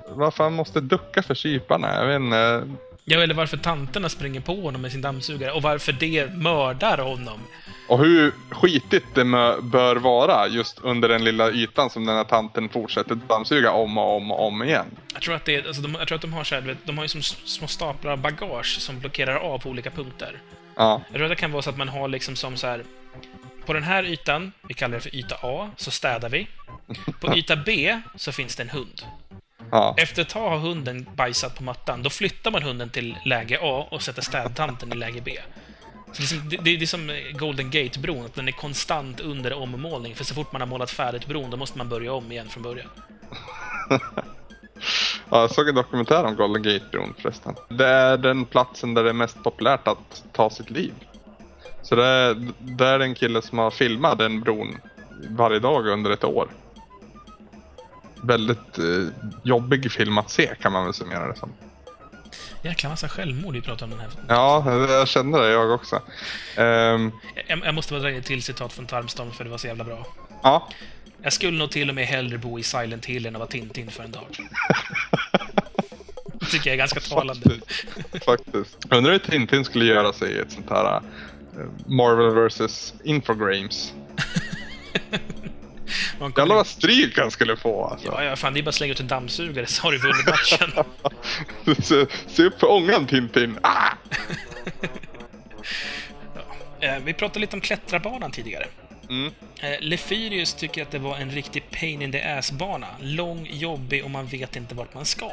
[0.10, 1.96] varför han måste ducka för kyparna.
[1.96, 2.68] Jag vet inte.
[3.10, 7.40] Ja, eller varför tanterna springer på honom med sin dammsugare och varför det mördar honom.
[7.88, 9.24] Och hur skitigt det
[9.62, 14.16] bör vara just under den lilla ytan som den här tanten fortsätter dammsuga om och
[14.16, 14.86] om och om igen.
[15.14, 16.78] Jag tror att, det är, alltså de, jag tror att de har så här, vet,
[16.86, 20.42] de har ju som små staplar av bagage som blockerar av olika punkter.
[20.76, 22.84] Ja, Jag tror att det kan vara så att man har liksom som så här...
[23.66, 26.48] På den här ytan, vi kallar det för yta A, så städar vi.
[27.22, 29.02] På yta B så finns det en hund.
[29.72, 29.96] Ja.
[29.98, 32.04] Efter ett tag har hunden bajsat på mattan.
[32.04, 35.38] Då flyttar man hunden till läge A och sätter städtanten i läge B.
[36.12, 40.16] Så liksom, det, det, det är som Golden Gate-bron, att den är konstant under ommålning.
[40.16, 42.64] För så fort man har målat färdigt bron, då måste man börja om igen från
[42.64, 42.90] början.
[45.30, 47.56] ja jag såg en dokumentär om Golden Gate-bron förresten.
[47.70, 50.94] Det är den platsen där det är mest populärt att ta sitt liv.
[51.82, 54.78] Så det är, det är en kille som har filmat den bron
[55.30, 56.48] varje dag under ett år.
[58.24, 59.08] Väldigt eh,
[59.44, 61.54] jobbig film att se kan man väl summera det som.
[62.64, 64.10] Jäkla massa självmord vi pratar om den här.
[64.28, 66.02] Ja, jag kände det jag också.
[66.56, 67.12] Ehm,
[67.48, 70.06] Jag, jag måste bara dra till citat från Tarmstorm, för det var så jävla bra.
[70.44, 70.70] ja,
[71.22, 73.92] Jag skulle nog till och med hellre bo i Silent Hill än att vara Tintin
[73.92, 74.26] för en dag.
[76.40, 77.50] Det tycker jag är ganska talande.
[78.26, 78.78] faktiskt.
[78.90, 81.02] Jag undrar hur Tintin skulle göra sig i ett sånt här eh,
[81.86, 82.94] Marvel vs.
[83.04, 83.94] Infogrames.
[86.38, 88.08] Jävlar vad stryk han skulle få alltså.
[88.08, 90.26] Ja, ja, fan det är bara att slänga ut en dammsugare så har du vunnit
[90.28, 90.86] matchen.
[91.84, 93.58] se, se upp för ångan Tintin.
[93.62, 93.90] Ah!
[96.80, 98.66] Eh, Vi pratade lite om klättrarbanan tidigare.
[99.10, 99.32] Mm.
[99.60, 102.88] Eh, Lefyrius tycker att det var en riktig pain in the ass-bana.
[103.02, 105.32] Lång, jobbig och man vet inte vart man ska.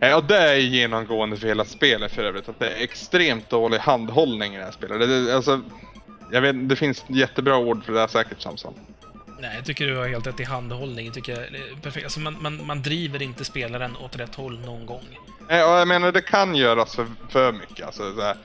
[0.00, 2.48] Ja, det är genomgående för hela spelet för övrigt.
[2.48, 5.00] Att det är extremt dålig handhållning i det här spelet.
[5.00, 5.60] Det, det, alltså,
[6.32, 8.74] jag vet, det finns jättebra ord för det här säkert Samson.
[9.40, 11.12] Nej, jag tycker du har helt rätt i handhållning.
[11.12, 12.04] Tycker jag, perfekt.
[12.04, 15.04] Alltså man, man, man driver inte spelaren åt rätt håll någon gång.
[15.48, 17.86] Nej, och jag menar det kan göras för, för mycket.
[17.86, 18.36] Alltså, så här,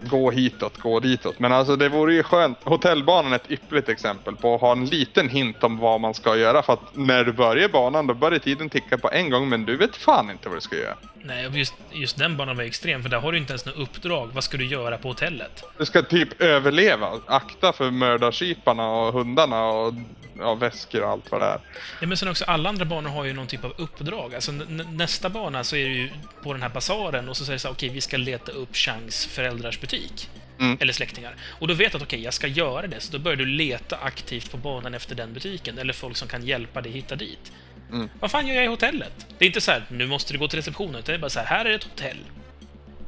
[0.00, 1.38] gå hitåt, gå ditåt.
[1.38, 2.58] Men alltså det vore ju skönt.
[2.62, 6.36] Hotellbanan är ett ypperligt exempel på att ha en liten hint om vad man ska
[6.36, 6.62] göra.
[6.62, 9.76] För att när du börjar banan då börjar tiden ticka på en gång men du
[9.76, 10.96] vet fan inte vad du ska göra.
[11.24, 13.76] Nej, och just, just den banan var extrem, för där har du inte ens något
[13.76, 14.30] uppdrag.
[14.32, 15.64] Vad ska du göra på hotellet?
[15.78, 17.10] Du ska typ överleva.
[17.26, 19.94] Akta för mördarkyparna och hundarna och
[20.38, 21.60] ja, väskor och allt vad det är.
[22.00, 24.34] Ja, men sen också, alla andra banor har ju någon typ av uppdrag.
[24.34, 26.10] Alltså, nä- nästa bana så är det ju
[26.42, 28.76] på den här basaren och så säger det så här, okej, vi ska leta upp
[28.76, 30.28] Changs föräldrars butik.
[30.60, 30.78] Mm.
[30.80, 31.36] Eller släktingar.
[31.58, 33.96] Och då vet du att okej, jag ska göra det, så då börjar du leta
[33.96, 37.52] aktivt på banan efter den butiken, eller folk som kan hjälpa dig hitta dit.
[37.92, 38.08] Mm.
[38.20, 39.26] Vad fan gör jag i hotellet?
[39.38, 41.30] Det är inte så här, nu måste du gå till receptionen, utan det är bara
[41.30, 42.18] så här, här är ett hotell.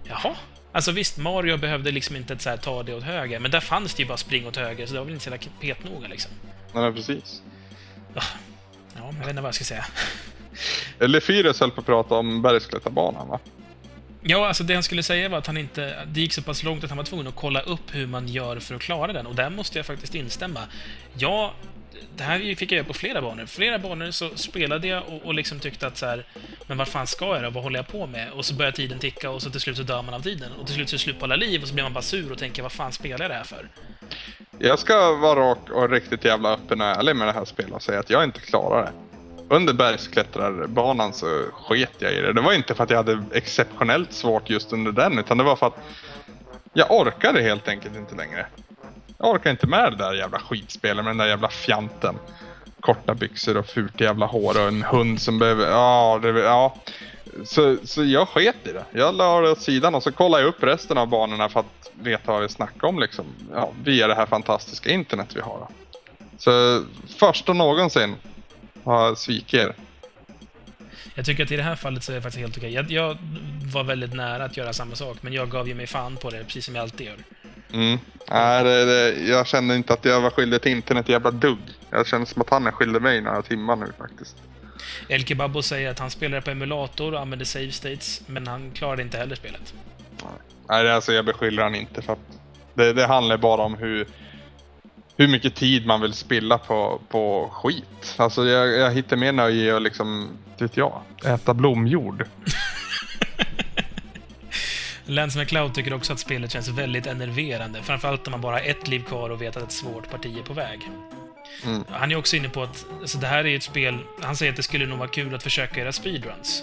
[0.08, 0.36] Jaha?
[0.72, 3.94] Alltså visst, Mario behövde liksom inte så här, ta det åt höger, men där fanns
[3.94, 6.30] det ju bara spring åt höger, så det var väl inte så jävla petnoga liksom.
[6.74, 7.42] Nej, precis.
[8.14, 8.22] Ja,
[8.96, 9.84] jag vet inte vad jag ska säga.
[10.98, 13.38] Lefyres höll på att prata om bergsklättarbanan va?
[14.22, 16.04] Ja, alltså det han skulle säga var att han inte...
[16.06, 18.60] Det gick så pass långt att han var tvungen att kolla upp hur man gör
[18.60, 19.26] för att klara den.
[19.26, 20.60] Och där måste jag faktiskt instämma.
[21.14, 21.54] Ja,
[22.16, 23.46] det här fick jag göra på flera banor.
[23.46, 26.26] Flera banor så spelade jag och, och liksom tyckte att så här,
[26.66, 27.50] men vad fan ska jag då?
[27.50, 28.30] Vad håller jag på med?
[28.32, 30.52] Och så börjar tiden ticka och så till slut så dör man av tiden.
[30.52, 32.02] Och till slut så är det slut på alla liv och så blir man bara
[32.02, 33.68] sur och tänker, vad fan spelar jag det här för?
[34.58, 37.82] Jag ska vara rak och riktigt jävla öppen och ärlig med det här spelet och
[37.82, 38.92] säga att jag inte klarar det.
[39.54, 42.32] Under bergsklättrarbanan så sket jag i det.
[42.32, 45.56] Det var inte för att jag hade exceptionellt svårt just under den utan det var
[45.56, 45.78] för att
[46.72, 48.46] jag orkade helt enkelt inte längre.
[49.22, 52.14] Jag orkar inte med det där jävla skitspelet med den där jävla fjanten.
[52.80, 55.70] Korta byxor och fult jävla hår och en hund som behöver...
[55.70, 56.74] Ja, det, ja.
[57.44, 58.84] Så, så jag sket i det.
[58.90, 61.90] Jag la det åt sidan och så kollade jag upp resten av banorna för att
[61.92, 63.24] veta vad vi snackar om liksom.
[63.54, 65.58] Ja, via det här fantastiska internet vi har.
[65.58, 65.68] Då.
[66.38, 66.82] Så
[67.46, 68.14] och någonsin
[68.84, 69.74] har jag svikit er.
[71.14, 72.72] Jag tycker att i det här fallet så är det faktiskt helt okej.
[72.72, 73.18] Jag, jag
[73.72, 76.44] var väldigt nära att göra samma sak, men jag gav ju mig fan på det,
[76.44, 77.16] precis som jag alltid gör.
[77.72, 77.98] Mm.
[78.30, 81.58] Nej, det, det, jag kände inte att jag var skyldig till internet jävla dugg.
[81.90, 84.36] Jag känner som att han är skyldig mig några timmar nu faktiskt.
[85.08, 89.02] El Kebabo säger att han spelar på emulator och använder save states, men han klarade
[89.02, 89.74] inte heller spelet.
[90.68, 92.18] Nej, alltså jag beskyller han inte för att
[92.74, 94.06] det, det handlar bara om hur,
[95.16, 98.14] hur mycket tid man vill spilla på, på skit.
[98.16, 100.28] Alltså jag, jag hittar mer nöje i att liksom,
[100.58, 102.26] vet jag, äta blomjord.
[105.04, 108.88] Lance McCloud tycker också att spelet känns väldigt enerverande, framförallt när man bara har ett
[108.88, 110.80] liv kvar och vet att ett svårt parti är på väg.
[111.64, 111.84] Mm.
[111.88, 113.98] Han är också inne på att alltså, det här är ett spel...
[114.20, 116.62] Han säger att det skulle nog vara kul att försöka göra speedruns.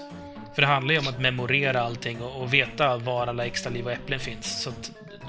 [0.55, 3.85] För det handlar ju om att memorera allting och, och veta var alla extra liv
[3.85, 4.63] och äpplen finns.
[4.63, 4.71] Så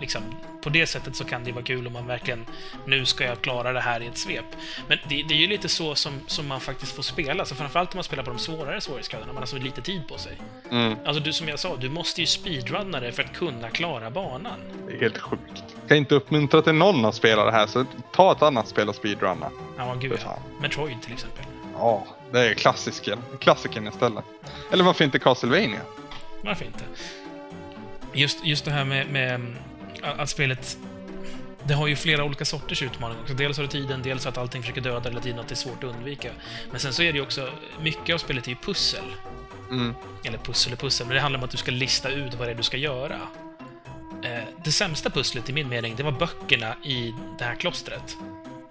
[0.01, 0.23] liksom,
[0.63, 2.47] på det sättet så kan det vara kul om man verkligen...
[2.87, 4.45] Nu ska jag klara det här i ett svep.
[4.89, 7.45] Men det, det är ju lite så som, som man faktiskt får spela.
[7.45, 9.33] Så framförallt om man spelar på de svårare svårighetsgraderna.
[9.33, 10.41] Man har så lite tid på sig.
[10.71, 10.97] Mm.
[11.05, 14.61] Alltså, du som jag sa, du måste ju speedrunna det för att kunna klara banan.
[14.87, 15.65] Det är helt sjukt.
[15.81, 18.89] Jag kan inte uppmuntra till någon att spela det här så ta ett annat spel
[18.89, 19.51] och speedrunna.
[19.77, 20.39] Ja, gud ja.
[20.61, 21.45] Metroid till exempel.
[21.75, 23.19] Ja, det är klassiken.
[23.39, 24.25] Klassiken istället.
[24.73, 25.81] Eller varför inte Castlevania?
[26.45, 26.85] Varför inte?
[28.13, 29.57] Just, just det här med, med
[30.03, 30.79] att spelet...
[31.65, 33.35] Det har ju flera olika sorters utmaningar också.
[33.35, 35.85] Dels har du tiden, dels att allting försöker döda hela tiden, att det är svårt
[35.85, 36.31] att undvika.
[36.71, 37.51] Men sen så är det ju också...
[37.81, 39.05] Mycket av spelet är ju pussel.
[39.71, 39.95] Mm.
[40.25, 42.53] Eller pussel och pussel, men det handlar om att du ska lista ut vad det
[42.53, 43.19] är du ska göra.
[44.25, 48.17] Eh, Det sämsta pusslet i min mening, det var böckerna i det här klostret.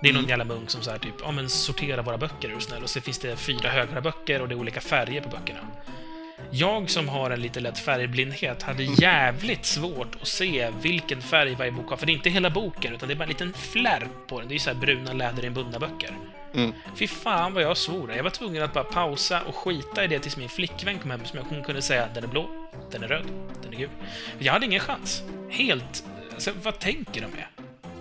[0.02, 2.56] Det är någon jävla munk som så här typ, ja men sortera våra böcker är
[2.56, 2.84] du snäll.
[2.84, 5.60] Och så finns det fyra högra böcker och det är olika färger på böckerna.
[6.52, 11.72] Jag som har en lite lätt färgblindhet hade jävligt svårt att se vilken färg varje
[11.72, 11.98] bok har.
[11.98, 14.50] För det är inte hela boken, utan det är bara en liten flärp på den.
[14.50, 16.18] Det är så här bruna läderinbundna böcker.
[16.54, 16.74] Mm.
[16.96, 18.14] Fy fan vad jag svor.
[18.16, 21.26] Jag var tvungen att bara pausa och skita i det tills min flickvän kom hem
[21.26, 22.50] som hon kunde säga den är blå,
[22.92, 23.26] den är röd,
[23.64, 23.90] den är gul.
[24.40, 25.24] Jag hade ingen chans.
[25.50, 26.04] Helt...
[26.34, 27.46] Alltså, vad tänker de med?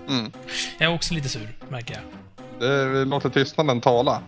[0.08, 0.32] Mm.
[0.78, 2.02] Jag är också lite sur, märker jag.
[2.68, 4.22] Det, låter tystnaden tala,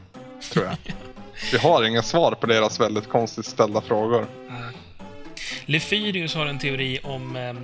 [0.53, 0.77] tror jag.
[1.53, 4.27] Vi har inga svar på deras väldigt konstigt ställda frågor.
[5.67, 7.55] Lefyrius har en teori om eh, eh,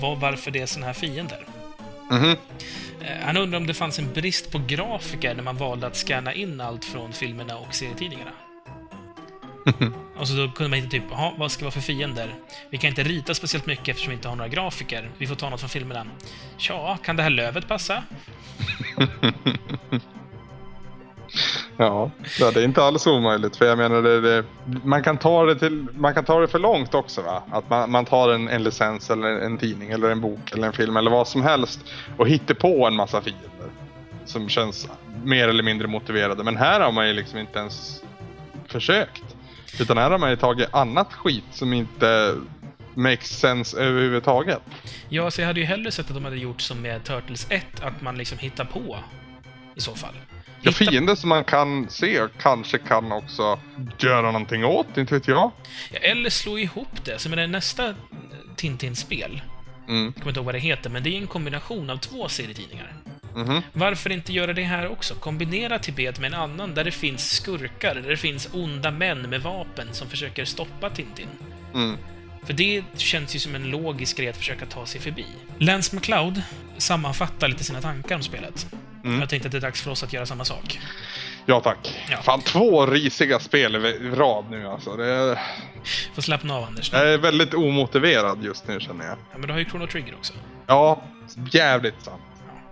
[0.00, 1.46] vad, varför det är såna här fiender.
[2.10, 2.30] Mhm.
[3.00, 6.34] Eh, Han undrar om det fanns en brist på grafiker när man valde att scanna
[6.34, 8.30] in allt från filmerna och serietidningarna.
[10.16, 12.34] och så då kunde man inte typ, jaha, vad ska det vara för fiender?
[12.70, 15.10] Vi kan inte rita speciellt mycket eftersom vi inte har några grafiker.
[15.18, 16.06] Vi får ta något från filmerna.
[16.56, 18.02] Tja, kan det här lövet passa?
[21.76, 23.56] Ja, det är inte alls omöjligt.
[23.56, 24.44] För jag menar, det, det,
[24.84, 27.22] man, kan ta det till, man kan ta det för långt också.
[27.22, 27.42] Va?
[27.50, 30.72] Att man, man tar en, en licens eller en tidning eller en bok eller en
[30.72, 31.80] film eller vad som helst
[32.16, 33.70] och hittar på en massa fiender.
[34.24, 34.88] Som känns
[35.24, 36.44] mer eller mindre motiverade.
[36.44, 38.02] Men här har man ju liksom inte ens
[38.66, 39.24] försökt.
[39.80, 42.34] Utan här har man ju tagit annat skit som inte
[42.94, 44.60] makes sense överhuvudtaget.
[45.08, 47.64] Ja, så jag hade ju hellre sett att de hade gjort som med Turtles 1,
[47.82, 48.98] att man liksom hittar på
[49.74, 50.14] i så fall.
[50.62, 53.58] Ja, fiender som man kan se kanske kan också
[53.98, 55.50] göra någonting åt, inte vet jag.
[55.92, 57.18] Ja, eller slå ihop det.
[57.18, 57.94] Så med nästa
[58.56, 59.42] Tintin-spel,
[59.88, 60.04] Mm.
[60.04, 62.94] jag kommer inte ihåg vad det heter, men det är en kombination av två serietidningar.
[63.36, 63.62] Mhm.
[63.72, 65.14] Varför inte göra det här också?
[65.14, 69.42] Kombinera Tibet med en annan där det finns skurkar, där det finns onda män med
[69.42, 71.28] vapen som försöker stoppa Tintin.
[71.74, 71.96] Mm.
[72.46, 75.26] För det känns ju som en logisk grej att försöka ta sig förbi.
[75.58, 76.42] Lance McLeod
[76.78, 78.66] sammanfattar lite sina tankar om spelet.
[79.04, 79.20] Mm.
[79.20, 80.80] Jag tänkte att det är dags för oss att göra samma sak.
[81.46, 82.02] Ja tack.
[82.10, 82.16] Ja.
[82.22, 84.96] Fan, två risiga spel i rad nu alltså.
[84.96, 85.38] Det är,
[86.14, 86.92] Får slappna av, Anders.
[86.92, 86.98] nu.
[86.98, 89.16] jag är väldigt omotiverad just nu känner jag.
[89.32, 90.32] Ja, men du har ju Chrono Trigger också.
[90.66, 91.02] Ja,
[91.50, 92.22] jävligt sant.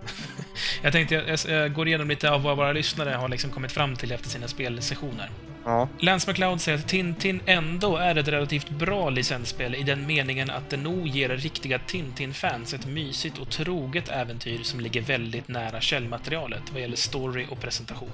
[0.81, 3.71] Jag tänkte jag, jag, jag går igenom lite av vad våra lyssnare har liksom kommit
[3.71, 5.29] fram till efter sina spelsessioner.
[5.65, 5.89] Ja.
[5.99, 10.69] Lance McLeod säger att Tintin ändå är ett relativt bra licensspel i den meningen att
[10.69, 16.61] det nog ger riktiga Tintin-fans ett mysigt och troget äventyr som ligger väldigt nära källmaterialet
[16.71, 18.11] vad gäller story och presentation.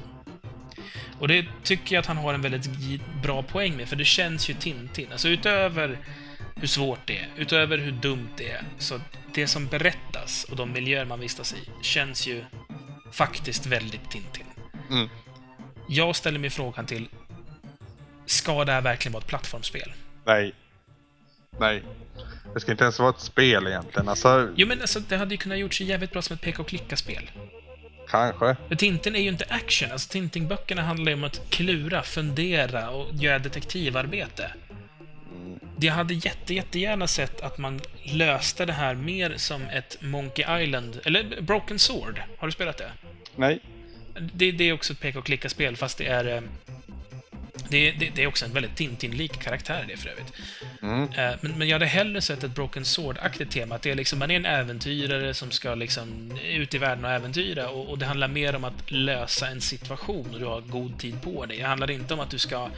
[1.20, 2.70] Och det tycker jag att han har en väldigt
[3.24, 5.08] bra poäng med, för det känns ju Tintin.
[5.12, 5.98] Alltså utöver
[6.56, 9.00] hur svårt det är, utöver hur dumt det är, så
[9.34, 12.44] det som berättas och de miljöer man vistas i känns ju
[13.12, 14.46] faktiskt väldigt Tintin.
[14.90, 15.10] Mm.
[15.90, 17.10] Jag ställer mig frågan till,
[18.28, 19.94] ska det här verkligen vara ett plattformsspel?
[20.26, 20.54] Nej.
[21.60, 21.84] Nej.
[22.54, 24.10] Det ska inte ens vara ett spel egentligen.
[24.10, 26.68] Alltså, Jo, men alltså, det hade ju kunnat gjorts jävligt bra som ett peka och
[26.68, 27.32] klicka-spel.
[28.10, 28.56] kanske.
[28.68, 29.92] För Tintin är ju inte action.
[29.92, 34.52] Alltså, Tintin-böckerna handlar ju om att klura, fundera och göra detektivarbete.
[35.80, 41.00] Jag hade jätte, jättegärna sett att man löste det här mer som ett Monkey Island,
[41.06, 42.22] eller Broken Sword.
[42.38, 42.92] Har du spelat det?
[43.36, 43.60] Nej.
[44.34, 46.44] Det, det är också ett peka och klicka-spel, fast det är...
[47.70, 50.34] Det, det, det är också en väldigt Tintin-lik karaktär i det för övrigt.
[50.82, 51.04] Mm.
[51.04, 53.76] Eh, Men, men jag hade hellre sett ett Broken Sword-aktigt tema.
[53.76, 57.12] Att det är liksom, man är en äventyrare som ska liksom ut i världen och
[57.12, 57.70] äventyra.
[57.70, 61.22] Och, och det handlar mer om att lösa en situation och du har god tid
[61.22, 61.58] på dig.
[61.58, 62.70] Det handlar inte om att du ska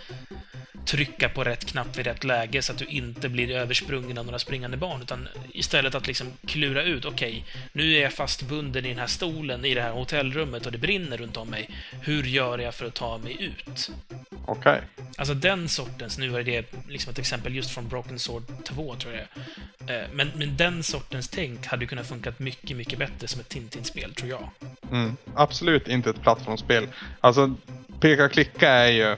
[0.86, 4.40] trycka på rätt knapp vid rätt läge så att du inte blir översprungen av några
[4.40, 5.02] springande barn.
[5.02, 9.66] Utan istället att liksom klura ut, okej, nu är jag fastbunden i den här stolen
[9.66, 11.70] i det här hotellrummet och det brinner runt om mig.
[12.02, 13.92] Hur gör jag för att ta mig ut?
[14.46, 14.79] Okej.
[15.18, 19.14] Alltså den sortens, nu är det liksom ett exempel just från Broken Sword 2, tror
[19.14, 19.24] jag
[19.86, 19.94] det.
[19.94, 24.14] Eh, men, men den sortens tänk hade kunnat funkat mycket, mycket bättre som ett Tintin-spel,
[24.14, 24.50] tror jag.
[24.92, 25.18] Mm.
[25.36, 26.88] Absolut inte ett plattformsspel.
[27.20, 27.56] Alltså,
[28.00, 29.16] peka och klicka är ju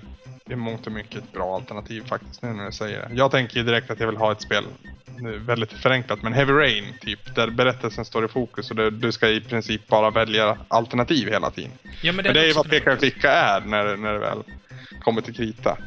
[0.49, 3.15] i mångt och mycket ett bra alternativ faktiskt nu när du säger det.
[3.15, 4.63] Jag tänker ju direkt att jag vill ha ett spel,
[5.17, 9.11] nu väldigt förenklat, men Heavy Rain typ, där berättelsen står i fokus och du, du
[9.11, 11.71] ska i princip bara välja alternativ hela tiden.
[12.01, 13.11] Ja, Men det är ju vad peka och funka.
[13.11, 14.43] klicka är när, när det väl
[15.03, 15.77] kommer till krita.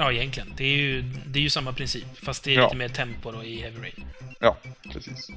[0.00, 0.52] Ja, egentligen.
[0.56, 2.64] Det är ju, det är ju samma princip, fast det är Ja.
[2.64, 4.04] lite mer tempo då i Heavy Rain.
[4.40, 4.56] Ja,
[4.92, 5.30] precis.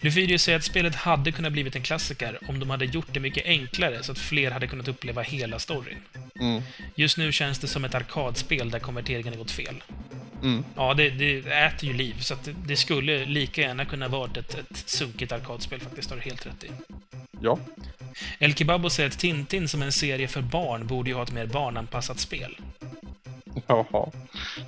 [0.00, 3.46] Lufidius säger att spelet hade kunnat blivit en klassiker om de hade gjort det mycket
[3.46, 5.96] enklare så att fler hade kunnat uppleva hela storyn.
[6.40, 6.62] Mm.
[6.94, 9.82] Just nu känns det som ett arkadspel där konverteringen har gått fel.
[10.42, 10.64] Mm.
[10.76, 14.54] Ja, det, det äter ju liv, så det, det skulle lika gärna kunna varit ett,
[14.54, 16.68] ett sunkigt arkadspel faktiskt, har du helt rätt i.
[17.40, 17.58] Ja.
[18.38, 21.46] El Kebabo säger att Tintin som en serie för barn borde ju ha ett mer
[21.46, 22.56] barnanpassat spel.
[23.66, 24.10] Ja,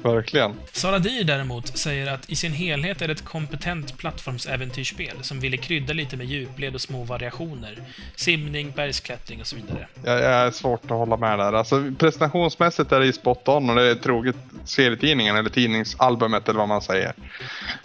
[0.02, 0.54] verkligen.
[0.72, 5.56] Sara Dir däremot säger att i sin helhet är det ett kompetent plattformsäventyrsspel som ville
[5.56, 7.78] krydda lite med djupled och små variationer.
[8.16, 9.88] Simning, bergsklättring och så vidare.
[10.04, 11.52] Jag, jag är svårt att hålla med där.
[11.52, 16.58] Alltså, presentationsmässigt är det ju spot on och det är troget serietidningen eller tidningsalbumet eller
[16.58, 17.12] vad man säger.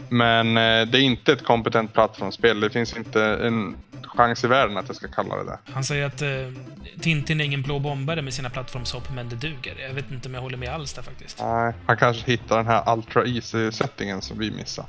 [0.10, 2.60] Men eh, det är inte ett kompetent plattformsspel.
[2.60, 5.58] Det finns inte en chans i världen att jag ska kalla det det.
[5.74, 6.30] Han säger att eh,
[7.00, 9.76] Tintin är ingen blå bombare med sina plattformshopp, men det duger.
[9.88, 11.40] Jag vet inte om jag håller med alls där faktiskt.
[11.40, 14.86] Nej, han kanske hittar den här Ultra Easy-settingen som vi missar.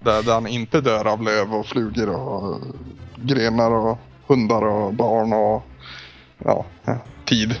[0.00, 2.60] Där, där han inte dör av löv och flugor och
[3.16, 5.62] grenar och hundar och barn och
[6.38, 6.66] ja,
[7.24, 7.54] tid.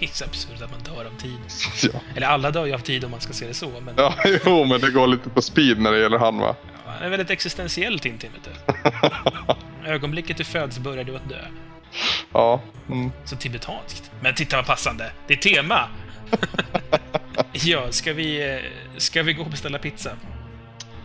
[0.00, 1.38] Det är så absurt att man dör av tid.
[1.92, 2.00] Ja.
[2.16, 4.14] Eller alla dör ju av tid om man ska se det så, men ja,
[4.44, 6.54] jo, men det går lite på speed när det gäller han va?
[6.84, 9.90] ja, Han är väldigt existentiell Tintin, vet du.
[9.90, 11.44] Ögonblicket du föds börjar du att dö.
[12.32, 12.60] Ja.
[12.88, 13.10] Mm.
[13.24, 14.10] Så tibetanskt.
[14.20, 15.12] Men titta vad passande!
[15.26, 15.88] Det är tema!
[17.52, 18.60] ja, ska vi, eh,
[18.96, 20.10] ska vi gå och beställa pizza?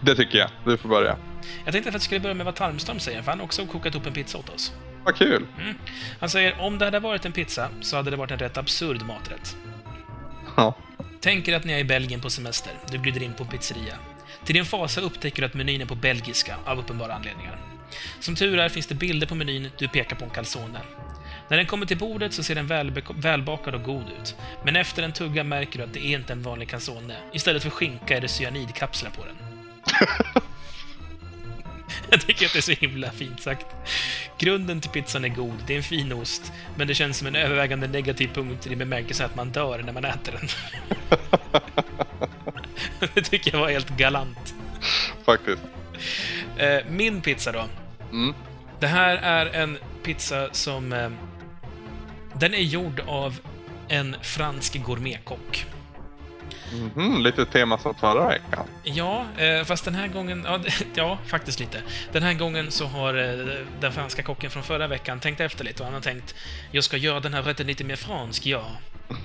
[0.02, 0.50] Det tycker jag.
[0.66, 1.18] Du får börja.
[1.66, 3.96] Jag tänkte att vi skulle börja med vad Tarmström säger, för han har också kokat
[3.96, 4.74] upp en pizza åt oss.
[5.04, 5.46] Vad kul!
[5.62, 5.76] Mm.
[6.20, 9.02] Han säger om det hade varit en pizza så hade det varit en rätt absurd
[9.06, 9.56] maträtt.
[10.58, 10.76] Ja.
[11.22, 12.74] Tänk er att ni är i Belgien på semester.
[12.92, 13.96] Du glider in på en pizzeria.
[14.46, 17.73] Till din fasa upptäcker du att menyn är på belgiska, av uppenbara anledningar.
[18.20, 20.80] Som tur är finns det bilder på menyn, du pekar på en calzone.
[21.50, 22.68] När den kommer till bordet så ser den
[23.22, 24.36] välbakad och god ut.
[24.66, 27.16] Men efter en tugga märker du att det är inte en vanlig calzone.
[27.34, 29.36] Istället för skinka är det cyanidkapslar på den.
[32.10, 33.66] Jag tycker att det är så himla fint sagt.
[34.38, 37.36] Grunden till pizzan är god, det är en fin ost, men det känns som en
[37.36, 40.48] övervägande negativ punkt i bemärkelsen att man dör när man äter den.
[43.14, 44.54] det tycker jag var helt galant.
[45.26, 45.62] Faktiskt.
[46.58, 47.66] Eh, Min pizza då.
[48.14, 48.34] Mm.
[48.80, 50.94] Det här är en pizza som...
[50.94, 51.10] eh,
[52.34, 53.40] Den är gjord av
[53.88, 55.66] en fransk gourmetkock.
[56.96, 58.66] Mhm, lite tema som förra veckan.
[58.84, 60.44] Ja, eh, fast den här gången...
[60.48, 60.60] Ja,
[60.96, 61.82] ja, faktiskt lite.
[62.12, 63.46] Den här gången så har eh,
[63.80, 66.36] den franska kocken från förra veckan tänkt efter lite och han har tänkt
[66.72, 68.64] jag ska göra den här rätten lite mer fransk, ja.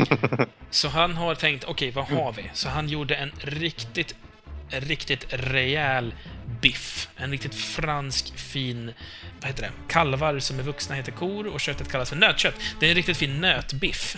[0.70, 2.50] Så han har tänkt, okej, vad har vi?
[2.52, 4.14] Så han gjorde en riktigt,
[4.70, 6.14] riktigt rejäl
[6.60, 7.08] biff.
[7.16, 8.92] En riktigt fransk, fin,
[9.40, 9.72] vad heter det?
[9.88, 12.54] Kalvar som är vuxna heter kor och köttet kallas för nötkött.
[12.80, 14.16] Det är en riktigt fin nötbiff.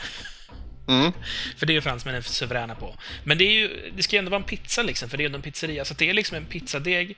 [0.89, 1.13] Mm.
[1.57, 2.97] För det är ju fransmännen suveräna på.
[3.25, 5.29] Men det, är ju, det ska ju ändå vara en pizza liksom, för det är
[5.29, 5.85] ju en pizzeria.
[5.85, 7.17] Så det är liksom en pizzadeg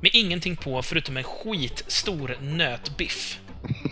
[0.00, 3.38] med ingenting på förutom en skitstor nötbiff.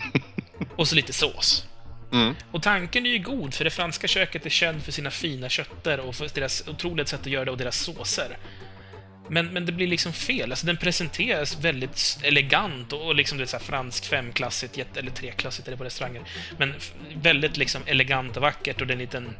[0.75, 1.65] Och så lite sås.
[2.11, 2.35] Mm.
[2.51, 5.99] Och tanken är ju god, för det franska köket är känt för sina fina kötter
[5.99, 8.37] och för deras otroliga sätt att göra det och deras såser.
[9.31, 10.51] Men, men det blir liksom fel.
[10.51, 15.11] Alltså, den presenteras väldigt elegant och, och liksom det är så här fransk femklassigt, eller
[15.11, 16.21] treklassigt är det på restauranger.
[16.57, 16.73] Men
[17.15, 19.35] väldigt liksom elegant och vackert och det är en liten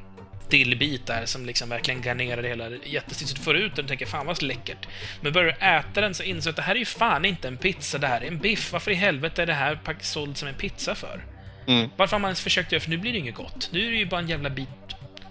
[0.49, 3.30] dillbit där som liksom verkligen garnerar det hela jättestiligt.
[3.30, 4.88] Så du får ut den och tänker fan vad läckert.
[5.22, 7.47] Men börjar du äta den så inser du att det här är ju fan inte
[7.47, 8.72] en pizza, det här är en biff.
[8.72, 11.26] Varför i helvete är det här såld som en pizza för?
[11.68, 11.89] Mm.
[11.97, 13.69] Varför har man ens försökt göra för nu blir det inget gott.
[13.72, 14.68] Nu är det ju bara en jävla bit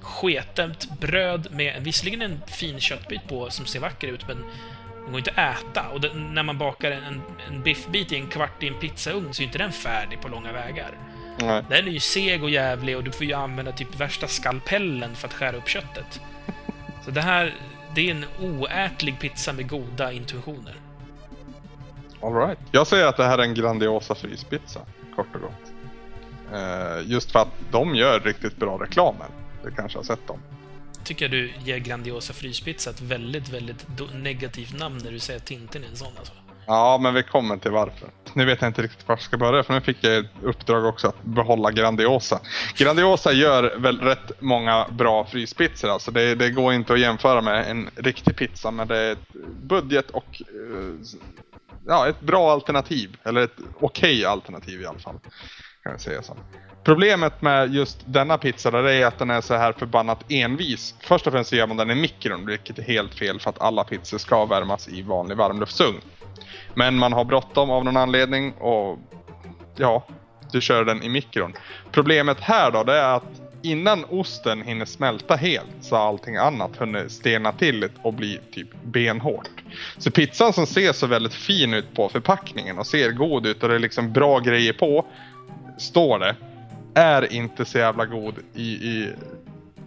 [0.00, 4.36] sketet bröd med visserligen en fin köttbit på som ser vacker ut, men
[5.02, 5.88] den går inte att äta.
[5.88, 9.42] Och den, när man bakar en, en biffbit i en kvart i en pizzaugn så
[9.42, 10.90] är inte den färdig på långa vägar.
[11.40, 11.64] Nej.
[11.68, 15.28] Den är ju seg och jävlig och du får ju använda typ värsta skalpellen för
[15.28, 16.20] att skära upp köttet.
[17.04, 17.54] Så det här,
[17.94, 20.74] det är en oätlig pizza med goda intuitioner.
[22.22, 22.58] All right.
[22.72, 24.80] Jag säger att det här är en Grandiosa fryspizza,
[25.16, 25.72] kort och gott.
[26.52, 29.30] Eh, just för att de gör riktigt bra reklamen.
[29.64, 30.40] Du kanske har sett dem.
[31.04, 35.46] Tycker jag du ger Grandiosa fryspizza ett väldigt, väldigt negativt namn när du säger att
[35.46, 36.32] Tintin är en sån alltså.
[36.66, 38.08] Ja, men vi kommer till varför.
[38.34, 40.84] Nu vet jag inte riktigt var jag ska börja, för nu fick jag ett uppdrag
[40.84, 42.40] också att behålla Grandiosa.
[42.76, 47.70] Grandiosa gör väl rätt många bra fryspizzor, alltså det, det går inte att jämföra med
[47.70, 49.32] en riktig pizza, men det är ett
[49.62, 51.18] budget och eh,
[51.86, 53.16] ja, ett bra alternativ.
[53.22, 55.18] Eller ett okej alternativ i alla fall.
[55.82, 56.36] Kan jag säga så.
[56.84, 60.94] Problemet med just denna pizza där är att den är så här förbannat envis.
[61.00, 63.60] Först och främst så gör man den i mikron, vilket är helt fel för att
[63.60, 66.00] alla pizzor ska värmas i vanlig varmluftsugn.
[66.74, 68.98] Men man har bråttom av någon anledning och
[69.76, 70.06] ja,
[70.52, 71.52] du kör den i mikron.
[71.92, 76.76] Problemet här då, det är att innan osten hinner smälta helt så har allting annat
[76.76, 79.50] hunnit stelna till och bli typ benhårt.
[79.98, 83.68] Så pizzan som ser så väldigt fin ut på förpackningen och ser god ut och
[83.68, 85.06] det är liksom bra grejer på,
[85.78, 86.36] står det,
[86.94, 89.12] är inte så jävla god i, i,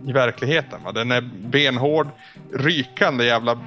[0.07, 0.83] i verkligheten.
[0.83, 0.91] Va?
[0.91, 2.07] Den är benhård,
[2.53, 3.59] rykande jävla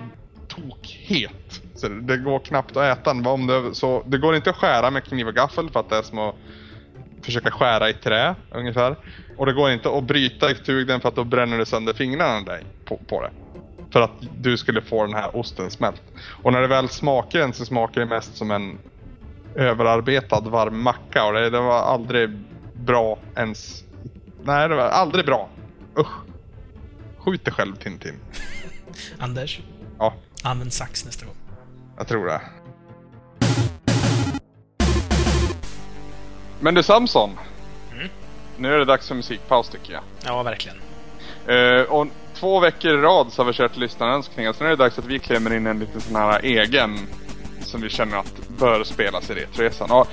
[0.49, 1.63] tokhet.
[1.75, 3.27] Så det, går knappt att äta den.
[3.27, 5.97] Om det, så, det går inte att skära med kniv och gaffel för att det
[5.97, 6.35] är som att
[7.23, 8.97] försöka skära i trä ungefär.
[9.37, 12.41] Och det går inte att bryta i tugden för att då bränner du sönder fingrarna
[12.41, 13.31] dig på, på det.
[13.93, 16.03] För att du skulle få den här osten smält.
[16.43, 18.79] Och när det väl smakar den så smakar det mest som en
[19.55, 22.31] överarbetad varm macka och det, det var aldrig
[22.81, 23.85] bra ens.
[24.45, 25.49] Nej, det var aldrig bra.
[25.99, 26.13] Usch.
[27.19, 28.15] Skjut dig själv Tintin.
[29.19, 29.61] Anders,
[29.99, 31.35] Ja, använd sax nästa gång.
[31.97, 32.41] jag tror det.
[36.61, 37.31] Men du Samson.
[37.93, 38.09] Mm.
[38.59, 40.03] Nu är det dags för musikpaus tycker jag.
[40.25, 40.77] Ja, verkligen.
[41.47, 44.53] Eh, och två veckor i rad så har vi kört lyssnarönskningar.
[44.53, 46.99] Så nu är det dags att vi klämmer in en liten sån här egen
[47.61, 49.91] som vi känner att bör spelas i Retroresan.
[49.91, 50.09] Och,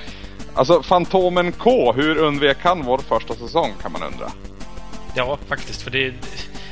[0.56, 4.32] alltså Fantomen K, hur undvek han vår första säsong kan man undra.
[5.16, 5.82] Ja, faktiskt.
[5.82, 6.14] För det,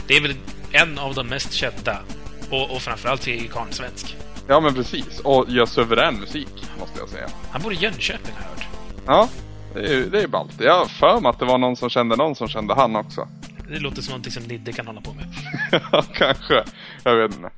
[0.08, 0.36] det är väl
[0.72, 1.98] en av de mest kända
[2.50, 4.16] och, och framförallt är ju karlsvensk.
[4.48, 5.20] Ja men precis.
[5.20, 6.48] Och gör suverän musik,
[6.80, 7.28] måste jag säga.
[7.52, 8.68] Han bor i Jönköping har jag hört.
[9.06, 9.30] Ja,
[9.74, 10.52] det är ju det är ballt.
[10.60, 13.28] Jag har för mig att det var någon som kände någon som kände han också.
[13.70, 15.26] Det låter som någonting som Nidde kan hålla på med.
[15.92, 16.64] Ja, kanske.
[17.04, 17.52] Jag vet inte.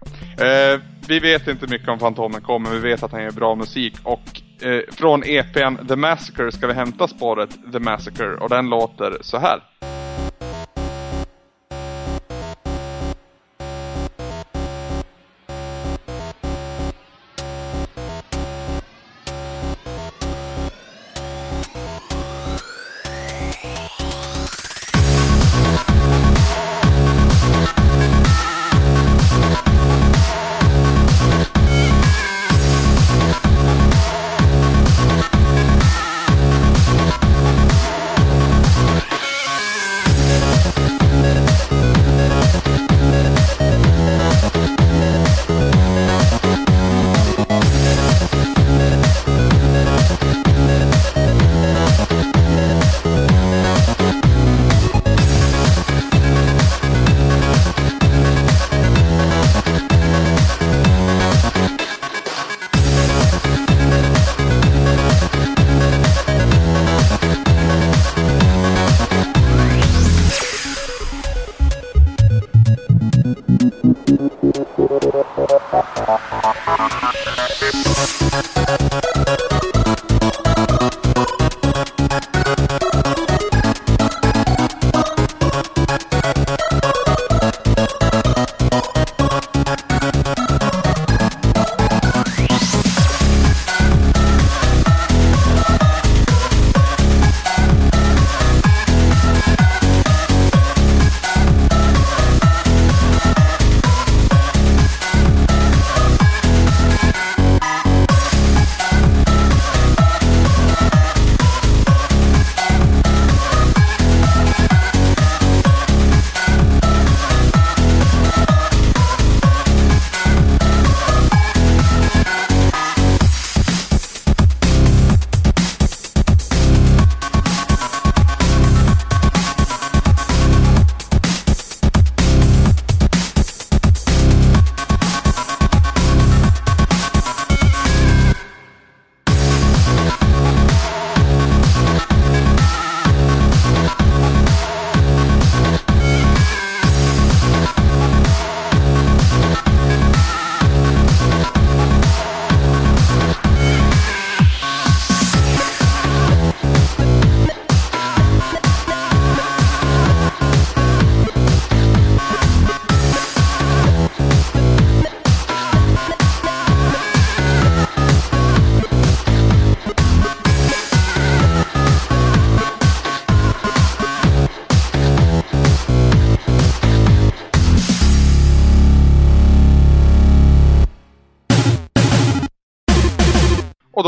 [0.45, 3.55] Eh, vi vet inte mycket om Fantomen K, men vi vet att han gör bra
[3.55, 3.95] musik.
[4.03, 8.35] Och eh, från EPn The Massacre ska vi hämta spåret The Massacre.
[8.35, 9.59] Och den låter så här.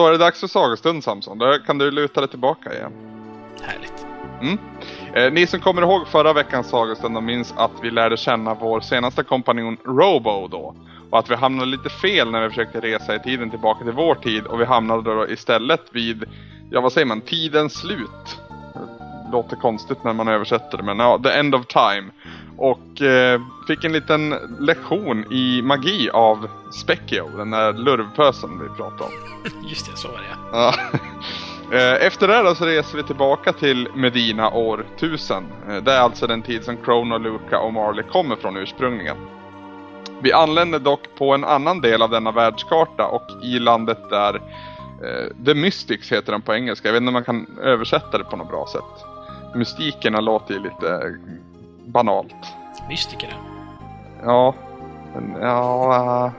[0.06, 1.38] Då är det dags för sagostund Samson.
[1.38, 2.92] Då kan du luta dig tillbaka igen.
[3.62, 4.06] Härligt.
[4.42, 4.58] Mm.
[5.14, 8.82] Eh, ni som kommer ihåg förra veckans sagostund och minns att vi lärde känna vår
[8.82, 10.76] senaste kompanjon Robo då.
[11.10, 14.16] Och att vi hamnade lite fel när vi försökte resa i tiden tillbaka till vår
[14.16, 16.24] tid och vi hamnade då istället vid,
[16.70, 18.40] ja vad säger man, tidens slut.
[19.26, 22.12] Det låter konstigt när man översätter det men ja, the end of time.
[22.58, 29.04] Och eh, fick en liten lektion i magi av Specchio, den där lurvpösen vi pratade
[29.04, 29.12] om.
[29.70, 30.74] Just det, så var det Ja.
[31.72, 35.44] Eh, Efter det då så reser vi tillbaka till Medina år 1000.
[35.70, 39.18] Eh, Det är alltså den tid som Chrono, Luca och Marley kommer från ursprungligen.
[40.22, 44.36] Vi anländer dock på en annan del av denna världskarta och i landet där
[45.04, 46.88] eh, The Mystics heter den på engelska.
[46.88, 49.06] Jag vet inte om man kan översätta det på något bra sätt.
[49.56, 51.16] Mystikerna låter ju lite
[51.86, 52.56] banalt.
[52.90, 53.34] Mystikerna.
[54.24, 54.54] Ja,
[55.42, 56.32] ja...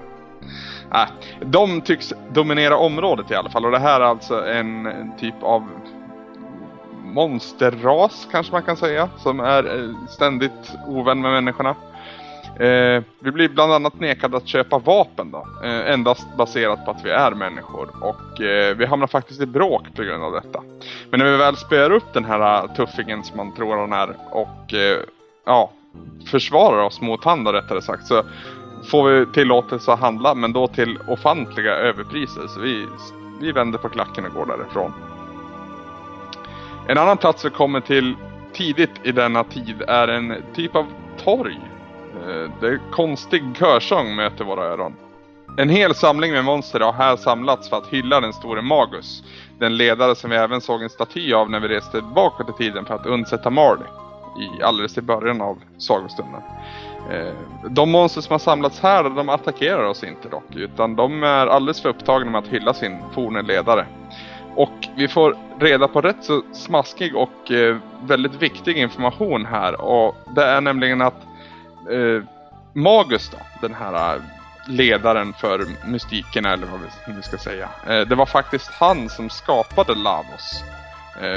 [0.95, 1.09] Äh,
[1.41, 5.69] de tycks dominera området i alla fall och det här är alltså en, typ av
[7.05, 11.75] monsterras kanske man kan säga som är eh, ständigt ovän med människorna.
[12.61, 17.05] Eh, vi blir bland annat nekade att köpa vapen då, eh, endast baserat på att
[17.05, 20.63] vi är människor och eh, vi hamnar faktiskt i bråk på grund av detta.
[21.11, 24.17] Men när vi väl spöar upp den här eh, tuffingen som man tror han är
[24.31, 24.99] och eh,
[25.47, 25.71] ja,
[26.31, 28.23] försvarar oss mot han då rättare sagt så
[28.91, 32.87] får vi tillåtelse att handla men då till ofantliga överpriser så vi,
[33.41, 34.93] vi vänder på klacken och går därifrån.
[36.89, 38.15] En annan plats vi kommer till
[38.53, 40.87] tidigt i denna tid är en typ av
[41.25, 41.61] torg.
[42.25, 44.95] Där Det är konstig körsång möter våra öron.
[45.59, 49.23] En hel samling med monster har här samlats för att hylla den store Magus.
[49.59, 52.85] Den ledare som vi även såg en staty av när vi reste bakåt i tiden
[52.85, 54.06] för att undsätta Marley.
[54.39, 56.43] I, alldeles i början av sagostunden.
[57.11, 57.35] Eh,
[57.71, 60.57] de monster som har samlats här, de attackerar oss inte dock.
[60.57, 63.87] Utan de är alldeles för upptagna med att hylla sin forne ledare.
[64.55, 69.81] Och vi får reda på rätt så smaskig och eh, väldigt viktig information här.
[69.81, 71.27] Och det är nämligen att
[71.91, 72.23] eh,
[72.73, 74.21] Magus då, den här
[74.69, 76.81] ledaren för mystikerna eller vad
[77.17, 77.69] vi ska säga.
[77.85, 80.65] Det var faktiskt han som skapade Lavos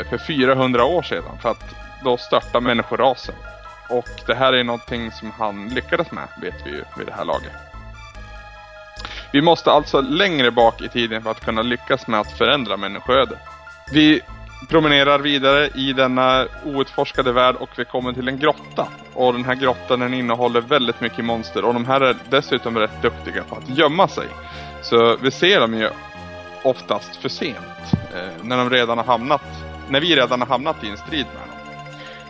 [0.10, 3.36] för 400 år sedan för att då störta människorasen.
[3.90, 7.26] Och det här är någonting som han lyckades med, vet vi ju vid det här
[7.26, 7.52] laget.
[9.32, 13.40] Vi måste alltså längre bak i tiden för att kunna lyckas med att förändra människoödet.
[13.92, 14.22] Vi
[14.70, 18.88] promenerar vidare i denna outforskade värld och vi kommer till en grotta.
[19.14, 23.02] Och den här grottan den innehåller väldigt mycket monster och de här är dessutom rätt
[23.02, 24.28] duktiga på att gömma sig.
[24.82, 25.90] Så vi ser dem ju
[26.64, 27.94] oftast för sent.
[28.16, 29.44] Eh, när de redan har hamnat,
[29.90, 31.49] när vi redan har hamnat i en strid med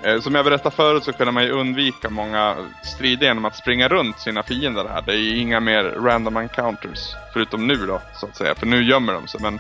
[0.04, 3.88] Eh, som jag berättade förut så kunde man ju undvika många strider genom att springa
[3.88, 5.02] runt sina fiender här.
[5.02, 7.16] Det är inga mer random encounters.
[7.34, 8.56] Förutom nu då, så att säga.
[8.56, 9.42] För nu gömmer de sig.
[9.42, 9.60] Men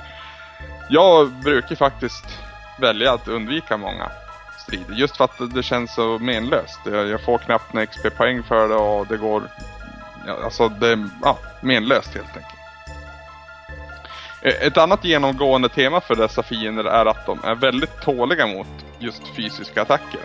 [0.90, 2.26] jag brukar faktiskt
[2.80, 4.11] välja att undvika många
[4.57, 4.94] strider.
[4.94, 6.80] Just för att det känns så menlöst.
[6.86, 9.44] Jag får knappt några XP-poäng för det och det går...
[10.44, 12.59] Alltså det är ja, menlöst helt enkelt.
[14.41, 18.68] Eh, ett annat genomgående tema för dessa fiender är att de är väldigt tåliga mot
[18.99, 20.22] just fysiska attacker.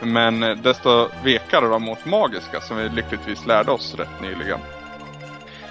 [0.00, 4.58] Men eh, desto vekare de mot magiska som vi lyckligtvis lärde oss rätt nyligen.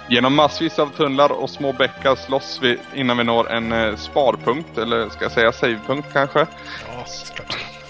[0.08, 4.78] Genom massvis av tunnlar och små bäckar slåss vi innan vi når en eh, sparpunkt,
[4.78, 6.38] eller ska jag säga savepunkt kanske?
[6.38, 7.83] Ja, såklart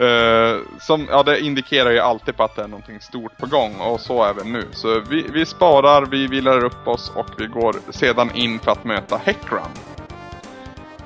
[0.00, 3.74] uh, som, ja, det indikerar ju alltid på att det är någonting stort på gång
[3.80, 4.68] och så även nu.
[4.72, 8.84] Så vi, vi sparar, vi vilar upp oss och vi går sedan in för att
[8.84, 9.70] möta Heckran.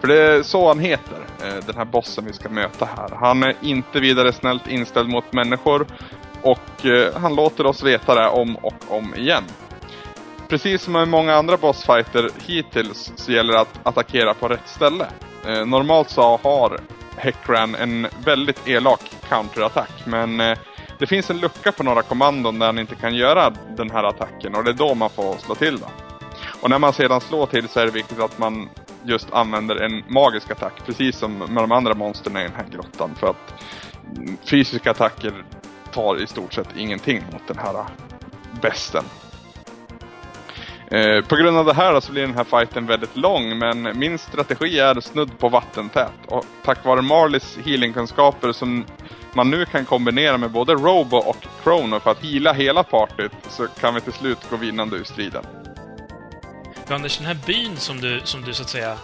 [0.00, 3.08] För det är så han heter, uh, den här bossen vi ska möta här.
[3.20, 5.86] Han är inte vidare snällt inställd mot människor
[6.42, 9.44] och uh, han låter oss veta det om och om igen.
[10.48, 15.06] Precis som med många andra bossfighter hittills så gäller det att attackera på rätt ställe.
[15.66, 16.80] Normalt så har
[17.16, 20.58] Heckran en väldigt elak counterattack men eh,
[20.98, 24.54] det finns en lucka på några kommandon där han inte kan göra den här attacken
[24.54, 25.86] och det är då man får slå till då.
[26.60, 28.68] Och när man sedan slår till så är det viktigt att man
[29.04, 33.14] just använder en magisk attack precis som med de andra monstren i den här grottan
[33.14, 33.54] för att
[34.50, 35.44] fysiska attacker
[35.92, 37.86] tar i stort sett ingenting mot den här eh,
[38.60, 39.04] besten.
[40.94, 44.18] Eh, på grund av det här så blir den här fighten väldigt lång men min
[44.18, 46.12] strategi är snudd på vattentät.
[46.26, 48.84] Och tack vare Marleys healingkunskaper som
[49.32, 53.66] man nu kan kombinera med både Robo och Chrono för att hila hela partyt så
[53.66, 55.44] kan vi till slut gå vinnande ur striden.
[56.88, 58.98] Anders, den här byn som du, som du så att säga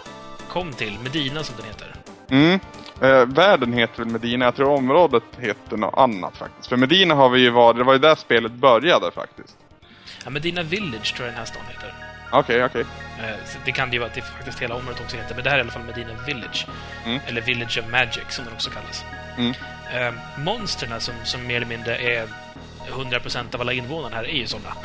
[0.49, 1.95] kom till, Medina som den heter.
[2.29, 2.59] Mm.
[3.01, 6.67] Eh, världen heter väl Medina, jag tror området heter något annat faktiskt.
[6.67, 9.57] För Medina har vi ju varit, det var ju där spelet började faktiskt.
[10.23, 11.93] Ja, Medina Village tror jag den här stan heter.
[12.31, 12.85] Okej, okay, okej.
[13.17, 13.35] Okay.
[13.65, 15.57] Det kan det ju vara att det faktiskt hela området också heter, men det här
[15.57, 16.67] är i alla fall Medina Village.
[17.05, 17.19] Mm.
[17.27, 19.05] Eller Village of Magic, som den också kallas.
[19.37, 19.53] Mm.
[19.93, 22.27] Eh, monsterna som, som mer eller mindre är
[22.89, 24.75] 100% av alla invånare här är ju sådana.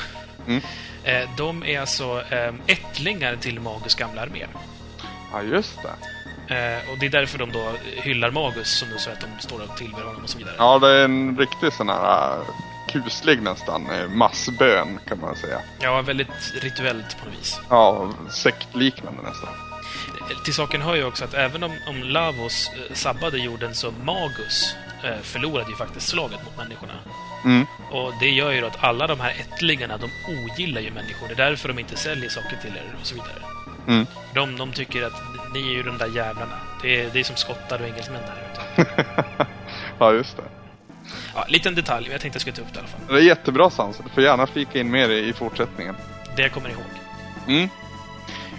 [0.47, 0.63] Mm.
[1.05, 4.47] Eh, de är alltså eh, ättlingar till Magus gamla armé.
[5.33, 5.89] Ja, just det.
[6.55, 9.63] Eh, och det är därför de då hyllar Magus, som du sa att de står
[9.63, 10.55] och tillber honom och så vidare.
[10.59, 12.39] Ja, det är en riktig sån här
[12.89, 13.91] kuslig nästan.
[13.91, 15.61] Eh, massbön kan man säga.
[15.81, 16.29] Ja, väldigt
[16.63, 17.61] rituellt på något vis.
[17.71, 19.49] Ja, sektliknande nästan.
[20.45, 24.77] Till saken hör ju också att även om, om Lavos eh, sabbade jorden så Magus
[25.05, 26.93] eh, förlorade ju faktiskt slaget mot människorna.
[27.45, 27.67] Mm.
[27.91, 31.29] Och det gör ju då att alla de här ättlingarna, de ogillar ju människor.
[31.29, 33.43] Det är därför de inte säljer saker till er och så vidare.
[33.89, 34.07] Mm.
[34.35, 35.23] De, de tycker att
[35.55, 36.59] ni är ju de där jävlarna.
[36.83, 38.87] Det är, det är som skottar och engelsmän här ute.
[39.99, 40.43] ja, just det.
[41.35, 43.01] Ja, liten detalj, men jag tänkte jag skulle ta upp det i alla fall.
[43.09, 45.95] Det är jättebra Sansa, du får gärna flika in mer i, i fortsättningen.
[46.37, 46.85] Det jag kommer ihåg.
[47.49, 47.69] Mm.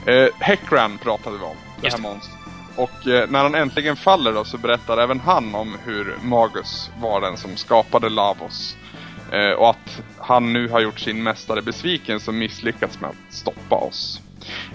[0.06, 2.38] Eh, Heckran pratade vi om, det här monstret.
[2.76, 7.22] Och eh, när han äntligen faller då så berättar även han om hur Magus var
[7.22, 8.76] den som skapade Lavos.
[9.32, 13.76] Eh, och att han nu har gjort sin mästare besviken som misslyckats med att stoppa
[13.76, 14.22] oss.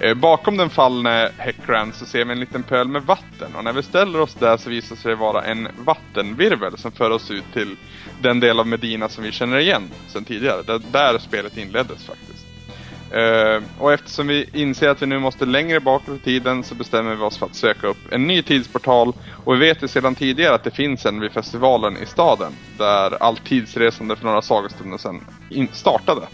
[0.00, 3.72] Eh, bakom den fallne Heckran så ser vi en liten pöl med vatten och när
[3.72, 7.52] vi ställer oss där så visar sig det vara en vattenvirvel som för oss ut
[7.52, 7.76] till
[8.22, 10.62] den del av Medina som vi känner igen sedan tidigare.
[10.62, 12.46] Det där spelet inleddes faktiskt.
[13.12, 17.14] Eh, och eftersom vi inser att vi nu måste längre bakåt i tiden så bestämmer
[17.14, 19.12] vi oss för att söka upp en ny tidsportal
[19.44, 23.22] och vi vet ju sedan tidigare att det finns en vid festivalen i staden där
[23.22, 25.20] allt tidsresande för några sagostunder sedan
[25.72, 26.28] startade.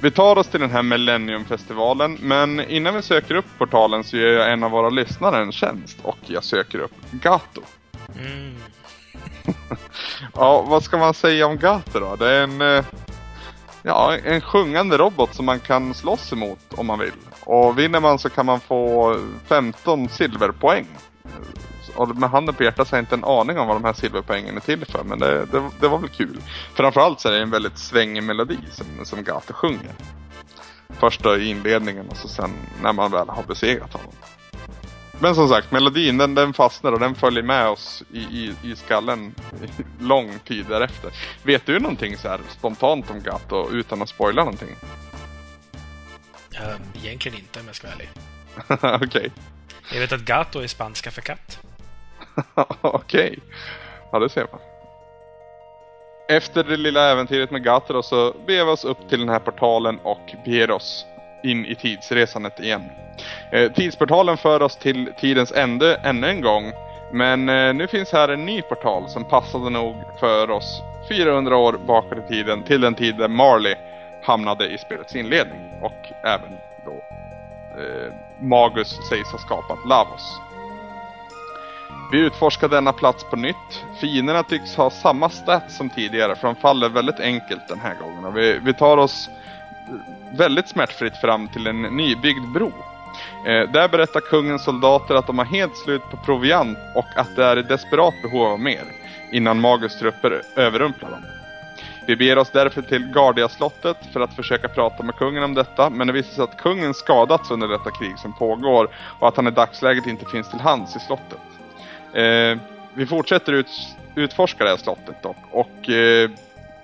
[0.00, 4.32] Vi tar oss till den här Millenniumfestivalen, men innan vi söker upp portalen så gör
[4.32, 7.60] jag en av våra lyssnare en tjänst och jag söker upp Gato.
[8.18, 8.54] Mm.
[10.34, 12.16] ja, vad ska man säga om Gato då?
[12.16, 12.84] Det är en, eh,
[13.82, 17.12] ja, en sjungande robot som man kan slåss emot om man vill.
[17.40, 19.16] Och vinner man så kan man få
[19.48, 20.86] 15 silverpoäng.
[21.98, 23.92] Och med handen på hjärtat så har jag inte en aning om vad de här
[23.92, 25.04] silverpoängen är till för.
[25.04, 26.40] Men det, det, det var väl kul.
[26.74, 29.92] Framförallt så är det en väldigt svängig melodi som, som Gato sjunger.
[30.88, 32.50] Först då i inledningen och så sen
[32.82, 34.12] när man väl har besegrat honom.
[35.20, 38.76] Men som sagt, melodin den, den fastnar och den följer med oss i, i, i
[38.76, 39.34] skallen
[40.00, 41.10] lång tid därefter.
[41.42, 44.76] Vet du någonting så här spontant om Gato utan att spoila någonting?
[46.60, 48.08] Um, egentligen inte om jag ska vara ärlig.
[49.06, 49.06] Okej.
[49.06, 49.30] Okay.
[49.92, 51.58] Jag vet att Gato är spanska för katt.
[52.80, 53.28] Okej.
[53.28, 53.36] Okay.
[54.12, 54.60] Ja, det ser man.
[56.28, 59.98] Efter det lilla äventyret med Gatros så beger vi oss upp till den här portalen
[60.02, 61.06] och beger oss
[61.42, 62.82] in i tidsresandet igen.
[63.52, 66.72] Eh, tidsportalen för oss till tidens ände ännu en gång.
[67.12, 71.72] Men eh, nu finns här en ny portal som passade nog för oss 400 år
[71.86, 73.74] bakåt i tiden till den tid där Marley
[74.22, 76.50] hamnade i spelets inledning och även
[76.84, 76.92] då
[77.82, 80.47] eh, Magus sägs ha skapat Lavos.
[82.12, 83.84] Vi utforskar denna plats på nytt.
[84.00, 88.24] Fienderna tycks ha samma stats som tidigare för de faller väldigt enkelt den här gången.
[88.24, 89.30] Och vi, vi tar oss
[90.38, 92.72] väldigt smärtfritt fram till en nybyggd bro.
[93.46, 97.42] Eh, där berättar kungens soldater att de har helt slut på proviant och att de
[97.42, 98.84] är i desperat behov av mer
[99.32, 101.22] innan Magus trupper överrumplar dem.
[102.06, 106.06] Vi beger oss därför till Gardia-slottet för att försöka prata med kungen om detta, men
[106.06, 109.50] det visar sig att kungen skadats under detta krig som pågår och att han i
[109.50, 111.57] dagsläget inte finns till hands i slottet.
[112.14, 112.58] Eh,
[112.94, 113.70] vi fortsätter ut,
[114.14, 116.30] utforska det här slottet dock och eh,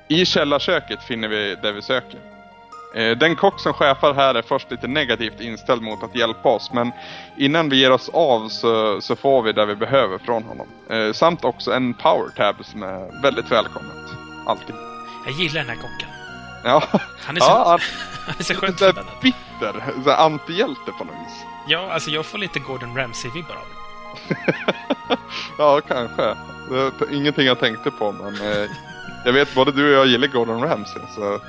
[0.08, 2.20] i källarköket finner vi det vi söker.
[2.94, 6.72] Eh, den kock som chefar här är först lite negativt inställd mot att hjälpa oss
[6.72, 6.92] men
[7.36, 10.66] innan vi ger oss av så, så får vi det vi behöver från honom.
[10.90, 13.96] Eh, samt också en power tab som är väldigt välkommet.
[14.46, 14.74] Alltid.
[15.26, 16.08] Jag gillar den här kocken.
[16.64, 16.82] Ja.
[17.26, 17.78] Han är så, ja,
[18.26, 18.80] han, är så skönt
[19.22, 21.44] bitter, antihjälte på något vis.
[21.68, 23.83] Ja, alltså jag får lite Gordon Ramsay-vibbar av
[25.58, 26.34] Ja, kanske.
[27.12, 28.70] Ingenting jag tänkte på, men eh,
[29.24, 31.40] jag vet både du och jag gillar Gordon Ramsay, så...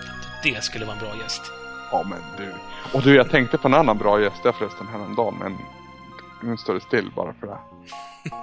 [0.44, 1.52] Det skulle vara en bra gäst.
[1.92, 2.54] Ja, men du.
[2.94, 5.58] Och du, jag tänkte på en annan bra gäst där förresten häromdagen, men
[6.42, 7.58] nu står det still bara för det.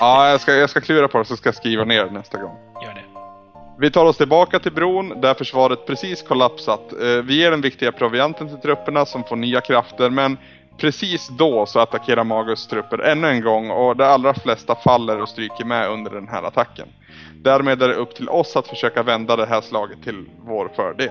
[0.00, 2.38] ja, jag ska, jag ska klura på det så ska jag skriva ner det nästa
[2.42, 2.56] gång.
[2.82, 3.04] Gör det.
[3.78, 6.92] Vi tar oss tillbaka till bron där försvaret precis kollapsat.
[6.92, 10.38] Eh, vi ger den viktiga provianten till trupperna som får nya krafter men
[10.80, 15.28] precis då så attackerar Magus trupper ännu en gång och de allra flesta faller och
[15.28, 16.88] stryker med under den här attacken.
[17.42, 21.10] Därmed är det upp till oss att försöka vända det här slaget till vår fördel.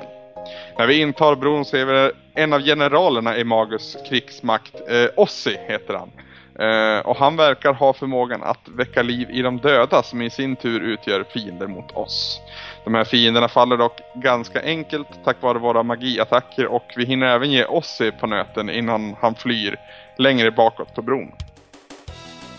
[0.78, 5.94] När vi intar bron ser vi en av generalerna i Magus krigsmakt, eh, Ossi heter
[5.94, 6.12] han.
[6.60, 10.56] Eh, och han verkar ha förmågan att väcka liv i de döda som i sin
[10.56, 12.42] tur utgör fiender mot oss.
[12.84, 17.52] De här fienderna faller dock ganska enkelt tack vare våra magiattacker och vi hinner även
[17.52, 19.78] ge Ossi på nöten innan han flyr
[20.18, 21.32] längre bakåt på bron.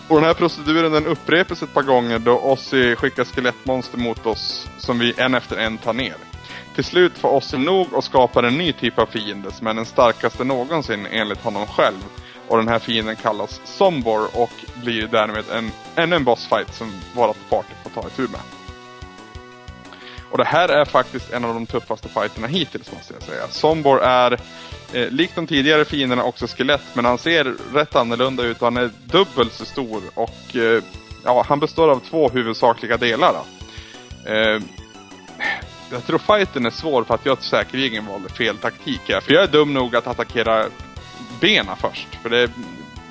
[0.09, 4.69] Och den här proceduren den upprepas ett par gånger då Ossi skickar skelettmonster mot oss
[4.79, 6.15] som vi en efter en tar ner.
[6.75, 9.87] Till slut får Ossi nog och skapar en ny typ av fiende som är den
[9.87, 12.05] starkaste någonsin enligt honom själv.
[12.49, 14.51] Och den här fienden kallas Sombor och
[14.83, 18.60] blir därmed en, ännu en bossfight som vårat party får ta itu med.
[20.31, 23.49] Och det här är faktiskt en av de tuffaste fighterna hittills måste jag säga.
[23.49, 24.33] Sombor är,
[24.93, 26.83] eh, likt de tidigare fienderna, också skelett.
[26.95, 30.03] Men han ser rätt annorlunda ut och han är dubbelt så stor.
[30.15, 30.83] Och eh,
[31.25, 33.35] ja, han består av två huvudsakliga delar.
[34.27, 34.63] Eh,
[35.93, 39.21] jag tror fighten är svår för att jag säkerligen valde fel taktik här.
[39.21, 40.67] För jag är dum nog att attackera
[41.41, 42.09] bena först.
[42.23, 42.51] För det är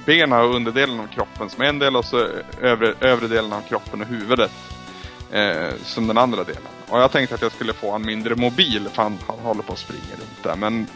[0.05, 2.27] bena och underdelen av kroppen som är en del och så
[2.61, 4.51] övre, övre delen av kroppen och huvudet
[5.31, 6.61] eh, som den andra delen.
[6.89, 9.73] Och jag tänkte att jag skulle få en mindre mobil för han, han håller på
[9.73, 10.55] att springa runt där.
[10.55, 10.87] Men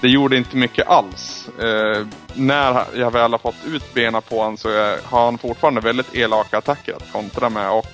[0.00, 1.48] det gjorde inte mycket alls.
[1.58, 4.68] Eh, när jag väl har fått ut benen på honom så
[5.04, 7.70] har han fortfarande väldigt elaka attacker att kontra med.
[7.70, 7.86] Och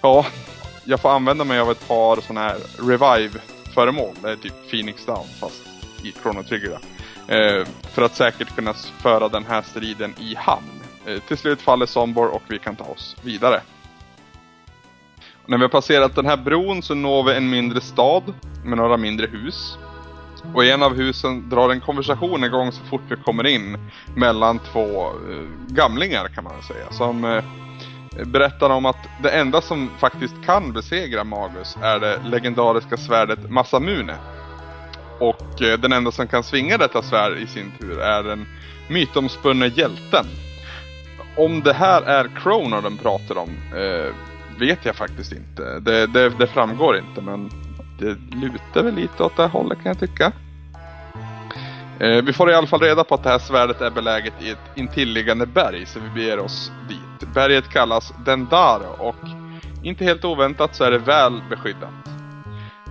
[0.00, 0.26] ja,
[0.84, 4.14] jag får använda mig av ett par sådana här revive-föremål.
[4.22, 5.62] Det är typ Phoenix Down fast
[6.02, 6.78] i Chrono Trigger.
[7.28, 10.82] Eh, för att säkert kunna föra den här striden i hamn.
[11.06, 13.60] Eh, till slut faller Sombor och vi kan ta oss vidare.
[15.48, 18.22] När vi har passerat den här bron så når vi en mindre stad
[18.64, 19.78] med några mindre hus.
[20.54, 23.78] Och i en av husen drar en konversation igång så fort vi kommer in
[24.14, 26.90] mellan två eh, gamlingar kan man väl säga.
[26.90, 27.44] Som eh,
[28.26, 34.14] berättar om att det enda som faktiskt kan besegra Magus är det legendariska svärdet Massamune.
[35.20, 38.46] Och eh, den enda som kan svinga detta svärd i sin tur är den
[38.88, 40.26] mytomspunne hjälten.
[41.36, 44.14] Om det här är Croner de pratar om eh,
[44.58, 45.80] vet jag faktiskt inte.
[45.80, 47.50] Det, det, det, framgår inte men
[47.98, 50.32] det lutar väl lite åt det hållet kan jag tycka.
[52.00, 54.50] Eh, vi får i alla fall reda på att det här svärdet är beläget i
[54.50, 57.34] ett intilliggande berg så vi beger oss dit.
[57.34, 59.28] Berget kallas Dendaro och
[59.82, 62.08] inte helt oväntat så är det väl beskyddat.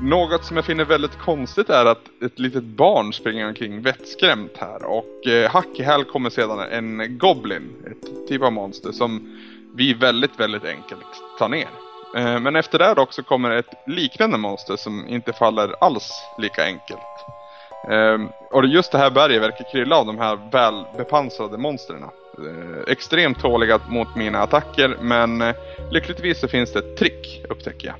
[0.01, 4.85] Något som jag finner väldigt konstigt är att ett litet barn springer omkring vettskrämt här
[4.85, 9.37] och eh, hack i häl kommer sedan en Goblin, ett typ av monster som
[9.77, 11.05] vi väldigt, väldigt enkelt
[11.39, 11.67] ta ner.
[12.15, 16.99] Eh, men efter det också kommer ett liknande monster som inte faller alls lika enkelt.
[17.91, 22.03] Ehm, och just det här berget verkar krylla av de här välbepansrade monstren.
[22.03, 25.55] Eh, extremt tåliga mot mina attacker men eh,
[25.91, 27.95] lyckligtvis så finns det ett trick upptäcker jag.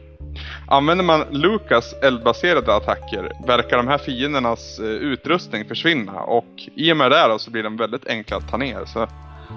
[0.68, 6.45] Använder man Lukas eldbaserade attacker verkar de här fiendernas utrustning försvinna och
[6.76, 8.86] i och med det så blir de väldigt enkla att ta ner.
[8.86, 9.08] Så,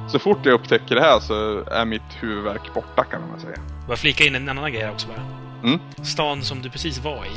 [0.09, 3.57] så fort jag upptäcker det här så är mitt huvudvärk borta kan man säga.
[3.87, 5.23] Bara flika in en annan grej också bara.
[5.69, 5.81] Mm.
[6.05, 7.31] Stan som du precis var i,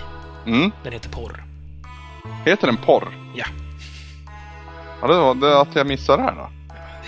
[0.50, 0.72] Mm.
[0.84, 1.44] den heter Porr.
[2.46, 3.08] Heter den porr?
[3.36, 3.46] Ja.
[5.02, 6.50] Ja, det var det att jag missade det här då.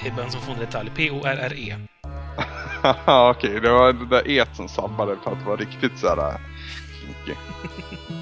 [0.03, 0.89] Det är bara en som får en detalj.
[0.95, 1.75] P-O-R-R-E.
[3.29, 6.37] Okej, det var det där et som sabbade för att det var riktigt så här
[7.01, 7.39] kinky.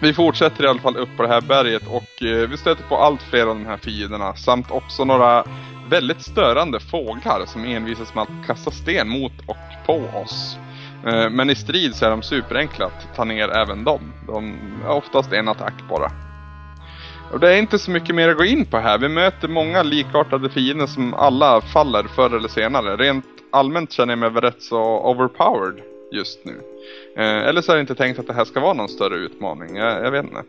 [0.00, 2.96] Vi fortsätter i alla fall upp på det här berget och eh, vi stöter på
[2.96, 5.44] allt fler av de här fienderna samt också några
[5.88, 9.56] väldigt störande fåglar som envisas med att kasta sten mot och
[9.86, 10.58] på oss.
[11.06, 14.12] Eh, men i strid så är de superenkla att ta ner även dem.
[14.26, 16.10] De är oftast en attack bara.
[17.32, 18.98] Och det är inte så mycket mer att gå in på här.
[18.98, 22.96] Vi möter många likartade fiender som alla faller förr eller senare.
[22.96, 24.80] Rent allmänt känner jag mig rätt så
[25.10, 26.60] overpowered just nu.
[27.16, 29.76] Eh, eller så är det inte tänkt att det här ska vara någon större utmaning.
[29.76, 30.42] Jag, jag vet inte.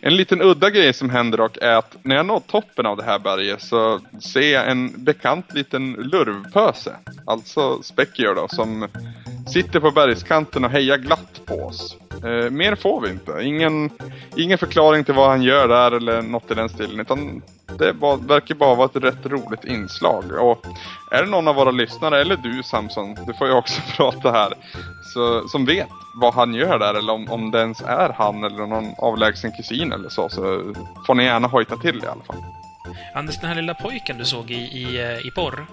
[0.00, 3.02] En liten udda grej som händer dock är att när jag når toppen av det
[3.02, 6.96] här berget så ser jag en bekant liten lurvpöse.
[7.26, 8.88] Alltså Spekier då som
[9.52, 11.96] sitter på bergskanten och hejar glatt på oss.
[12.24, 13.32] Eh, mer får vi inte.
[13.42, 13.90] Ingen,
[14.36, 17.00] ingen förklaring till vad han gör där eller något i den stilen.
[17.00, 17.42] Utan
[17.78, 20.24] det var, verkar bara vara ett rätt roligt inslag.
[20.32, 20.66] Och
[21.10, 24.52] är det någon av våra lyssnare, eller du Samson, du får ju också prata här,
[25.14, 25.88] så, som vet
[26.20, 29.92] vad han gör där eller om, om det ens är han eller någon avlägsen kusin
[29.92, 30.74] eller så, så
[31.06, 32.42] får ni gärna hojta till i alla fall.
[33.14, 35.66] Anders, den här lilla pojken du såg i, i, eh, i Porr.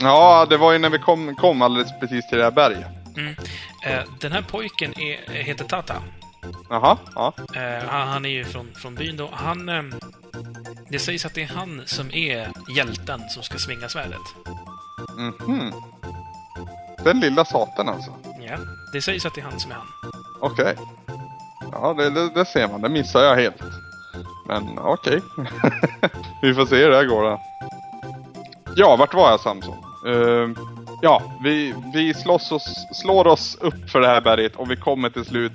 [0.00, 2.86] Ja, det var ju när vi kom, kom alldeles precis till det här berget.
[3.16, 3.34] Mm.
[3.86, 5.94] Eh, den här pojken är, heter Tata.
[6.70, 7.32] Jaha, ja.
[7.54, 9.30] Eh, han, han är ju från, från byn då.
[9.32, 9.68] Han...
[9.68, 9.82] Eh,
[10.88, 14.20] det sägs att det är han som är hjälten som ska svinga svärdet.
[15.16, 15.72] Mhm.
[17.04, 18.10] Den lilla satan alltså.
[18.40, 18.58] Ja,
[18.92, 19.86] det sägs att det är han som är han.
[20.40, 20.76] Okej.
[21.72, 22.80] Ja, det, det, det ser man.
[22.80, 23.62] Det missar jag helt.
[24.46, 25.20] Men okej.
[26.42, 27.42] vi får se hur det här går då.
[28.76, 29.74] Ja, vart var jag Samson?
[30.06, 30.50] Uh,
[31.02, 35.10] ja, vi, vi slåss oss, slår oss upp för det här berget och vi kommer
[35.10, 35.52] till slut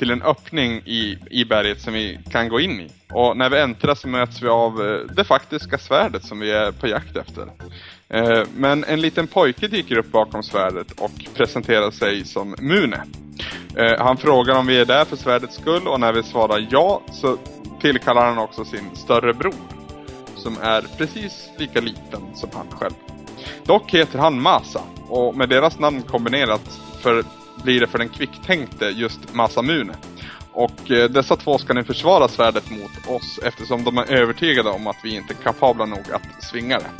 [0.00, 2.90] till en öppning i, i berget som vi kan gå in i.
[3.12, 6.72] Och när vi äntrar så möts vi av eh, det faktiska svärdet som vi är
[6.72, 7.42] på jakt efter.
[8.08, 13.00] Eh, men en liten pojke dyker upp bakom svärdet och presenterar sig som Mune.
[13.76, 17.02] Eh, han frågar om vi är där för svärdets skull och när vi svarar ja
[17.12, 17.38] så
[17.80, 19.54] tillkallar han också sin större bror.
[20.36, 22.94] Som är precis lika liten som han själv.
[23.64, 27.24] Dock heter han Masa och med deras namn kombinerat för,
[27.62, 29.94] blir det för den kvicktänkte just Masa Mune.
[30.52, 34.86] Och eh, dessa två ska nu försvara svärdet mot oss eftersom de är övertygade om
[34.86, 36.90] att vi inte är kapabla nog att svinga det.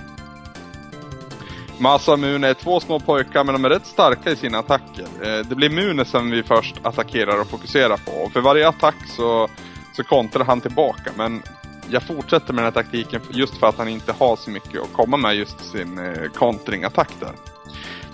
[1.78, 5.06] Masa och Mune är två små pojkar men de är rätt starka i sina attacker.
[5.22, 8.12] Eh, det blir Mune som vi först attackerar och fokuserar på.
[8.12, 9.48] Och för varje attack så,
[9.96, 11.42] så kontrar han tillbaka men
[11.90, 14.92] jag fortsätter med den här taktiken just för att han inte har så mycket att
[14.92, 17.32] komma med just sin eh, kontringattack där.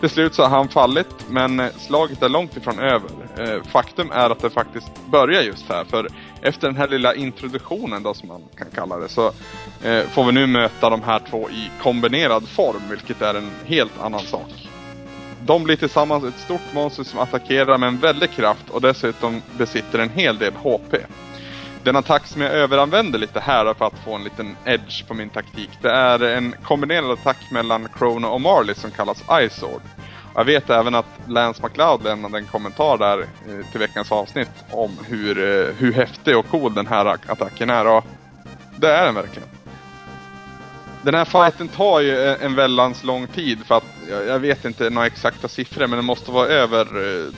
[0.00, 3.10] Till slut så har han fallit, men eh, slaget är långt ifrån över.
[3.38, 6.08] Eh, faktum är att det faktiskt börjar just här, för
[6.42, 9.26] efter den här lilla introduktionen då som man kan kalla det, så
[9.82, 14.00] eh, får vi nu möta de här två i kombinerad form, vilket är en helt
[14.00, 14.68] annan sak.
[15.40, 19.98] De blir tillsammans ett stort monster som attackerar med en väldig kraft och dessutom besitter
[19.98, 20.94] en hel del HP.
[21.86, 25.30] Den attack som jag överanvänder lite här för att få en liten edge på min
[25.30, 29.82] taktik, det är en kombinerad attack mellan Chrono och Marley som kallas Ice Sword.
[30.34, 34.98] Jag vet även att Lance McLeod lämnade en kommentar där eh, till veckans avsnitt om
[35.08, 38.04] hur, eh, hur häftig och cool den här attacken är och
[38.76, 39.48] det är den verkligen.
[41.02, 44.90] Den här fighten tar ju eh, en väldans lång tid för att jag, vet inte
[44.90, 47.32] några exakta siffror men det måste vara över eh,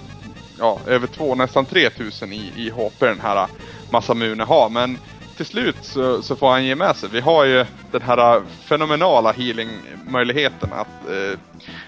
[0.59, 3.47] ja, över två, nästan 3000 i, i HP den här
[3.91, 4.71] Masamune har.
[4.71, 4.99] Men
[5.37, 7.09] till slut så, så, får han ge med sig.
[7.13, 11.39] Vi har ju den här äh, fenomenala healing-möjligheten att eh,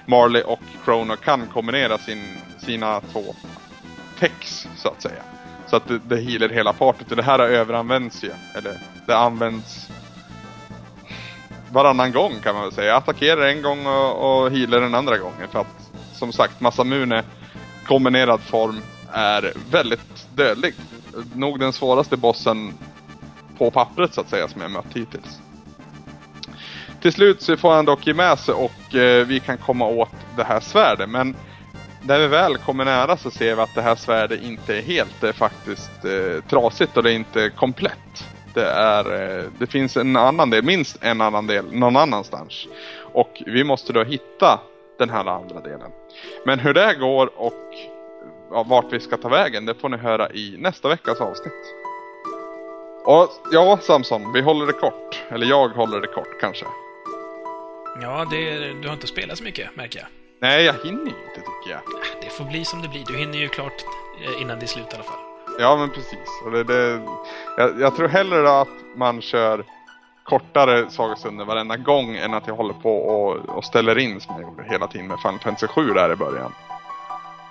[0.06, 3.34] Marley och Chrono kan kombinera sin, sina två
[4.18, 5.22] techs så att säga.
[5.66, 8.30] Så att det, det healar hela partyt och det här överanvänds ju.
[8.58, 8.74] Eller
[9.06, 9.90] det används
[11.72, 12.96] varannan gång kan man väl säga.
[12.96, 15.48] Attackerar en gång och, och healar den andra gången.
[15.52, 17.24] För att som sagt Masamune
[17.86, 18.80] kombinerad form
[19.12, 20.74] är väldigt dödlig.
[21.34, 22.74] Nog den svåraste bossen
[23.58, 25.40] på pappret så att säga som jag mött hittills.
[27.00, 30.14] Till slut så får han dock ge med sig och eh, vi kan komma åt
[30.36, 31.08] det här svärdet.
[31.08, 31.36] Men
[32.02, 35.20] när vi väl kommer nära så ser vi att det här svärdet inte är helt.
[35.20, 38.24] Det är faktiskt eh, trasigt och det är inte komplett.
[38.54, 42.66] Det, är, eh, det finns en annan del, minst en annan del, någon annanstans.
[43.12, 44.60] Och vi måste då hitta
[44.98, 45.90] den här andra delen.
[46.44, 47.74] Men hur det går och
[48.50, 51.74] ja, vart vi ska ta vägen, det får ni höra i nästa veckas avsnitt.
[53.04, 55.22] Och ja, Samson, vi håller det kort.
[55.28, 56.64] Eller jag håller det kort kanske.
[58.02, 60.08] Ja, det, du har inte spelat så mycket, märker jag.
[60.40, 61.80] Nej, jag hinner ju inte tycker jag.
[62.22, 63.04] Det får bli som det blir.
[63.06, 63.84] Du hinner ju klart
[64.24, 65.20] eh, innan det är slut i alla fall.
[65.58, 66.28] Ja, men precis.
[66.44, 67.02] Och det, det,
[67.56, 69.64] jag, jag tror hellre att man kör
[70.24, 74.42] kortare sagostunder varenda gång än att jag håller på och, och ställer in som jag
[74.42, 76.52] gjorde hela tiden med Final Fantasy 7 där i början.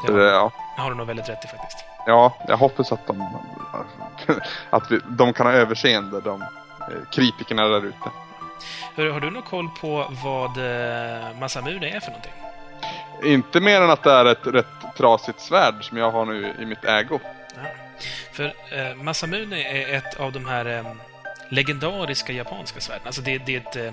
[0.08, 0.52] Ja, det, ja.
[0.76, 1.86] Det har du nog väldigt rätt i faktiskt.
[2.06, 3.40] Ja, jag hoppas att de,
[4.70, 6.48] att vi, de kan ha överseende, de eh,
[7.12, 8.10] kritikerna där ute.
[8.96, 12.34] Hur, har du någon koll på vad eh, Masamune är för någonting?
[13.24, 16.66] Inte mer än att det är ett rätt trasigt svärd som jag har nu i
[16.66, 17.20] mitt ägo.
[17.56, 17.62] Ja.
[18.32, 20.94] För eh, Masamune är ett av de här eh,
[21.50, 23.06] legendariska japanska svärden.
[23.06, 23.92] Alltså det, det är ett eh,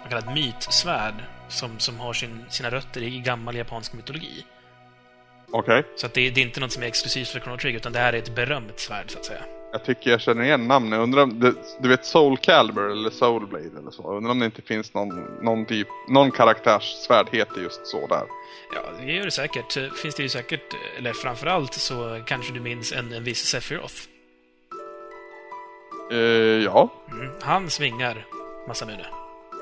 [0.00, 1.14] man kallar mytsvärd
[1.48, 4.44] som, som har sin, sina rötter i gammal japansk mytologi.
[5.52, 5.78] Okej.
[5.78, 5.90] Okay.
[5.96, 8.12] Så det, det, är inte något som är exklusivt för Chrono Trigger, utan det här
[8.12, 9.40] är ett berömt svärd, så att säga.
[9.72, 10.98] Jag tycker jag känner igen namnet.
[10.98, 14.16] undrar om det, du vet Soul Calibur eller Soul Blade eller så.
[14.16, 15.08] undrar om det inte finns någon,
[15.42, 18.22] någon typ, någon karaktärssvärd heter just så där.
[18.74, 19.72] Ja, det gör det säkert.
[20.02, 23.94] Finns det ju säkert, eller framförallt så kanske du minns en, en viss Sephiroth.
[26.12, 26.18] Uh,
[26.64, 26.92] ja.
[27.10, 28.26] Mm, han svingar
[28.68, 29.06] massa Masamune.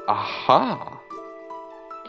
[0.09, 1.01] Aha!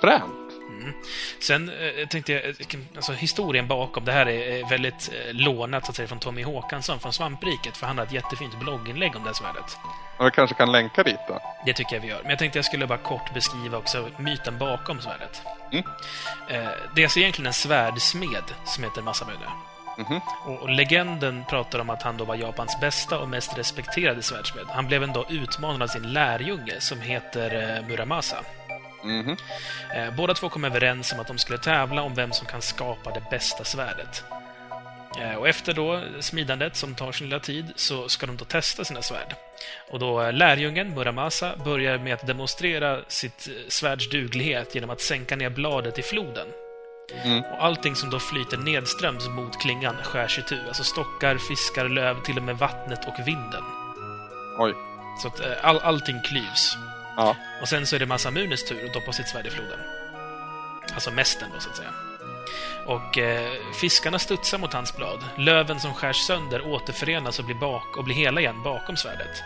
[0.01, 0.48] Fränt.
[0.81, 0.93] Mm.
[1.39, 5.91] Sen eh, tänkte jag, eh, alltså historien bakom, det här är väldigt eh, lånat så
[5.91, 9.29] att säga från Tommy Håkansson från Svampriket, för han har ett jättefint blogginlägg om det
[9.29, 9.77] här svärdet.
[10.19, 11.41] Vi kanske kan länka dit då?
[11.65, 12.19] Det tycker jag vi gör.
[12.21, 15.41] Men jag tänkte jag skulle bara kort beskriva också myten bakom svärdet.
[15.71, 15.83] Mm.
[16.49, 19.49] Eh, det är alltså egentligen en svärdsmed som heter Masamune.
[19.97, 20.21] Mm -hmm.
[20.45, 24.65] och, och, legenden pratar om att han då var Japans bästa och mest respekterade svärdsmed.
[24.67, 28.37] Han blev ändå utmanad av sin lärjunge som heter eh, Muramasa.
[29.03, 30.15] Mm -hmm.
[30.15, 33.23] Båda två kom överens om att de skulle tävla om vem som kan skapa det
[33.29, 34.23] bästa svärdet.
[35.17, 38.85] Eh, och efter då smidandet, som tar sin lilla tid, så ska de då testa
[38.85, 39.35] sina svärd.
[39.91, 45.35] Och då eh, lärjungen, Muramasa, börjar med att demonstrera sitt svärds duglighet genom att sänka
[45.35, 46.47] ner bladet i floden.
[47.23, 47.43] Mm.
[47.43, 50.57] Och allting som då flyter nedströms mot klingan skärs itu.
[50.67, 53.63] Alltså stockar, fiskar, löv, till och med vattnet och vinden.
[54.57, 54.73] Oj.
[55.21, 56.77] Så att all, allting klyvs.
[57.19, 57.35] Ja.
[57.61, 59.79] Och sen så är det Masamunes tur att doppa sitt svärd i floden.
[60.93, 61.93] Alltså mästen då, så att säga.
[62.85, 65.25] Och eh, fiskarna studsar mot hans blad.
[65.37, 69.43] Löven som skärs sönder återförenas och blir, bak och blir hela igen bakom svärdet.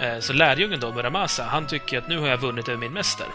[0.00, 3.26] Eh, så lärjungen då, Muramasa, han tycker att nu har jag vunnit över min mäster.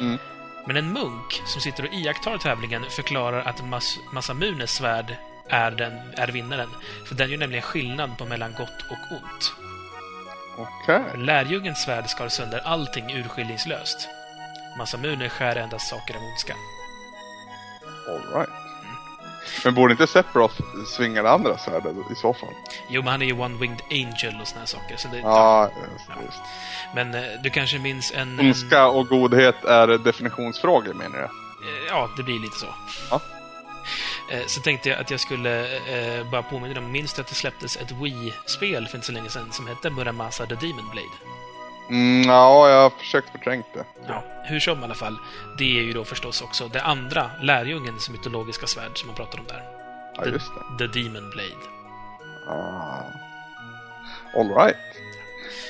[0.00, 0.18] Mm.
[0.66, 5.16] Men en munk som sitter och iakttar tävlingen förklarar att Mas Masamunes svärd
[5.48, 6.68] är, den, är vinnaren.
[7.06, 9.69] För den gör nämligen skillnad på mellan gott och ont.
[10.60, 11.00] Okay.
[11.16, 14.08] Lärjungens svärd skar sönder allting urskillningslöst.
[14.78, 16.54] Masamune skär endast saker av ondska.
[18.08, 18.48] Alright.
[18.48, 18.94] Mm.
[19.64, 22.54] Men borde inte Sephiroth svinga det andra svärdet i så fall?
[22.88, 24.96] Jo, men han är ju One-Winged Angel och såna här saker.
[24.96, 26.14] Så det, ja, just, ja.
[26.26, 26.40] Just.
[26.94, 28.40] Men eh, du kanske minns en...
[28.40, 31.24] Ondska och godhet är definitionsfrågor menar du?
[31.24, 32.66] Eh, ja, det blir lite så.
[33.10, 33.20] Ja.
[34.30, 37.34] Eh, så tänkte jag att jag skulle eh, bara påminna om, minns du att det
[37.34, 41.16] släpptes ett Wii-spel för inte så länge sedan som hette Muramasa the Demon Blade?
[41.90, 43.84] Mm, ja, jag har försökt förträngt det.
[44.08, 45.16] Ja, hur som i alla fall.
[45.58, 49.46] Det är ju då förstås också det andra lärjungens mytologiska svärd som man pratar om
[49.46, 49.62] där.
[50.16, 50.88] Ja, the, just det.
[50.88, 51.64] The Demon Blade.
[52.48, 53.02] Ah.
[54.34, 54.76] Alright.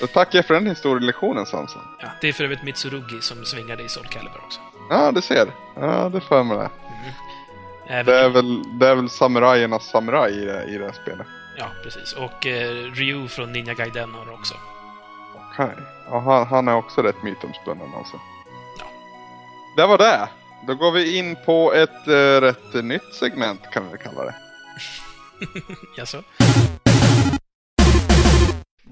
[0.00, 1.82] Då tackar jag för den historielektionen, Samson.
[2.00, 4.60] Ja, det är för övrigt Mitsurugi som svingade i Soul Calibur också.
[4.90, 5.46] Ja, du ser.
[5.76, 6.70] Ja, det får jag med det.
[7.90, 11.26] Det, är väl, det är väl samurajernas samuraj i det, i det här spelet.
[11.56, 12.12] Ja, precis.
[12.12, 14.54] Och eh, Ryu från Ninja Gaiden har också.
[15.52, 15.66] Okej.
[15.66, 15.84] Okay.
[16.10, 18.16] Ja, han, han, är också rätt mytomspunnen alltså.
[18.78, 18.84] Ja.
[19.76, 20.28] Det var det.
[20.66, 24.34] Då går vi in på ett äh, rätt nytt segment kan vi kalla det.
[25.96, 26.22] Jaså?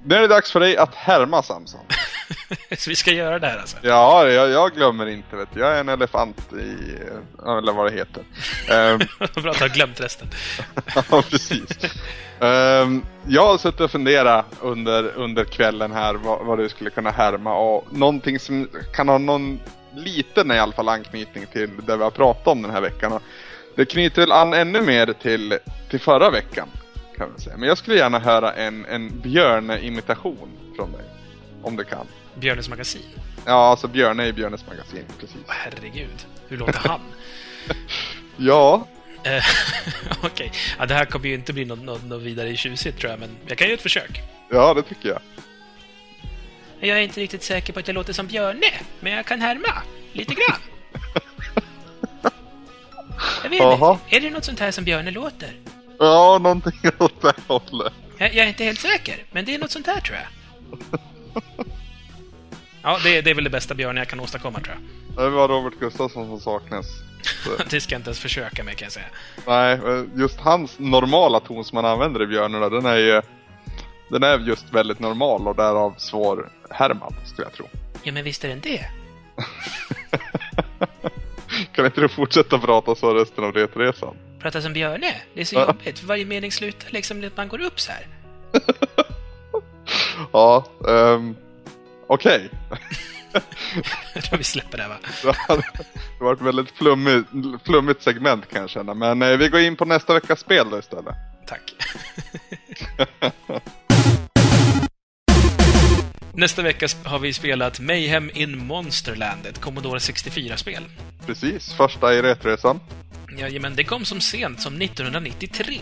[0.05, 1.81] Nu är det dags för dig att härma Samson.
[2.79, 3.77] Så vi ska göra det här alltså?
[3.83, 5.49] Ja, jag, jag glömmer inte vet.
[5.55, 6.77] Jag är en elefant i...
[7.59, 8.23] Eller vad det heter.
[8.93, 8.99] um,
[9.43, 10.29] Bra att har glömt resten.
[10.95, 11.67] ja, precis.
[12.41, 17.11] Um, jag har suttit och funderat under, under kvällen här vad, vad du skulle kunna
[17.11, 19.61] härma och någonting som kan ha någon
[19.95, 23.13] liten i alla fall anknytning till det vi har pratat om den här veckan.
[23.13, 23.23] Och
[23.77, 25.59] det knyter väl an ännu mer till,
[25.91, 26.69] till förra veckan.
[27.17, 27.57] Kan man säga.
[27.57, 31.05] Men jag skulle gärna höra en, en Björne-imitation från dig.
[31.69, 32.07] Om du kan.
[32.35, 33.03] Björnes magasin?
[33.47, 35.37] Ja, alltså Björne i Björnes magasin, precis.
[35.49, 37.01] Åh, herregud, hur låter han?
[38.37, 38.87] ja.
[39.25, 39.33] Eh,
[40.11, 40.51] Okej, okay.
[40.79, 43.37] ja, det här kommer ju inte bli något, något, något vidare tjusigt tror jag, men
[43.47, 44.23] jag kan göra ett försök.
[44.51, 45.21] Ja, det tycker jag.
[46.81, 49.83] Jag är inte riktigt säker på att jag låter som Björne, men jag kan härma.
[50.13, 50.61] Lite grann.
[53.43, 55.53] jag vet inte, är det något sånt här som Björne låter?
[55.99, 57.93] Ja, någonting åt det hållet.
[58.19, 60.27] Jag, jag är inte helt säker, men det är något sånt här tror jag.
[62.83, 65.25] Ja, det, det är väl det bästa Björn jag kan åstadkomma tror jag.
[65.25, 66.87] Det var Robert Gustafsson som saknas.
[67.71, 69.07] det ska jag inte ens försöka med kan jag säga.
[69.47, 69.81] Nej,
[70.17, 73.23] just hans normala ton som han använder i Björnarna, den är ju...
[74.11, 77.69] Den är just väldigt normal och därav svår härmad, skulle jag tro.
[78.03, 78.85] Ja, men visst är den det?
[81.73, 84.17] kan inte du fortsätta prata så resten av retresan?
[84.39, 85.15] Prata som Björne?
[85.35, 86.03] Det är så jobbigt.
[86.03, 88.07] Varje mening slutar liksom att man går upp så här.
[90.33, 91.37] ja, um,
[92.07, 92.51] okej.
[92.71, 92.81] Okay.
[94.15, 94.97] jag tror vi släpper det va?
[96.19, 97.29] det var ett väldigt flummigt,
[97.65, 98.95] flummigt segment kan jag känna.
[98.95, 101.15] Men eh, vi går in på nästa veckas spel då istället.
[101.47, 101.75] Tack.
[106.39, 110.85] Nästa vecka har vi spelat Mayhem in Monsterland, ett Commodore 64-spel.
[111.27, 112.81] Precis, första i Retresan.
[113.39, 115.79] Jajamän, det kom som sent som 1993.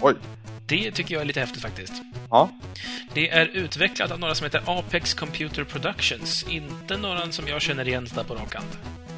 [0.00, 0.14] Oj.
[0.68, 1.92] Det tycker jag är lite häftigt faktiskt.
[2.30, 2.50] Ja.
[3.14, 6.46] Det är utvecklat av några som heter Apex Computer Productions.
[6.48, 8.54] Inte några som jag känner igen där på rak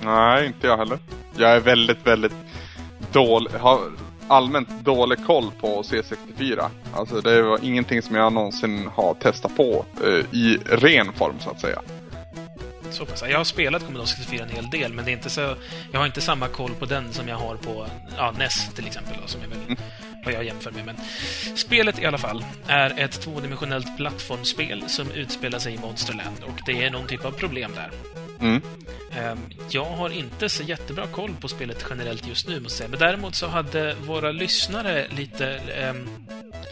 [0.02, 0.98] Nej, inte jag heller.
[1.36, 2.32] Jag är väldigt, väldigt
[3.12, 3.80] dålig, har
[4.28, 6.68] allmänt dålig koll på C64.
[6.94, 11.50] Alltså det var ingenting som jag någonsin har testat på eh, i ren form så
[11.50, 11.82] att säga.
[12.90, 13.24] Så pass.
[13.28, 15.54] Jag har spelat Commodore 64 en hel del, men det är inte så,
[15.92, 17.86] jag har inte samma koll på den som jag har på
[18.16, 19.78] ja, NES till exempel, då, som är väl mm.
[20.24, 20.86] Vad jag jämför med.
[20.86, 20.96] Men
[21.54, 26.84] spelet i alla fall är ett tvådimensionellt plattformsspel som utspelar sig i Monsterland och det
[26.84, 27.90] är någon typ av problem där.
[28.40, 28.62] Mm.
[29.12, 29.38] Ehm,
[29.70, 32.88] jag har inte så jättebra koll på spelet generellt just nu, måste jag säga.
[32.88, 35.60] Men däremot så hade våra lyssnare lite
[35.90, 36.08] um,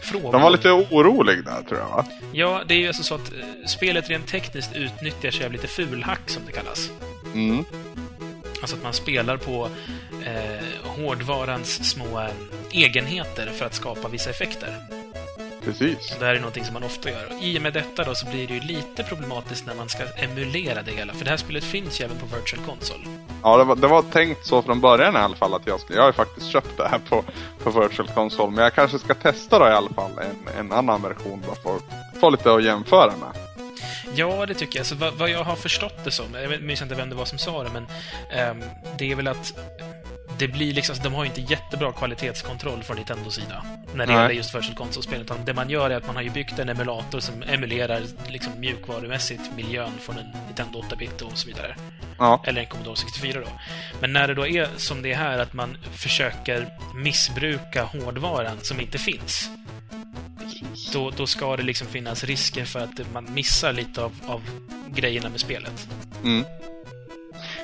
[0.03, 0.31] frågor.
[0.31, 2.05] De var lite oroliga tror jag, va?
[2.31, 5.67] Ja, det är ju alltså så att uh, spelet rent tekniskt utnyttjar sig av lite
[5.67, 6.89] fulhack, som det kallas.
[7.33, 7.65] Mm.
[8.61, 9.69] Alltså att man spelar på
[10.29, 12.29] eh, hårdvarans små eh,
[12.71, 14.75] egenheter för att skapa vissa effekter.
[15.63, 16.15] Precis.
[16.19, 17.27] Det här är någonting som man ofta gör.
[17.41, 20.81] I och med detta då så blir det ju lite problematiskt när man ska emulera
[20.81, 21.13] det hela.
[21.13, 23.03] För det här spelet finns ju även på Virtual Console.
[23.43, 25.93] Ja, det var, det var tänkt så från början i alla fall att jag ska...
[25.93, 27.23] Jag har ju faktiskt köpt det här på,
[27.63, 28.51] på Virtual Console.
[28.51, 31.75] Men jag kanske ska testa då i alla fall en, en annan version då för
[31.75, 33.49] att få lite att jämföra med.
[34.15, 34.85] Ja, det tycker jag.
[34.85, 37.37] Så vad, vad jag har förstått det som, jag minns inte vem det var som
[37.37, 37.83] sa det, men
[38.51, 38.63] um,
[38.97, 39.53] det är väl att
[40.39, 43.63] det blir liksom, de har ju inte jättebra kvalitetskontroll från Nintendos sida
[43.93, 45.21] när det gäller just Virtual Console-spel.
[45.21, 48.53] Utan det man gör är att man har ju byggt en emulator som emulerar liksom
[48.59, 51.75] mjukvarumässigt miljön från en Nintendo 8-bit och så vidare.
[52.17, 52.43] Ja.
[52.45, 53.47] Eller en Commodore 64 då.
[54.01, 58.79] Men när det då är som det är här, att man försöker missbruka hårdvaran som
[58.79, 59.49] inte finns.
[60.93, 64.41] Då, då ska det liksom finnas risker för att man missar lite av, av
[64.87, 65.87] grejerna med spelet.
[66.23, 66.45] Mm.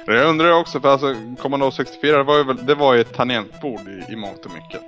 [0.08, 3.88] Jag undrar också, för alltså Commodore 64 det var ju, det var ju ett tangentbord
[3.88, 4.82] i, i mångt och mycket.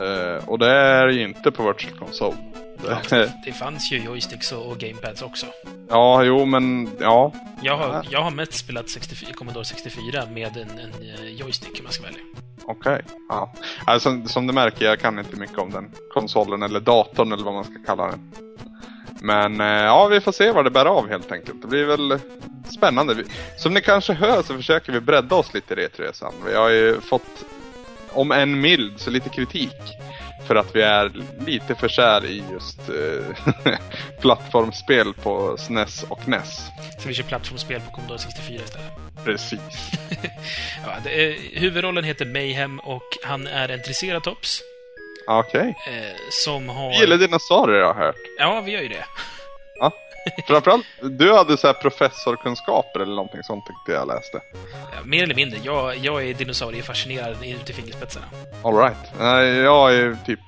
[0.00, 2.36] Uh, och det är ju inte på Virtual Console.
[3.44, 5.46] Det fanns ju joysticks och gamepads också.
[5.88, 7.32] Ja, jo men ja.
[7.62, 11.84] Jag har, jag har mest spelat 64, Commodore 64 med en, en eh, joystick om
[11.84, 12.20] jag ska välja.
[12.64, 13.02] Okej, okay.
[13.28, 13.52] ja.
[13.86, 17.54] Alltså, som du märker, jag kan inte mycket om den konsolen eller datorn eller vad
[17.54, 18.32] man ska kalla den.
[19.24, 21.62] Men eh, ja, vi får se vad det bär av helt enkelt.
[21.62, 22.18] Det blir väl
[22.76, 23.24] spännande.
[23.56, 26.34] Som ni kanske hör så försöker vi bredda oss lite i Retresan.
[26.46, 27.44] Vi har ju fått,
[28.10, 29.76] om en mild, så lite kritik.
[30.46, 31.12] För att vi är
[31.46, 33.76] lite för kär i just eh,
[34.20, 36.66] plattformsspel på SNES och NES.
[36.98, 38.92] Så vi kör plattformsspel på Commodore 64 istället?
[39.24, 39.60] Precis.
[40.84, 44.62] ja, eh, huvudrollen heter Mayhem och han är en triceratops.
[45.26, 45.74] Okej.
[45.80, 45.98] Okay.
[45.98, 46.90] Eh, som har...
[46.90, 48.16] Vi gillar dinosaurier har jag hört.
[48.38, 49.04] Ja, vi gör ju det.
[49.80, 49.92] Ja.
[50.46, 54.40] Framförallt, du hade så här professorkunskaper eller någonting sånt tyckte jag läste.
[54.92, 55.58] Ja, mer eller mindre.
[55.62, 58.26] Jag, jag är dinosauriefascinerad ut i fingerspetsarna.
[58.62, 58.96] Alright.
[59.64, 60.40] Jag är typ...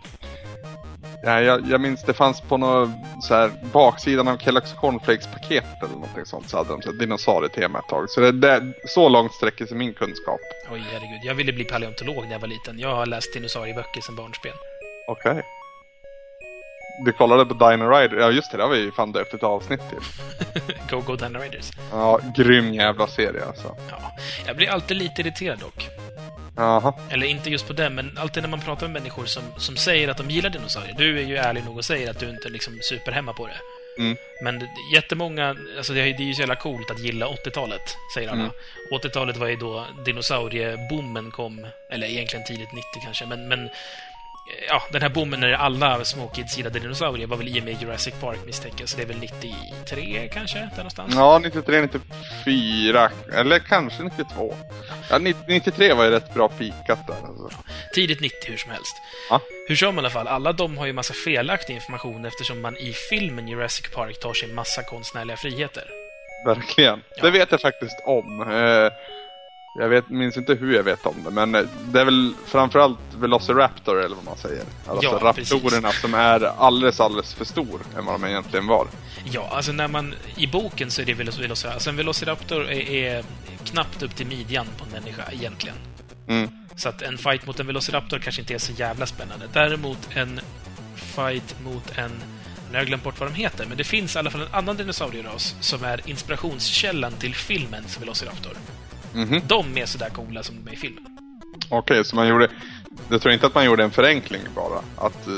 [1.22, 2.92] Ja, jag, jag minns det fanns på någon
[3.22, 7.78] så här baksidan av Kellogg's Cornflakes-paket eller någonting sånt så hade de så här dinosaurietema
[7.78, 8.10] ett tag.
[8.10, 10.40] Så det, det, så långt sträcker sig min kunskap.
[10.72, 11.20] Oj, herregud.
[11.24, 12.78] Jag ville bli paleontolog när jag var liten.
[12.78, 14.52] Jag har läst dinosaurieböcker sedan barnsben.
[15.08, 15.42] Okej.
[17.04, 18.16] Du kollade på Dino Rider?
[18.16, 19.98] Ja just det, det har vi ju fan döpt ett avsnitt till.
[20.90, 21.70] Go Go Dino Riders.
[21.92, 23.76] Ja, grym jävla serie alltså.
[23.90, 24.12] Ja.
[24.46, 25.88] Jag blir alltid lite irriterad dock.
[26.56, 26.94] Jaha.
[27.10, 30.08] Eller inte just på den, men alltid när man pratar med människor som, som säger
[30.08, 30.94] att de gillar dinosaurier.
[30.98, 33.58] Du är ju ärlig nog och säger att du inte liksom superhemma på det.
[33.98, 34.16] Mm.
[34.42, 38.40] Men jättemånga, alltså det är ju så jävla coolt att gilla 80-talet, säger alla.
[38.40, 38.52] Mm.
[38.92, 43.68] 80-talet var ju då dinosaurieboomen kom, eller egentligen tidigt 90 kanske, men, men
[44.68, 47.82] ja, den här boomen när alla små kids gillade dinosaurier var väl i och med
[47.82, 51.14] Jurassic Park misstänker så det är väl 93 kanske, där någonstans?
[51.14, 54.54] Ja, 93, 94, eller kanske 92.
[55.10, 57.58] Ja, 90 93 var ju rätt bra pikat där alltså.
[57.94, 58.96] Tidigt 90 hur som helst.
[59.30, 59.40] Ja.
[59.68, 62.92] Hur som i alla fall, alla de har ju massa felaktig information eftersom man i
[62.92, 65.84] filmen Jurassic Park tar sig massa konstnärliga friheter.
[66.46, 67.02] Verkligen.
[67.16, 67.22] Ja.
[67.22, 68.40] Det vet jag faktiskt om.
[68.40, 68.92] Eh,
[69.78, 72.98] Jag vet, minns inte hur jag vet om det, men eh, det är väl framförallt
[73.18, 74.64] Velociraptor eller vad man säger.
[74.86, 78.86] Alltså Ja, raptorerna som är alldeles, alldeles för stor än vad de egentligen var.
[79.24, 80.14] Ja, alltså när man...
[80.36, 81.74] I boken så är det Veloc- Velociraptor.
[81.74, 83.24] Alltså en Velociraptor är, är
[83.64, 85.76] knappt upp till midjan på en människa egentligen.
[86.28, 86.48] Mm.
[86.76, 89.46] Så att en fight mot en Velociraptor kanske inte är så jävla spännande.
[89.52, 90.40] Däremot en
[90.96, 92.10] fight mot en...
[92.68, 94.54] Nu har jag glömt bort vad de heter, men det finns i alla fall en
[94.54, 98.52] annan dinosaurieras som är inspirationskällan till filmens Velociraptor.
[99.16, 99.40] Mhm.
[99.46, 101.04] De är sådär coola som de är i filmen.
[101.68, 102.48] Okej, så man gjorde...
[103.08, 105.06] Jag tror inte att man gjorde en förenkling bara.
[105.06, 105.32] Att eh,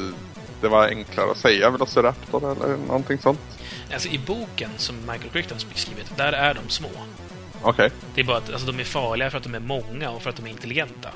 [0.61, 3.41] det var enklare att säga Velociraptor eller någonting sånt.
[3.93, 6.89] Alltså i boken som Michael Crichton skrivit, där är de små.
[7.63, 7.91] Okej.
[8.15, 10.31] Det är bara att alltså, de är farliga för att de är många och för
[10.31, 11.09] att de är intelligenta.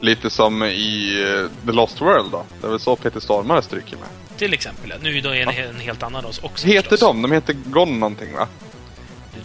[0.00, 2.44] Lite som i eh, The Lost World då.
[2.60, 4.38] Det är väl så Peter Stormare stryker med.
[4.38, 4.90] Till exempel.
[4.90, 4.96] ja.
[5.02, 7.08] Nu är det en, en helt annan ras också Heter förstås.
[7.08, 7.22] de?
[7.22, 8.48] De heter Gon någonting va?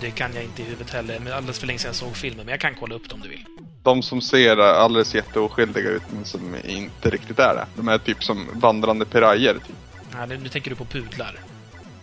[0.01, 2.45] Det kan jag inte i huvudet heller, men alldeles för länge sedan jag såg filmen.
[2.45, 3.45] Men jag kan kolla upp dem om du vill.
[3.83, 7.65] De som ser alldeles jätteoskyldiga ut men som inte riktigt är det.
[7.75, 9.75] De är typ som vandrande pirajer typ.
[10.13, 11.35] Nej, nu, nu tänker du på pudlar.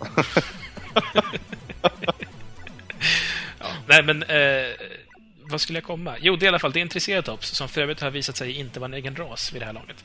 [3.58, 4.22] ja, nej, men...
[4.22, 4.66] Eh,
[5.50, 6.14] vad skulle jag komma?
[6.20, 8.36] Jo, det är i alla fall det är en triceratops som för övrigt har visat
[8.36, 10.04] sig inte vara en egen ras vid det här laget.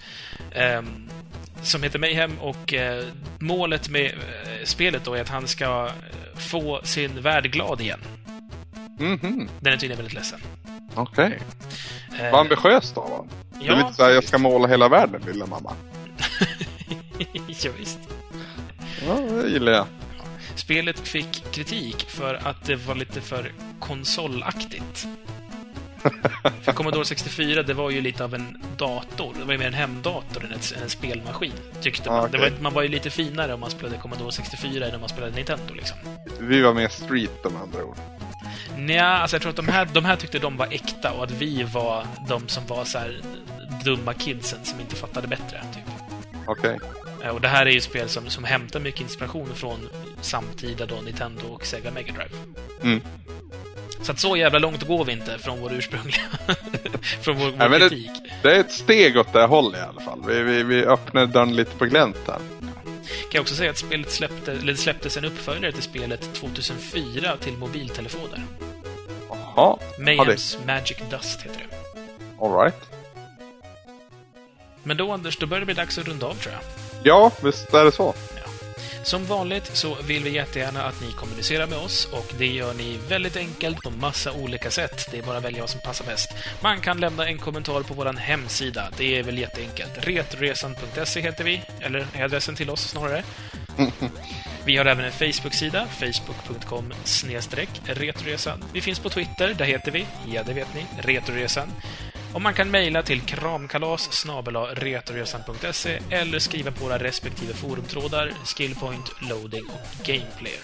[0.51, 1.09] Ehm,
[1.61, 3.03] som heter Mayhem och eh,
[3.39, 7.99] målet med eh, spelet då är att han ska eh, få sin värld glad igen.
[8.99, 10.39] Mhm, Den är tydligen väldigt ledsen.
[10.95, 11.39] okej.
[12.19, 13.27] Eh, Vad ambitiöst av honom.
[13.59, 15.73] det är ja, lite såhär, jag ska måla hela världen lilla mamma.
[17.63, 17.99] ja, visst.
[19.07, 19.85] Ja, det gillar jag.
[20.60, 25.07] Spelet fick kritik för att det var lite för konsolaktigt.
[26.61, 29.34] för Commodore 64, det var ju lite av en dator.
[29.40, 32.31] Det var ju mer en hemdator än ett- en spelmaskin, tyckte man.
[32.31, 32.52] Det okej.
[32.52, 35.36] var, man var ju lite finare om man spelade Commodore 64 än om man spelade
[35.36, 35.98] Nintendo, liksom.
[36.40, 37.98] Vi var mer street med andra ord.
[38.77, 41.31] Nja, alltså jag tror att de här, de här tyckte de var äkta och att
[41.31, 43.22] vi var de som var så här
[43.84, 45.84] dumma kidsen som inte fattade bättre, typ.
[46.48, 46.80] Okej.
[46.84, 46.98] Eh,
[47.33, 49.89] Och det här är ju spel som, som hämtar mycket inspiration från
[50.21, 52.29] samtida då Nintendo och Sega Mega Drive.
[52.83, 53.01] Mm.
[54.01, 56.21] Så att så jävla långt går vi inte från vår ursprungliga...
[57.21, 58.11] från vår, vår Nej, men det- kritik.
[58.43, 60.23] Det är ett steg åt det hållet i alla fall.
[60.27, 62.39] Vi, vi, vi öppnar dörren lite på glänt här.
[63.09, 67.37] Kan jag också säga att spelet släppte, eller det släpptes en uppföljare till spelet 2004
[67.37, 68.43] till mobiltelefoner.
[69.29, 72.45] Jaha, Mayhems Magic Dust heter det.
[72.45, 72.75] alright.
[74.83, 76.61] Men då, Anders, då börjar det bli dags att runda av, tror jag.
[77.03, 78.13] Ja, visst är det så.
[79.03, 82.99] Som vanligt så vill vi jättegärna att ni kommunicerar med oss och det gör ni
[83.09, 85.07] väldigt enkelt på massa olika sätt.
[85.11, 86.30] Det är bara att välja vad som passar bäst.
[86.61, 88.89] Man kan lämna en kommentar på vår hemsida.
[88.97, 89.91] Det är väl jätteenkelt.
[89.95, 93.23] Retroresan.se heter vi, eller är adressen till oss snarare.
[94.65, 96.93] Vi har även en Facebook-sida, facebook.com
[97.85, 98.63] retroresan.
[98.73, 101.71] Vi finns på Twitter, där heter vi, ja det vet ni, Retroresan.
[102.34, 104.26] Och man kan mejla till kramkalas
[104.73, 110.60] retroresan.se eller skriva på våra respektive forumtrådar Skillpoint, Loading och Gameplayer.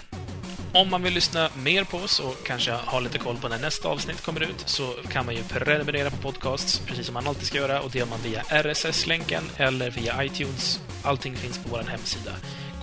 [0.74, 3.90] Om man vill lyssna mer på oss och kanske ha lite koll på när nästa
[3.90, 7.58] avsnitt kommer ut så kan man ju prenumerera på podcasts, precis som man alltid ska
[7.58, 10.80] göra, och det gör man via RSS-länken eller via iTunes.
[11.04, 12.32] Allting finns på vår hemsida.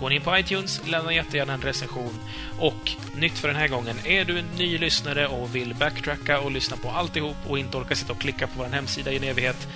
[0.01, 2.19] Går ni in på iTunes, lämna jättegärna en recension.
[2.59, 6.51] Och nytt för den här gången, är du en ny lyssnare och vill backtracka och
[6.51, 9.69] lyssna på alltihop och inte orkar sitta och klicka på vår hemsida i en evighet,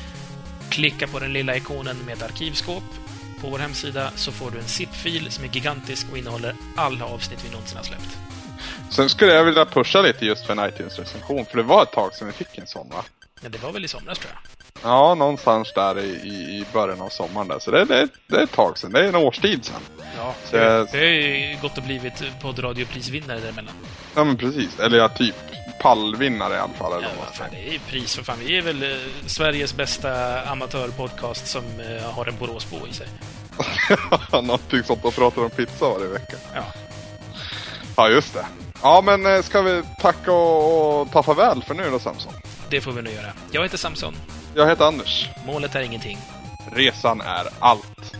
[0.70, 2.84] klicka på den lilla ikonen med ett arkivskåp.
[3.40, 7.44] På vår hemsida så får du en zip-fil som är gigantisk och innehåller alla avsnitt
[7.44, 8.18] vi någonsin har släppt.
[8.90, 12.14] Sen skulle jag vilja pusha lite just för en iTunes-recension, för det var ett tag
[12.14, 13.05] sedan vi fick en sån va?
[13.41, 14.57] Ja, det var väl i somras tror jag.
[14.83, 17.59] Ja, någonstans där i, i, början av sommaren där.
[17.59, 18.93] Så det, det, det är ett tag sedan.
[18.93, 19.81] Det är en årstid sedan.
[20.17, 23.75] Ja, Så det, det har ju gått och blivit poddradioprisvinnare däremellan.
[24.15, 24.81] Ja, men precis.
[24.81, 25.35] Eller ja, typ
[25.81, 26.93] pallvinnare i alla fall.
[26.93, 28.39] Eller Ja, fan, det är ju pris för fan.
[28.41, 33.09] Vi är väl eh, Sveriges bästa amatörpodcast som eh, har en Boråsbo i sig.
[34.33, 36.37] Någonting sånt och pratar om pizza varje vecka.
[36.55, 36.65] Ja.
[37.97, 38.47] Ja, just det.
[38.83, 42.33] Ja, men eh, ska vi tacka och, och ta farväl för nu då, Samson?
[42.70, 43.32] Det får vi nu göra.
[43.51, 44.14] Jag heter Samson.
[44.55, 45.28] Jag heter Anders.
[45.47, 46.18] Målet är ingenting.
[46.72, 48.16] Resan är allt.